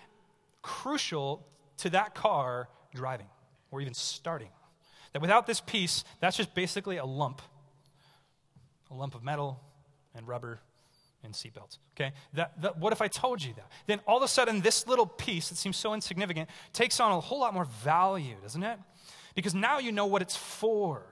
crucial 0.61 1.45
to 1.77 1.89
that 1.91 2.15
car 2.15 2.67
driving 2.93 3.27
or 3.71 3.81
even 3.81 3.93
starting. 3.93 4.49
That 5.13 5.21
without 5.21 5.47
this 5.47 5.61
piece, 5.61 6.03
that's 6.19 6.37
just 6.37 6.53
basically 6.53 6.97
a 6.97 7.05
lump 7.05 7.41
a 8.91 8.95
lump 8.95 9.13
of 9.13 9.23
metal 9.23 9.61
and 10.15 10.27
rubber 10.27 10.59
and 11.23 11.31
seatbelts. 11.31 11.77
Okay? 11.95 12.11
That, 12.33 12.59
that, 12.63 12.79
what 12.79 12.91
if 12.91 13.03
I 13.03 13.07
told 13.07 13.43
you 13.43 13.53
that? 13.53 13.71
Then 13.85 13.99
all 14.07 14.17
of 14.17 14.23
a 14.23 14.27
sudden, 14.27 14.61
this 14.61 14.87
little 14.87 15.05
piece 15.05 15.49
that 15.49 15.57
seems 15.57 15.77
so 15.77 15.93
insignificant 15.93 16.49
takes 16.73 16.99
on 16.99 17.11
a 17.11 17.19
whole 17.19 17.39
lot 17.39 17.53
more 17.53 17.65
value, 17.83 18.33
doesn't 18.41 18.63
it? 18.63 18.79
Because 19.35 19.53
now 19.53 19.77
you 19.77 19.91
know 19.91 20.07
what 20.07 20.23
it's 20.23 20.35
for. 20.35 21.03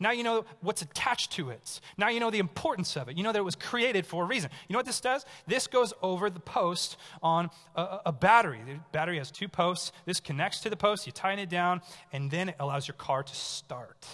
Now 0.00 0.12
you 0.12 0.22
know 0.22 0.44
what's 0.60 0.82
attached 0.82 1.32
to 1.32 1.50
it. 1.50 1.80
Now 1.96 2.08
you 2.08 2.20
know 2.20 2.30
the 2.30 2.38
importance 2.38 2.96
of 2.96 3.08
it. 3.08 3.16
You 3.16 3.24
know 3.24 3.32
that 3.32 3.38
it 3.38 3.44
was 3.44 3.56
created 3.56 4.06
for 4.06 4.24
a 4.24 4.26
reason. 4.26 4.50
You 4.68 4.74
know 4.74 4.78
what 4.78 4.86
this 4.86 5.00
does? 5.00 5.26
This 5.46 5.66
goes 5.66 5.92
over 6.02 6.30
the 6.30 6.40
post 6.40 6.96
on 7.22 7.50
a, 7.74 7.98
a 8.06 8.12
battery. 8.12 8.60
The 8.66 8.78
battery 8.92 9.18
has 9.18 9.30
two 9.30 9.48
posts. 9.48 9.92
This 10.04 10.20
connects 10.20 10.60
to 10.60 10.70
the 10.70 10.76
post. 10.76 11.06
You 11.06 11.12
tighten 11.12 11.40
it 11.40 11.48
down, 11.48 11.82
and 12.12 12.30
then 12.30 12.50
it 12.50 12.56
allows 12.60 12.86
your 12.86 12.94
car 12.94 13.22
to 13.22 13.34
start, 13.34 14.06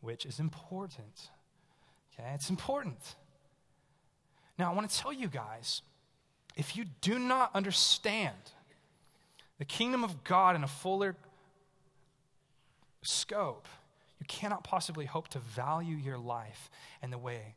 which 0.00 0.26
is 0.26 0.38
important. 0.38 1.30
Okay, 2.18 2.30
it's 2.34 2.50
important. 2.50 3.16
Now, 4.58 4.70
I 4.70 4.74
want 4.74 4.88
to 4.90 4.98
tell 4.98 5.12
you 5.12 5.28
guys 5.28 5.82
if 6.56 6.76
you 6.76 6.86
do 7.02 7.18
not 7.18 7.50
understand 7.54 8.34
the 9.58 9.64
kingdom 9.64 10.02
of 10.02 10.24
God 10.24 10.56
in 10.56 10.64
a 10.64 10.68
fuller 10.68 11.16
scope, 13.02 13.68
you 14.18 14.26
cannot 14.26 14.64
possibly 14.64 15.04
hope 15.04 15.28
to 15.28 15.38
value 15.38 15.96
your 15.96 16.18
life 16.18 16.70
in 17.02 17.10
the 17.10 17.18
way 17.18 17.56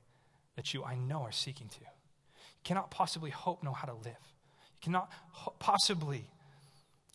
that 0.56 0.74
you, 0.74 0.84
I 0.84 0.96
know, 0.96 1.22
are 1.22 1.32
seeking 1.32 1.70
to. 1.70 1.80
You 1.80 2.64
cannot 2.64 2.92
possibly 2.92 3.30
hope 3.30 3.64
know 3.64 3.72
how 3.72 3.88
to 3.88 3.94
live. 3.94 4.06
You 4.06 4.82
cannot 4.82 5.10
ho- 5.32 5.54
possibly 5.60 6.30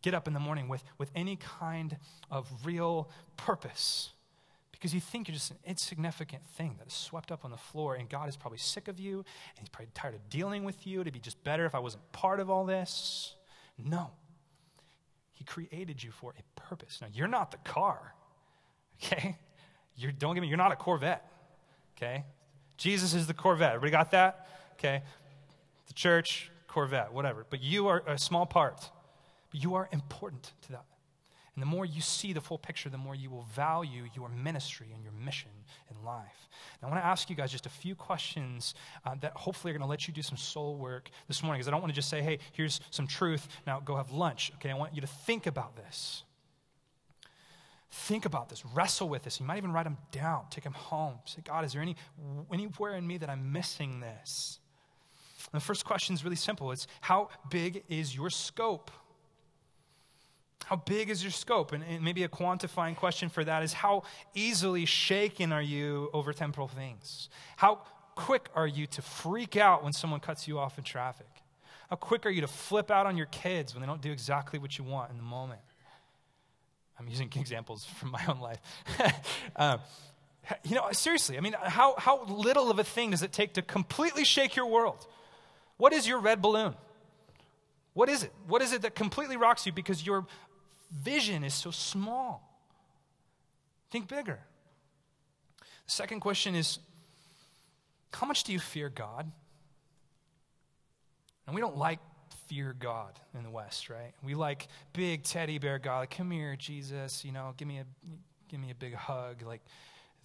get 0.02 0.14
up 0.14 0.26
in 0.26 0.34
the 0.34 0.40
morning 0.40 0.68
with, 0.68 0.84
with 0.98 1.10
any 1.14 1.36
kind 1.36 1.96
of 2.30 2.48
real 2.64 3.10
purpose 3.36 4.10
because 4.84 4.92
you 4.92 5.00
think 5.00 5.28
you're 5.28 5.34
just 5.34 5.50
an 5.50 5.56
insignificant 5.64 6.46
thing 6.58 6.74
that 6.78 6.86
is 6.86 6.92
swept 6.92 7.32
up 7.32 7.42
on 7.42 7.50
the 7.50 7.56
floor, 7.56 7.94
and 7.94 8.06
God 8.06 8.28
is 8.28 8.36
probably 8.36 8.58
sick 8.58 8.86
of 8.86 9.00
you, 9.00 9.16
and 9.16 9.60
He's 9.60 9.70
probably 9.70 9.88
tired 9.94 10.14
of 10.14 10.28
dealing 10.28 10.62
with 10.62 10.86
you. 10.86 11.00
It'd 11.00 11.10
be 11.10 11.20
just 11.20 11.42
better 11.42 11.64
if 11.64 11.74
I 11.74 11.78
wasn't 11.78 12.12
part 12.12 12.38
of 12.38 12.50
all 12.50 12.66
this. 12.66 13.34
No. 13.78 14.10
He 15.32 15.42
created 15.42 16.02
you 16.02 16.10
for 16.10 16.34
a 16.38 16.60
purpose. 16.60 16.98
Now, 17.00 17.08
you're 17.10 17.28
not 17.28 17.50
the 17.50 17.56
car, 17.58 18.14
okay? 19.04 19.36
You're, 19.96 20.12
don't 20.12 20.34
get 20.34 20.40
me, 20.40 20.48
you're 20.48 20.56
not 20.56 20.72
a 20.72 20.76
Corvette, 20.76 21.24
okay? 21.96 22.24
Jesus 22.76 23.14
is 23.14 23.28
the 23.28 23.34
Corvette. 23.34 23.74
Everybody 23.74 23.92
got 23.92 24.10
that? 24.10 24.48
Okay. 24.72 25.02
The 25.86 25.94
church, 25.94 26.50
Corvette, 26.66 27.12
whatever. 27.12 27.46
But 27.48 27.62
you 27.62 27.86
are 27.86 28.02
a 28.06 28.18
small 28.18 28.46
part. 28.46 28.90
But 29.52 29.62
you 29.62 29.74
are 29.74 29.88
important 29.92 30.52
to 30.62 30.72
that. 30.72 30.84
And 31.54 31.62
the 31.62 31.66
more 31.66 31.86
you 31.86 32.00
see 32.00 32.32
the 32.32 32.40
full 32.40 32.58
picture, 32.58 32.90
the 32.90 32.98
more 32.98 33.14
you 33.14 33.30
will 33.30 33.46
value 33.54 34.08
your 34.16 34.28
ministry 34.28 34.88
and 34.92 35.04
your 35.04 35.12
mission 35.12 35.50
in 35.88 36.04
life. 36.04 36.48
I 36.82 36.86
want 36.86 36.98
to 36.98 37.06
ask 37.06 37.30
you 37.30 37.36
guys 37.36 37.52
just 37.52 37.66
a 37.66 37.70
few 37.70 37.94
questions 37.94 38.74
uh, 39.06 39.14
that 39.20 39.32
hopefully 39.34 39.70
are 39.70 39.78
going 39.78 39.86
to 39.86 39.90
let 39.90 40.08
you 40.08 40.12
do 40.12 40.22
some 40.22 40.36
soul 40.36 40.76
work 40.76 41.10
this 41.28 41.42
morning. 41.44 41.60
Because 41.60 41.68
I 41.68 41.70
don't 41.70 41.80
want 41.80 41.92
to 41.92 41.94
just 41.94 42.10
say, 42.10 42.22
hey, 42.22 42.40
here's 42.52 42.80
some 42.90 43.06
truth, 43.06 43.46
now 43.68 43.78
go 43.78 43.94
have 43.94 44.10
lunch. 44.10 44.50
Okay, 44.56 44.70
I 44.70 44.74
want 44.74 44.94
you 44.94 45.00
to 45.00 45.06
think 45.06 45.46
about 45.46 45.76
this. 45.76 46.24
Think 48.04 48.26
about 48.26 48.50
this, 48.50 48.66
wrestle 48.66 49.08
with 49.08 49.22
this. 49.22 49.40
You 49.40 49.46
might 49.46 49.56
even 49.56 49.72
write 49.72 49.84
them 49.84 49.96
down, 50.12 50.44
take 50.50 50.64
them 50.64 50.74
home. 50.74 51.14
Say, 51.24 51.40
God, 51.42 51.64
is 51.64 51.72
there 51.72 51.80
any, 51.80 51.96
anywhere 52.52 52.96
in 52.96 53.06
me 53.06 53.16
that 53.16 53.30
I'm 53.30 53.50
missing 53.50 54.00
this? 54.00 54.58
And 55.50 55.58
the 55.58 55.64
first 55.64 55.86
question 55.86 56.14
is 56.14 56.22
really 56.22 56.36
simple 56.36 56.70
it's 56.70 56.86
how 57.00 57.30
big 57.48 57.82
is 57.88 58.14
your 58.14 58.28
scope? 58.28 58.90
How 60.66 60.76
big 60.76 61.08
is 61.08 61.22
your 61.22 61.32
scope? 61.32 61.72
And, 61.72 61.82
and, 61.82 62.04
maybe 62.04 62.24
a 62.24 62.28
quantifying 62.28 62.94
question 62.94 63.30
for 63.30 63.42
that 63.42 63.62
is 63.62 63.72
how 63.72 64.02
easily 64.34 64.84
shaken 64.84 65.50
are 65.50 65.62
you 65.62 66.10
over 66.12 66.34
temporal 66.34 66.68
things? 66.68 67.30
How 67.56 67.76
quick 68.16 68.50
are 68.54 68.66
you 68.66 68.86
to 68.88 69.00
freak 69.00 69.56
out 69.56 69.82
when 69.82 69.94
someone 69.94 70.20
cuts 70.20 70.46
you 70.46 70.58
off 70.58 70.76
in 70.76 70.84
traffic? 70.84 71.30
How 71.88 71.96
quick 71.96 72.26
are 72.26 72.30
you 72.30 72.42
to 72.42 72.48
flip 72.48 72.90
out 72.90 73.06
on 73.06 73.16
your 73.16 73.28
kids 73.28 73.72
when 73.72 73.80
they 73.80 73.86
don't 73.86 74.02
do 74.02 74.12
exactly 74.12 74.58
what 74.58 74.76
you 74.76 74.84
want 74.84 75.10
in 75.10 75.16
the 75.16 75.22
moment? 75.22 75.62
I'm 76.98 77.08
using 77.08 77.30
examples 77.36 77.84
from 77.84 78.10
my 78.10 78.24
own 78.28 78.40
life. 78.40 78.60
um, 79.56 79.80
you 80.62 80.74
know, 80.74 80.88
seriously, 80.92 81.38
I 81.38 81.40
mean, 81.40 81.54
how, 81.58 81.94
how 81.96 82.24
little 82.24 82.70
of 82.70 82.78
a 82.78 82.84
thing 82.84 83.12
does 83.12 83.22
it 83.22 83.32
take 83.32 83.54
to 83.54 83.62
completely 83.62 84.24
shake 84.24 84.56
your 84.56 84.66
world? 84.66 85.06
What 85.78 85.92
is 85.92 86.06
your 86.06 86.20
red 86.20 86.42
balloon? 86.42 86.74
What 87.94 88.08
is 88.08 88.24
it? 88.24 88.32
What 88.46 88.60
is 88.60 88.72
it 88.72 88.82
that 88.82 88.94
completely 88.94 89.36
rocks 89.36 89.64
you 89.64 89.72
because 89.72 90.04
your 90.04 90.26
vision 90.94 91.44
is 91.44 91.54
so 91.54 91.70
small. 91.70 92.58
Think 93.90 94.08
bigger. 94.08 94.38
The 95.60 95.90
second 95.90 96.20
question 96.20 96.54
is 96.54 96.78
how 98.12 98.26
much 98.26 98.44
do 98.44 98.52
you 98.52 98.60
fear 98.60 98.88
God? 98.88 99.30
And 101.46 101.54
we 101.54 101.60
don't 101.60 101.76
like 101.76 101.98
fear 102.46 102.74
God 102.78 103.18
in 103.36 103.42
the 103.42 103.50
West, 103.50 103.88
right? 103.90 104.12
We 104.22 104.34
like 104.34 104.68
big 104.92 105.22
teddy 105.24 105.58
bear 105.58 105.78
God. 105.78 106.00
Like, 106.00 106.16
come 106.16 106.30
here, 106.30 106.56
Jesus. 106.56 107.24
You 107.24 107.32
know, 107.32 107.54
give 107.56 107.68
me 107.68 107.78
a 107.78 107.84
give 108.48 108.60
me 108.60 108.70
a 108.70 108.74
big 108.74 108.94
hug. 108.94 109.42
Like 109.42 109.62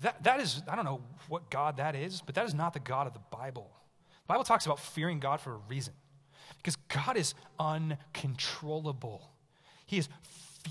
that. 0.01 0.23
That 0.23 0.39
is. 0.39 0.61
I 0.67 0.75
don't 0.75 0.85
know 0.85 1.01
what 1.27 1.49
God 1.49 1.77
that 1.77 1.95
is, 1.95 2.21
but 2.21 2.35
that 2.35 2.45
is 2.45 2.53
not 2.53 2.73
the 2.73 2.79
God 2.79 3.07
of 3.07 3.13
the 3.13 3.21
Bible. 3.31 3.69
The 4.27 4.33
Bible 4.33 4.43
talks 4.43 4.65
about 4.65 4.79
fearing 4.79 5.19
God 5.19 5.41
for 5.41 5.53
a 5.53 5.59
reason, 5.67 5.93
because 6.57 6.75
God 6.87 7.17
is 7.17 7.33
uncontrollable. 7.59 9.29
He 9.85 9.97
is 9.97 10.07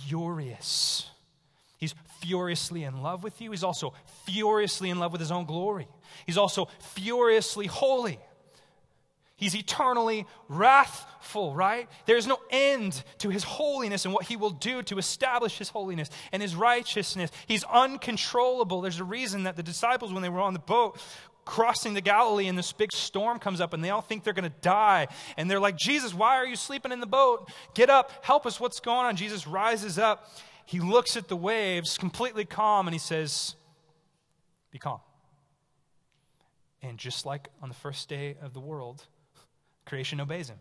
furious. 0.07 1.11
He's 1.79 1.95
furiously 2.21 2.83
in 2.83 3.03
love 3.03 3.23
with 3.23 3.41
you. 3.41 3.53
He's 3.53 3.63
also 3.63 3.95
furiously 4.27 4.91
in 4.91 4.99
love 4.99 5.13
with 5.13 5.21
his 5.21 5.31
own 5.31 5.45
glory. 5.45 5.87
He's 6.27 6.37
also 6.37 6.69
furiously 6.81 7.67
holy. 7.67 8.19
He's 9.39 9.55
eternally 9.55 10.27
wrathful, 10.49 11.55
right? 11.55 11.89
There's 12.07 12.27
no 12.27 12.39
end 12.51 13.05
to 13.19 13.31
his 13.31 13.45
holiness 13.45 14.05
and 14.05 14.13
what 14.13 14.25
he 14.25 14.35
will 14.35 14.51
do 14.51 14.83
to 14.83 14.99
establish 14.99 15.59
his 15.59 15.69
holiness 15.69 16.11
and 16.33 16.43
his 16.43 16.57
righteousness. 16.57 17.31
He's 17.47 17.63
uncontrollable. 17.63 18.81
There's 18.81 18.99
a 18.99 19.05
reason 19.05 19.45
that 19.45 19.55
the 19.55 19.63
disciples, 19.63 20.13
when 20.13 20.25
they 20.25 20.29
were 20.29 20.41
on 20.41 20.55
the 20.55 20.59
boat, 20.59 21.01
crossing 21.45 21.95
the 21.95 22.01
Galilee 22.01 22.49
and 22.49 22.59
this 22.59 22.73
big 22.73 22.93
storm 22.93 23.39
comes 23.39 23.61
up 23.61 23.73
and 23.73 23.83
they 23.83 23.91
all 23.91 24.01
think 24.01 24.25
they're 24.25 24.33
going 24.33 24.51
to 24.51 24.61
die. 24.61 25.07
And 25.37 25.49
they're 25.49 25.61
like, 25.61 25.77
Jesus, 25.77 26.13
why 26.13 26.35
are 26.35 26.47
you 26.47 26.57
sleeping 26.57 26.91
in 26.91 26.99
the 26.99 27.07
boat? 27.07 27.49
Get 27.75 27.91
up, 27.91 28.11
help 28.25 28.45
us, 28.45 28.59
what's 28.59 28.81
going 28.81 29.07
on? 29.07 29.15
Jesus 29.15 29.47
rises 29.47 30.01
up. 30.01 30.33
He 30.67 30.81
looks 30.81 31.17
at 31.17 31.29
the 31.29 31.37
waves, 31.37 31.97
completely 31.97 32.45
calm, 32.45 32.89
and 32.89 32.95
he 32.95 32.99
says, 32.99 33.55
Be 34.73 34.81
calm. 34.81 34.99
And 36.83 36.99
just 36.99 37.25
like 37.25 37.49
on 37.63 37.69
the 37.69 37.75
first 37.77 38.09
day 38.09 38.37
of 38.43 38.53
the 38.53 38.61
world, 38.61 39.07
creation 39.89 40.21
obeys 40.21 40.49
him. 40.49 40.59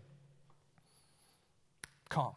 Calm. 2.10 2.34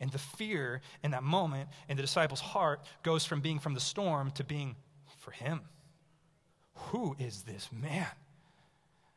And 0.00 0.10
the 0.10 0.18
fear 0.18 0.80
in 1.04 1.10
that 1.10 1.22
moment 1.22 1.68
in 1.88 1.96
the 1.96 2.02
disciples' 2.02 2.40
heart 2.40 2.80
goes 3.02 3.24
from 3.24 3.40
being 3.40 3.58
from 3.58 3.74
the 3.74 3.80
storm 3.80 4.30
to 4.32 4.44
being 4.44 4.76
for 5.18 5.30
him. 5.32 5.60
Who 6.74 7.14
is 7.18 7.42
this 7.42 7.68
man 7.70 8.06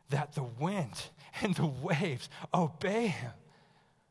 that 0.10 0.34
the 0.34 0.44
wind 0.44 1.10
and 1.42 1.56
the 1.56 1.66
waves 1.66 2.30
obey 2.54 3.08
him? 3.08 3.32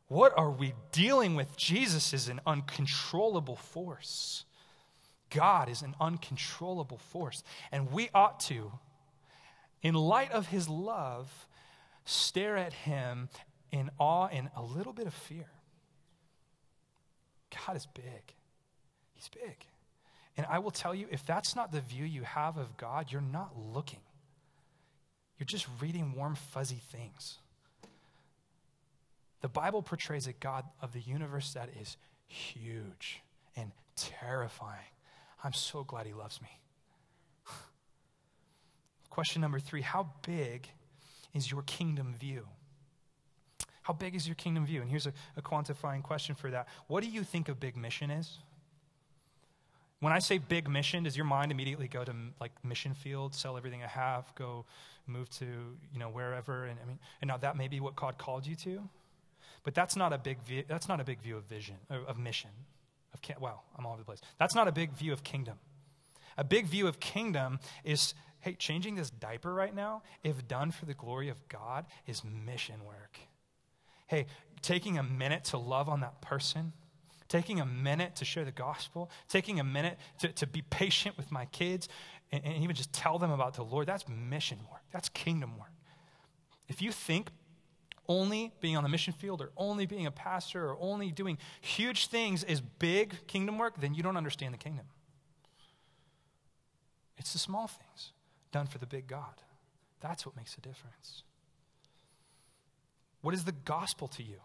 What 0.09 0.37
are 0.37 0.51
we 0.51 0.75
dealing 0.93 1.37
with? 1.37 1.57
Jesus 1.57 2.13
is 2.13 2.29
an 2.29 2.41
uncontrollable 2.47 3.57
force. 3.57 4.45
God 5.31 5.71
is 5.71 5.83
an 5.83 5.95
uncontrollable 6.01 6.99
force. 6.99 7.43
And 7.71 7.91
we 7.91 8.11
ought 8.15 8.41
to, 8.41 8.73
in 9.83 9.95
light 9.95 10.31
of 10.33 10.49
his 10.49 10.69
love, 10.69 11.49
stare 12.05 12.57
at 12.57 12.73
him 12.73 13.29
in 13.71 13.91
awe 13.99 14.27
and 14.27 14.51
a 14.57 14.63
little 14.63 14.93
bit 14.93 15.07
of 15.07 15.15
fear. 15.15 15.47
God 17.67 17.77
is 17.77 17.87
big. 17.87 18.35
He's 19.13 19.29
big. 19.29 19.67
And 20.37 20.47
I 20.49 20.59
will 20.59 20.71
tell 20.71 20.95
you, 20.95 21.07
if 21.11 21.27
that's 21.27 21.55
not 21.55 21.73
the 21.73 21.81
view 21.81 22.05
you 22.05 22.23
have 22.23 22.57
of 22.57 22.77
God, 22.77 23.13
you're 23.13 23.21
not 23.21 23.53
looking. 23.57 24.01
You're 25.39 25.47
just 25.47 25.67
reading 25.81 26.15
warm, 26.15 26.35
fuzzy 26.35 26.81
things. 26.91 27.39
The 29.41 29.49
Bible 29.49 29.83
portrays 29.83 30.27
a 30.27 30.33
God 30.33 30.65
of 30.81 30.93
the 30.93 31.01
universe 31.01 31.53
that 31.55 31.69
is 31.81 31.97
huge 32.27 33.21
and 33.57 33.73
terrifying. 33.97 34.87
I'm 35.43 35.53
so 35.53 35.83
glad 35.83 36.07
he 36.07 36.13
loves 36.13 36.41
me. 36.41 36.61
Question 39.11 39.43
number 39.43 39.59
three 39.59 39.83
How 39.83 40.13
big 40.25 40.69
is 41.35 41.51
your 41.51 41.63
kingdom 41.63 42.15
view? 42.19 42.47
How 43.83 43.93
big 43.93 44.15
is 44.15 44.27
your 44.27 44.37
kingdom 44.37 44.65
view? 44.65 44.81
And 44.81 44.89
here's 44.89 45.07
a, 45.07 45.13
a 45.37 45.43
quantifying 45.43 46.03
question 46.03 46.35
for 46.35 46.51
that. 46.51 46.69
What 46.87 47.03
do 47.03 47.11
you 47.11 47.25
think 47.25 47.49
a 47.49 47.55
big 47.55 47.77
mission 47.77 48.11
is? 48.11 48.39
When 50.01 50.13
I 50.13 50.19
say 50.19 50.39
big 50.39 50.69
mission, 50.69 51.05
does 51.05 51.17
your 51.17 51.27
mind 51.27 51.53
immediately 51.53 51.89
go 51.89 52.05
to 52.05 52.13
like 52.41 52.53
mission 52.65 52.95
field, 52.95 53.35
sell 53.35 53.57
everything 53.57 53.83
I 53.83 53.89
have, 53.89 54.33
go 54.35 54.65
move 55.07 55.31
to 55.39 55.45
you 55.45 55.99
know 55.99 56.09
wherever? 56.09 56.65
And 56.65 56.79
I 56.83 56.87
mean, 56.87 56.99
and 57.21 57.29
now 57.29 57.37
that 57.37 57.57
may 57.57 57.69
be 57.69 57.81
what 57.81 57.95
God 57.95 58.19
called 58.19 58.47
you 58.47 58.57
to, 58.57 58.89
but 59.63 59.75
that's 59.75 59.95
not 59.95 60.13
a 60.13 60.19
big 60.19 60.43
view. 60.43 60.65
That's 60.67 60.89
not 60.89 61.01
a 61.01 61.05
big 61.05 61.21
view 61.21 61.37
of 61.37 61.45
vision 61.45 61.77
of 61.89 62.19
mission. 62.19 62.51
Of 63.15 63.21
well, 63.41 63.63
I'm 63.79 63.87
all 63.87 63.93
over 63.93 64.01
the 64.01 64.05
place. 64.07 64.21
That's 64.39 64.57
not 64.57 64.67
a 64.67 64.73
big 64.73 64.93
view 64.93 65.13
of 65.13 65.23
kingdom. 65.23 65.59
A 66.37 66.45
big 66.45 66.67
view 66.67 66.89
of 66.89 66.99
kingdom 66.99 67.61
is 67.85 68.15
hey, 68.43 68.55
changing 68.55 68.95
this 68.95 69.11
diaper 69.11 69.53
right 69.53 69.75
now, 69.75 70.03
if 70.23 70.47
done 70.47 70.71
for 70.71 70.85
the 70.85 70.95
glory 70.95 71.31
of 71.31 71.49
God, 71.49 71.87
is 72.07 72.23
mission 72.25 72.85
work. 72.85 73.19
Hey, 74.07 74.27
taking 74.61 74.99
a 74.99 75.03
minute 75.03 75.45
to 75.45 75.59
love 75.59 75.89
on 75.89 76.01
that 76.01 76.21
person 76.21 76.73
taking 77.33 77.61
a 77.61 77.67
minute 77.67 78.15
to 78.17 78.27
share 78.27 78.45
the 78.45 78.53
gospel, 78.53 79.11
taking 79.27 79.59
a 79.59 79.65
minute 79.65 79.97
to, 80.19 80.29
to 80.29 80.47
be 80.47 80.61
patient 80.69 81.17
with 81.17 81.33
my 81.33 81.47
kids, 81.47 81.89
and, 82.31 82.45
and 82.45 82.63
even 82.63 82.77
just 82.77 82.93
tell 82.93 83.19
them 83.19 83.31
about 83.31 83.55
the 83.55 83.63
Lord, 83.63 83.87
that's 83.87 84.05
mission 84.07 84.59
work. 84.71 84.83
That's 84.93 85.09
kingdom 85.09 85.57
work. 85.59 85.73
If 86.69 86.83
you 86.83 86.93
think 86.93 87.31
only 88.07 88.53
being 88.61 88.77
on 88.77 88.83
the 88.83 88.89
mission 88.91 89.15
field 89.15 89.41
or 89.41 89.51
only 89.57 89.87
being 89.87 90.05
a 90.05 90.11
pastor 90.11 90.69
or 90.69 90.77
only 90.79 91.11
doing 91.11 91.39
huge 91.63 92.09
things 92.09 92.45
is 92.45 92.61
big 92.61 93.15
kingdom 93.27 93.57
work, 93.57 93.81
then 93.81 93.95
you 93.95 94.03
don't 94.03 94.19
understand 94.19 94.53
the 94.53 94.59
kingdom. 94.59 94.85
It's 97.17 97.33
the 97.33 97.39
small 97.39 97.67
things 97.67 98.13
done 98.53 98.67
for 98.67 98.79
the 98.79 98.87
big 98.87 99.07
God. 99.07 99.35
That's 100.01 100.25
what 100.27 100.37
makes 100.37 100.57
a 100.57 100.61
difference. 100.61 101.23
What 103.23 103.35
is 103.35 103.45
the 103.45 103.53
gospel 103.53 104.09
to 104.09 104.23
you? 104.23 104.37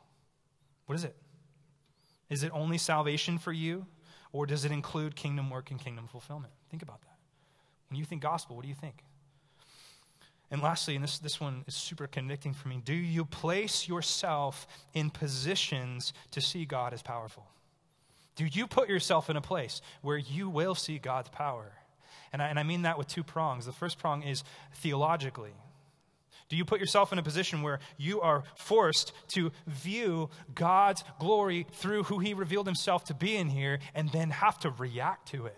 What 0.86 0.96
is 0.96 1.04
it? 1.04 1.16
Is 2.30 2.44
it 2.44 2.52
only 2.54 2.78
salvation 2.78 3.38
for 3.38 3.52
you, 3.52 3.86
or 4.32 4.46
does 4.46 4.66
it 4.66 4.72
include 4.72 5.16
kingdom 5.16 5.50
work 5.50 5.72
and 5.72 5.80
kingdom 5.80 6.08
fulfillment? 6.08 6.54
Think 6.70 6.84
about 6.84 7.02
that. 7.02 7.16
When 7.90 8.00
you 8.00 8.06
think 8.06 8.22
gospel, 8.22 8.56
what 8.56 8.64
do 8.64 8.70
you 8.70 8.76
think? 8.76 9.04
And 10.50 10.62
lastly, 10.62 10.96
and 10.96 11.04
this, 11.04 11.20
this 11.20 11.42
one 11.42 11.66
is 11.68 11.76
super 11.76 12.08
convicting 12.08 12.54
for 12.54 12.70
me 12.70 12.82
do 12.84 12.94
you 12.94 13.26
place 13.26 13.88
yourself 13.88 14.68
in 14.94 15.10
positions 15.10 16.14
to 16.32 16.42
see 16.42 16.66
God 16.66 16.94
as 16.94 17.02
powerful? 17.02 17.46
Do 18.36 18.46
you 18.46 18.68
put 18.68 18.88
yourself 18.88 19.30
in 19.30 19.36
a 19.36 19.42
place 19.42 19.82
where 20.02 20.18
you 20.18 20.48
will 20.48 20.76
see 20.76 21.00
God's 21.00 21.30
power? 21.30 21.72
And 22.38 22.44
I, 22.44 22.50
and 22.50 22.60
I 22.60 22.64
mean 22.64 22.84
that 22.84 23.00
with 23.00 23.08
two 23.08 23.24
prongs. 23.24 23.66
The 23.66 23.72
first 23.72 23.98
prong 23.98 24.22
is 24.22 24.44
theologically. 24.76 25.56
Do 26.50 26.56
you 26.56 26.66
put 26.66 26.80
yourself 26.80 27.12
in 27.12 27.18
a 27.18 27.24
position 27.24 27.64
where 27.64 27.80
you 27.98 28.22
are 28.22 28.44
forced 28.56 29.12
to 29.30 29.52
view 29.66 30.30
God's 30.54 31.04
glory 31.20 31.66
through 31.72 32.04
who 32.04 32.20
He 32.20 32.36
revealed 32.36 32.68
Himself 32.68 33.06
to 33.06 33.16
be 33.16 33.36
in 33.36 33.48
here 33.48 33.80
and 33.96 34.12
then 34.12 34.30
have 34.30 34.60
to 34.60 34.70
react 34.70 35.30
to 35.30 35.48
it? 35.48 35.58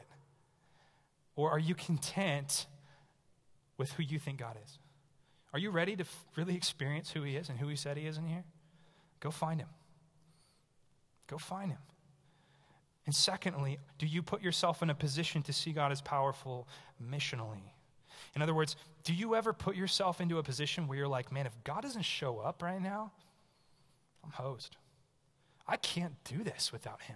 Or 1.36 1.51
are 1.51 1.59
you 1.59 1.75
content 1.75 2.65
with 3.77 3.91
who 3.91 4.03
you 4.03 4.17
think 4.17 4.39
God 4.39 4.55
is? 4.63 4.80
Are 5.51 5.59
you 5.59 5.71
ready 5.71 5.97
to 5.97 6.05
really 6.38 6.55
experience 6.55 7.11
who 7.11 7.23
He 7.23 7.36
is 7.36 7.49
and 7.49 7.59
who 7.59 7.67
He 7.67 7.75
said 7.75 7.97
He 7.97 8.07
is 8.07 8.17
in 8.17 8.25
here? 8.25 8.45
Go 9.19 9.32
find 9.32 9.59
Him. 9.59 9.69
Go 11.27 11.38
find 11.38 11.71
Him. 11.71 11.80
And 13.10 13.16
secondly, 13.16 13.80
do 13.97 14.05
you 14.05 14.22
put 14.22 14.43
yourself 14.43 14.84
in 14.84 14.91
a 14.91 14.93
position 14.93 15.41
to 15.41 15.51
see 15.51 15.72
God 15.72 15.91
as 15.91 15.99
powerful 15.99 16.68
missionally? 17.03 17.74
In 18.36 18.43
other 18.43 18.53
words, 18.53 18.76
do 19.03 19.16
you 19.16 19.34
ever 19.34 19.51
put 19.51 19.76
yourself 19.76 20.22
into 20.22 20.38
a 20.38 20.43
position 20.43 20.88
where 20.88 20.95
you're 20.95 21.07
like, 21.07 21.32
man, 21.32 21.47
if 21.47 21.55
God 21.64 21.82
doesn't 21.82 22.03
show 22.03 22.38
up 22.38 22.62
right 22.62 22.80
now, 22.80 23.12
I'm 24.24 24.30
hosed. 24.30 24.78
I 25.68 25.78
can't 25.78 26.24
do 26.24 26.43
this 26.43 26.72
without 26.72 27.01
him. 27.01 27.16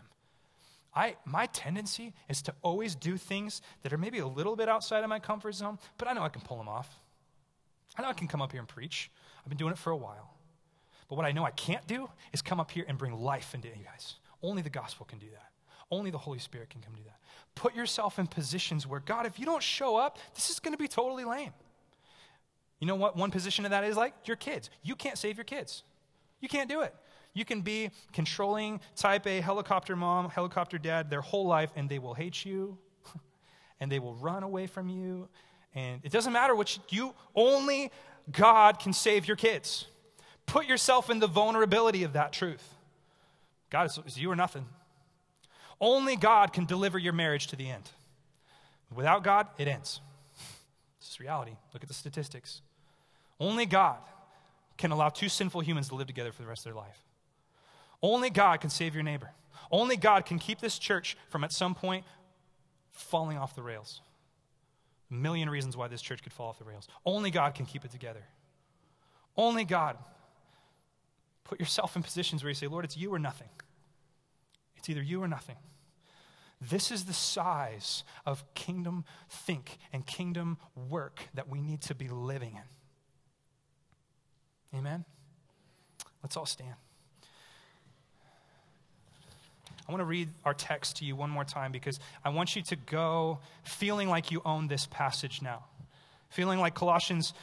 I, 0.96 1.16
my 1.26 1.46
tendency 1.46 2.16
is 2.28 2.42
to 2.42 2.56
always 2.64 2.96
do 2.96 3.16
things 3.16 3.62
that 3.84 3.94
are 3.94 4.00
maybe 4.00 4.18
a 4.18 4.26
little 4.26 4.56
bit 4.56 4.68
outside 4.68 5.04
of 5.04 5.12
my 5.12 5.20
comfort 5.20 5.54
zone, 5.54 5.78
but 6.00 6.08
I 6.08 6.14
know 6.14 6.24
I 6.24 6.30
can 6.30 6.42
pull 6.42 6.58
them 6.58 6.68
off. 6.68 6.90
I 7.96 8.02
know 8.02 8.08
I 8.08 8.14
can 8.14 8.28
come 8.28 8.42
up 8.42 8.52
here 8.52 8.62
and 8.62 8.68
preach. 8.68 9.12
I've 9.44 9.50
been 9.50 9.60
doing 9.60 9.74
it 9.74 9.78
for 9.78 9.92
a 9.92 9.96
while. 9.96 10.34
But 11.08 11.18
what 11.18 11.26
I 11.28 11.34
know 11.34 11.46
I 11.46 11.52
can't 11.52 11.86
do 11.86 12.10
is 12.32 12.42
come 12.42 12.60
up 12.60 12.72
here 12.72 12.84
and 12.88 12.98
bring 12.98 13.14
life 13.14 13.54
into 13.54 13.68
you 13.68 13.86
guys. 13.86 14.16
Only 14.42 14.64
the 14.64 14.72
gospel 14.72 15.06
can 15.06 15.20
do 15.20 15.28
that. 15.34 15.53
Only 15.92 16.12
the 16.12 16.18
Holy 16.18 16.40
Spirit 16.40 16.70
can 16.70 16.82
come 16.82 16.94
do 16.96 17.04
that. 17.06 17.20
Put 17.56 17.76
yourself 17.76 18.20
in 18.20 18.28
positions 18.28 18.88
where, 18.88 19.00
God, 19.00 19.26
if 19.26 19.40
you 19.40 19.46
don't 19.46 19.62
show 19.62 19.96
up, 19.96 20.18
this 20.34 20.50
is 20.50 20.60
going 20.60 20.74
to 20.74 20.78
be 20.78 20.88
totally 20.88 21.24
lame. 21.24 21.52
You 22.80 22.88
know 22.88 22.96
what 22.96 23.16
one 23.16 23.32
position 23.32 23.64
of 23.66 23.72
that 23.72 23.84
is 23.84 23.96
like? 23.96 24.14
Your 24.26 24.36
kids. 24.36 24.70
You 24.82 24.96
can't 24.96 25.18
save 25.18 25.38
your 25.38 25.46
kids. 25.46 25.84
You 26.42 26.50
can't 26.50 26.68
do 26.68 26.82
it. 26.82 26.94
You 27.34 27.46
can 27.46 27.62
be 27.62 27.92
controlling 28.12 28.80
type 28.96 29.26
A 29.26 29.42
helicopter 29.42 29.96
mom, 29.96 30.30
helicopter 30.30 30.78
dad 30.78 31.10
their 31.10 31.22
whole 31.22 31.48
life, 31.48 31.72
and 31.76 31.90
they 31.90 32.00
will 32.00 32.14
hate 32.14 32.46
you, 32.46 32.78
and 33.80 33.92
they 33.92 34.00
will 34.00 34.16
run 34.16 34.44
away 34.44 34.68
from 34.68 34.90
you. 34.90 35.30
And 35.74 36.02
it 36.04 36.12
doesn't 36.12 36.34
matter 36.34 36.56
what 36.56 36.76
you, 36.76 36.84
you 36.90 37.14
only 37.36 37.92
God 38.32 38.80
can 38.80 38.94
save 38.94 39.28
your 39.28 39.38
kids. 39.38 39.88
Put 40.46 40.66
yourself 40.66 41.10
in 41.10 41.20
the 41.20 41.28
vulnerability 41.28 42.04
of 42.04 42.14
that 42.14 42.34
truth. 42.34 42.76
God, 43.70 43.90
is 44.06 44.20
you 44.20 44.30
or 44.30 44.36
nothing. 44.36 44.66
Only 45.86 46.16
God 46.16 46.54
can 46.54 46.64
deliver 46.64 46.98
your 46.98 47.12
marriage 47.12 47.48
to 47.48 47.58
the 47.58 47.70
end. 47.70 47.92
Without 48.96 49.22
God, 49.22 49.48
it 49.58 49.68
ends. 49.68 50.00
It's 50.98 51.10
just 51.10 51.20
reality. 51.20 51.58
Look 51.74 51.84
at 51.84 51.90
the 51.90 51.94
statistics. 51.94 52.62
Only 53.38 53.66
God 53.66 53.98
can 54.78 54.92
allow 54.92 55.10
two 55.10 55.28
sinful 55.28 55.60
humans 55.60 55.90
to 55.90 55.96
live 55.96 56.08
together 56.08 56.32
for 56.32 56.42
the 56.42 56.48
rest 56.48 56.62
of 56.62 56.72
their 56.72 56.82
life. 56.82 57.02
Only 58.02 58.30
God 58.30 58.62
can 58.62 58.70
save 58.70 58.94
your 58.94 59.04
neighbor. 59.04 59.32
Only 59.70 59.98
God 59.98 60.26
can 60.26 60.40
keep 60.40 60.62
this 60.62 60.80
church 60.80 61.18
from 61.28 61.44
at 61.44 61.52
some 61.52 61.76
point 61.76 62.06
falling 62.92 63.38
off 63.38 63.54
the 63.54 63.62
rails. 63.62 64.00
A 65.12 65.14
million 65.14 65.50
reasons 65.50 65.76
why 65.76 65.90
this 65.90 66.02
church 66.02 66.24
could 66.24 66.32
fall 66.32 66.48
off 66.48 66.60
the 66.60 66.64
rails. 66.64 66.88
Only 67.06 67.30
God 67.30 67.56
can 67.56 67.66
keep 67.66 67.84
it 67.84 67.92
together. 67.92 68.24
Only 69.36 69.66
God. 69.66 69.98
Put 71.44 71.60
yourself 71.60 71.98
in 71.98 72.04
positions 72.04 72.42
where 72.42 72.52
you 72.52 72.56
say, 72.56 72.68
Lord, 72.68 72.86
it's 72.86 72.96
you 72.96 73.14
or 73.14 73.20
nothing. 73.20 73.50
It's 74.78 74.90
either 74.90 75.02
you 75.02 75.22
or 75.22 75.28
nothing. 75.28 75.58
This 76.70 76.92
is 76.92 77.06
the 77.06 77.14
size 77.14 78.04
of 78.26 78.44
kingdom 78.54 79.06
think 79.30 79.78
and 79.92 80.06
kingdom 80.06 80.58
work 80.90 81.22
that 81.34 81.50
we 81.50 81.62
need 81.62 81.82
to 81.84 81.96
be 81.96 82.08
living 82.08 82.60
in. 84.72 84.80
Amen? 84.80 85.06
Let's 86.22 86.38
all 86.38 86.46
stand. 86.46 86.76
I 89.88 89.92
want 89.92 90.00
to 90.00 90.06
read 90.06 90.30
our 90.46 90.54
text 90.54 90.98
to 90.98 91.06
you 91.06 91.16
one 91.16 91.30
more 91.30 91.44
time 91.44 91.72
because 91.72 92.00
I 92.24 92.30
want 92.30 92.56
you 92.56 92.62
to 92.64 92.76
go 92.76 93.40
feeling 93.64 94.10
like 94.10 94.32
you 94.32 94.42
own 94.46 94.68
this 94.68 94.88
passage 94.90 95.42
now. 95.42 95.66
Feeling 96.30 96.60
like 96.60 96.74
Colossians 96.74 97.34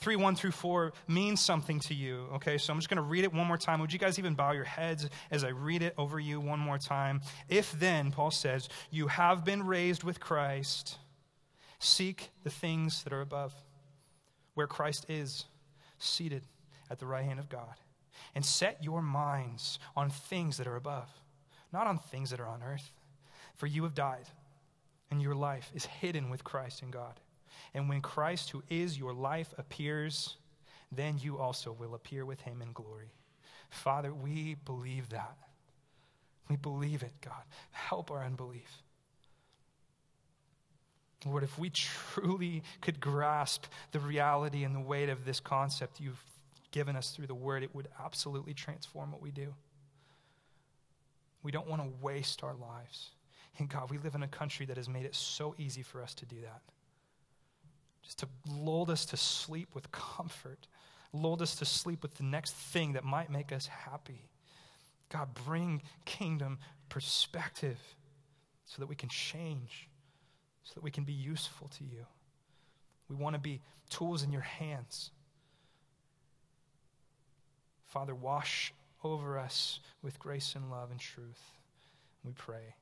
3 0.00 0.16
1 0.16 0.34
through 0.34 0.50
4 0.50 0.92
means 1.08 1.40
something 1.40 1.78
to 1.80 1.94
you. 1.94 2.26
Okay, 2.34 2.56
so 2.58 2.72
I'm 2.72 2.78
just 2.78 2.88
going 2.88 2.96
to 2.96 3.02
read 3.02 3.24
it 3.24 3.32
one 3.32 3.46
more 3.46 3.58
time. 3.58 3.80
Would 3.80 3.92
you 3.92 3.98
guys 3.98 4.18
even 4.18 4.34
bow 4.34 4.52
your 4.52 4.64
heads 4.64 5.08
as 5.30 5.44
I 5.44 5.48
read 5.48 5.82
it 5.82 5.94
over 5.98 6.18
you 6.18 6.40
one 6.40 6.58
more 6.58 6.78
time? 6.78 7.20
If 7.48 7.72
then, 7.78 8.10
Paul 8.10 8.30
says, 8.30 8.68
you 8.90 9.08
have 9.08 9.44
been 9.44 9.62
raised 9.62 10.02
with 10.02 10.18
Christ, 10.18 10.98
seek 11.78 12.30
the 12.42 12.50
things 12.50 13.04
that 13.04 13.12
are 13.12 13.20
above, 13.20 13.52
where 14.54 14.66
Christ 14.66 15.06
is, 15.08 15.44
seated 15.98 16.42
at 16.90 16.98
the 16.98 17.06
right 17.06 17.24
hand 17.24 17.38
of 17.38 17.48
God. 17.48 17.74
And 18.34 18.44
set 18.44 18.82
your 18.82 19.02
minds 19.02 19.78
on 19.96 20.10
things 20.10 20.56
that 20.58 20.66
are 20.66 20.76
above, 20.76 21.08
not 21.72 21.86
on 21.86 21.98
things 21.98 22.30
that 22.30 22.40
are 22.40 22.46
on 22.46 22.62
earth. 22.62 22.90
For 23.56 23.66
you 23.66 23.82
have 23.82 23.94
died, 23.94 24.28
and 25.10 25.20
your 25.20 25.34
life 25.34 25.70
is 25.74 25.84
hidden 25.84 26.30
with 26.30 26.44
Christ 26.44 26.82
in 26.82 26.90
God. 26.90 27.20
And 27.74 27.88
when 27.88 28.00
Christ, 28.00 28.50
who 28.50 28.62
is 28.68 28.98
your 28.98 29.12
life, 29.12 29.54
appears, 29.58 30.36
then 30.92 31.18
you 31.18 31.38
also 31.38 31.72
will 31.72 31.94
appear 31.94 32.24
with 32.24 32.40
him 32.40 32.62
in 32.62 32.72
glory. 32.72 33.12
Father, 33.70 34.12
we 34.12 34.56
believe 34.64 35.10
that. 35.10 35.36
We 36.48 36.56
believe 36.56 37.02
it, 37.02 37.12
God. 37.20 37.42
Help 37.70 38.10
our 38.10 38.24
unbelief. 38.24 38.82
Lord, 41.24 41.44
if 41.44 41.58
we 41.58 41.70
truly 41.70 42.62
could 42.80 42.98
grasp 42.98 43.66
the 43.92 44.00
reality 44.00 44.64
and 44.64 44.74
the 44.74 44.80
weight 44.80 45.10
of 45.10 45.24
this 45.24 45.38
concept 45.38 46.00
you've 46.00 46.22
given 46.72 46.96
us 46.96 47.10
through 47.10 47.26
the 47.26 47.34
word, 47.34 47.62
it 47.62 47.74
would 47.74 47.88
absolutely 48.04 48.54
transform 48.54 49.12
what 49.12 49.20
we 49.20 49.30
do. 49.30 49.54
We 51.42 51.52
don't 51.52 51.68
want 51.68 51.82
to 51.82 51.88
waste 52.02 52.42
our 52.42 52.54
lives. 52.54 53.10
And 53.58 53.68
God, 53.68 53.90
we 53.90 53.98
live 53.98 54.14
in 54.14 54.22
a 54.22 54.28
country 54.28 54.66
that 54.66 54.76
has 54.76 54.88
made 54.88 55.04
it 55.04 55.14
so 55.14 55.54
easy 55.58 55.82
for 55.82 56.02
us 56.02 56.14
to 56.14 56.26
do 56.26 56.36
that 56.42 56.62
just 58.02 58.18
to 58.20 58.28
lull 58.48 58.90
us 58.90 59.04
to 59.06 59.16
sleep 59.16 59.68
with 59.74 59.90
comfort, 59.92 60.66
lull 61.12 61.42
us 61.42 61.56
to 61.56 61.64
sleep 61.64 62.02
with 62.02 62.14
the 62.16 62.22
next 62.22 62.54
thing 62.54 62.92
that 62.92 63.04
might 63.04 63.30
make 63.30 63.52
us 63.52 63.66
happy. 63.66 64.28
God, 65.10 65.28
bring 65.46 65.82
kingdom 66.04 66.58
perspective 66.88 67.78
so 68.64 68.76
that 68.78 68.86
we 68.86 68.94
can 68.94 69.08
change, 69.08 69.88
so 70.62 70.72
that 70.74 70.82
we 70.82 70.90
can 70.90 71.04
be 71.04 71.12
useful 71.12 71.68
to 71.78 71.84
you. 71.84 72.06
We 73.08 73.16
want 73.16 73.34
to 73.34 73.40
be 73.40 73.60
tools 73.88 74.22
in 74.22 74.32
your 74.32 74.42
hands. 74.42 75.10
Father, 77.86 78.14
wash 78.14 78.72
over 79.02 79.38
us 79.38 79.80
with 80.02 80.18
grace 80.20 80.54
and 80.54 80.70
love 80.70 80.90
and 80.92 81.00
truth. 81.00 81.42
We 82.24 82.32
pray. 82.32 82.74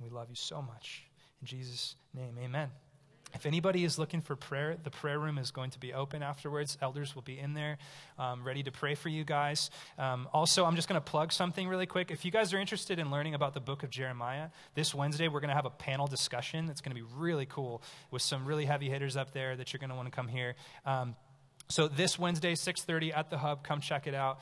We 0.00 0.08
love 0.10 0.28
you 0.30 0.36
so 0.36 0.60
much. 0.60 1.04
In 1.40 1.46
Jesus' 1.46 1.94
name, 2.14 2.36
amen. 2.42 2.70
If 3.34 3.46
anybody 3.46 3.84
is 3.84 3.98
looking 3.98 4.20
for 4.20 4.36
prayer, 4.36 4.76
the 4.82 4.90
prayer 4.90 5.18
room 5.18 5.38
is 5.38 5.50
going 5.50 5.70
to 5.70 5.78
be 5.78 5.92
open 5.92 6.22
afterwards. 6.22 6.76
Elders 6.80 7.14
will 7.14 7.22
be 7.22 7.38
in 7.38 7.54
there 7.54 7.78
um, 8.18 8.44
ready 8.44 8.62
to 8.62 8.70
pray 8.70 8.94
for 8.94 9.08
you 9.08 9.24
guys. 9.24 9.70
Um, 9.98 10.28
also, 10.32 10.64
I'm 10.64 10.76
just 10.76 10.88
going 10.88 11.00
to 11.00 11.04
plug 11.04 11.32
something 11.32 11.66
really 11.68 11.86
quick. 11.86 12.10
If 12.10 12.24
you 12.24 12.30
guys 12.30 12.52
are 12.52 12.58
interested 12.58 12.98
in 12.98 13.10
learning 13.10 13.34
about 13.34 13.54
the 13.54 13.60
book 13.60 13.82
of 13.82 13.90
Jeremiah, 13.90 14.48
this 14.74 14.94
Wednesday 14.94 15.28
we're 15.28 15.40
going 15.40 15.48
to 15.50 15.56
have 15.56 15.66
a 15.66 15.70
panel 15.70 16.06
discussion 16.06 16.66
that's 16.66 16.80
going 16.80 16.94
to 16.94 17.02
be 17.02 17.08
really 17.16 17.46
cool 17.46 17.82
with 18.10 18.22
some 18.22 18.44
really 18.44 18.66
heavy 18.66 18.88
hitters 18.88 19.16
up 19.16 19.32
there 19.32 19.56
that 19.56 19.72
you're 19.72 19.80
going 19.80 19.90
to 19.90 19.96
want 19.96 20.06
to 20.06 20.14
come 20.14 20.28
here. 20.28 20.54
Um, 20.84 21.16
so 21.68 21.88
this 21.88 22.18
Wednesday, 22.18 22.54
6:30 22.54 23.16
at 23.16 23.30
the 23.30 23.38
Hub, 23.38 23.64
come 23.64 23.80
check 23.80 24.06
it 24.06 24.14
out. 24.14 24.40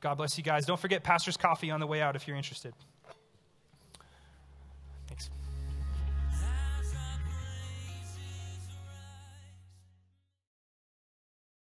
God 0.00 0.14
bless 0.14 0.38
you 0.38 0.44
guys. 0.44 0.64
Don't 0.64 0.78
forget 0.78 1.02
Pastor's 1.02 1.36
Coffee 1.36 1.70
on 1.70 1.80
the 1.80 1.86
way 1.86 2.00
out 2.00 2.14
if 2.14 2.28
you're 2.28 2.36
interested. 2.36 2.72
Thanks. 5.08 5.28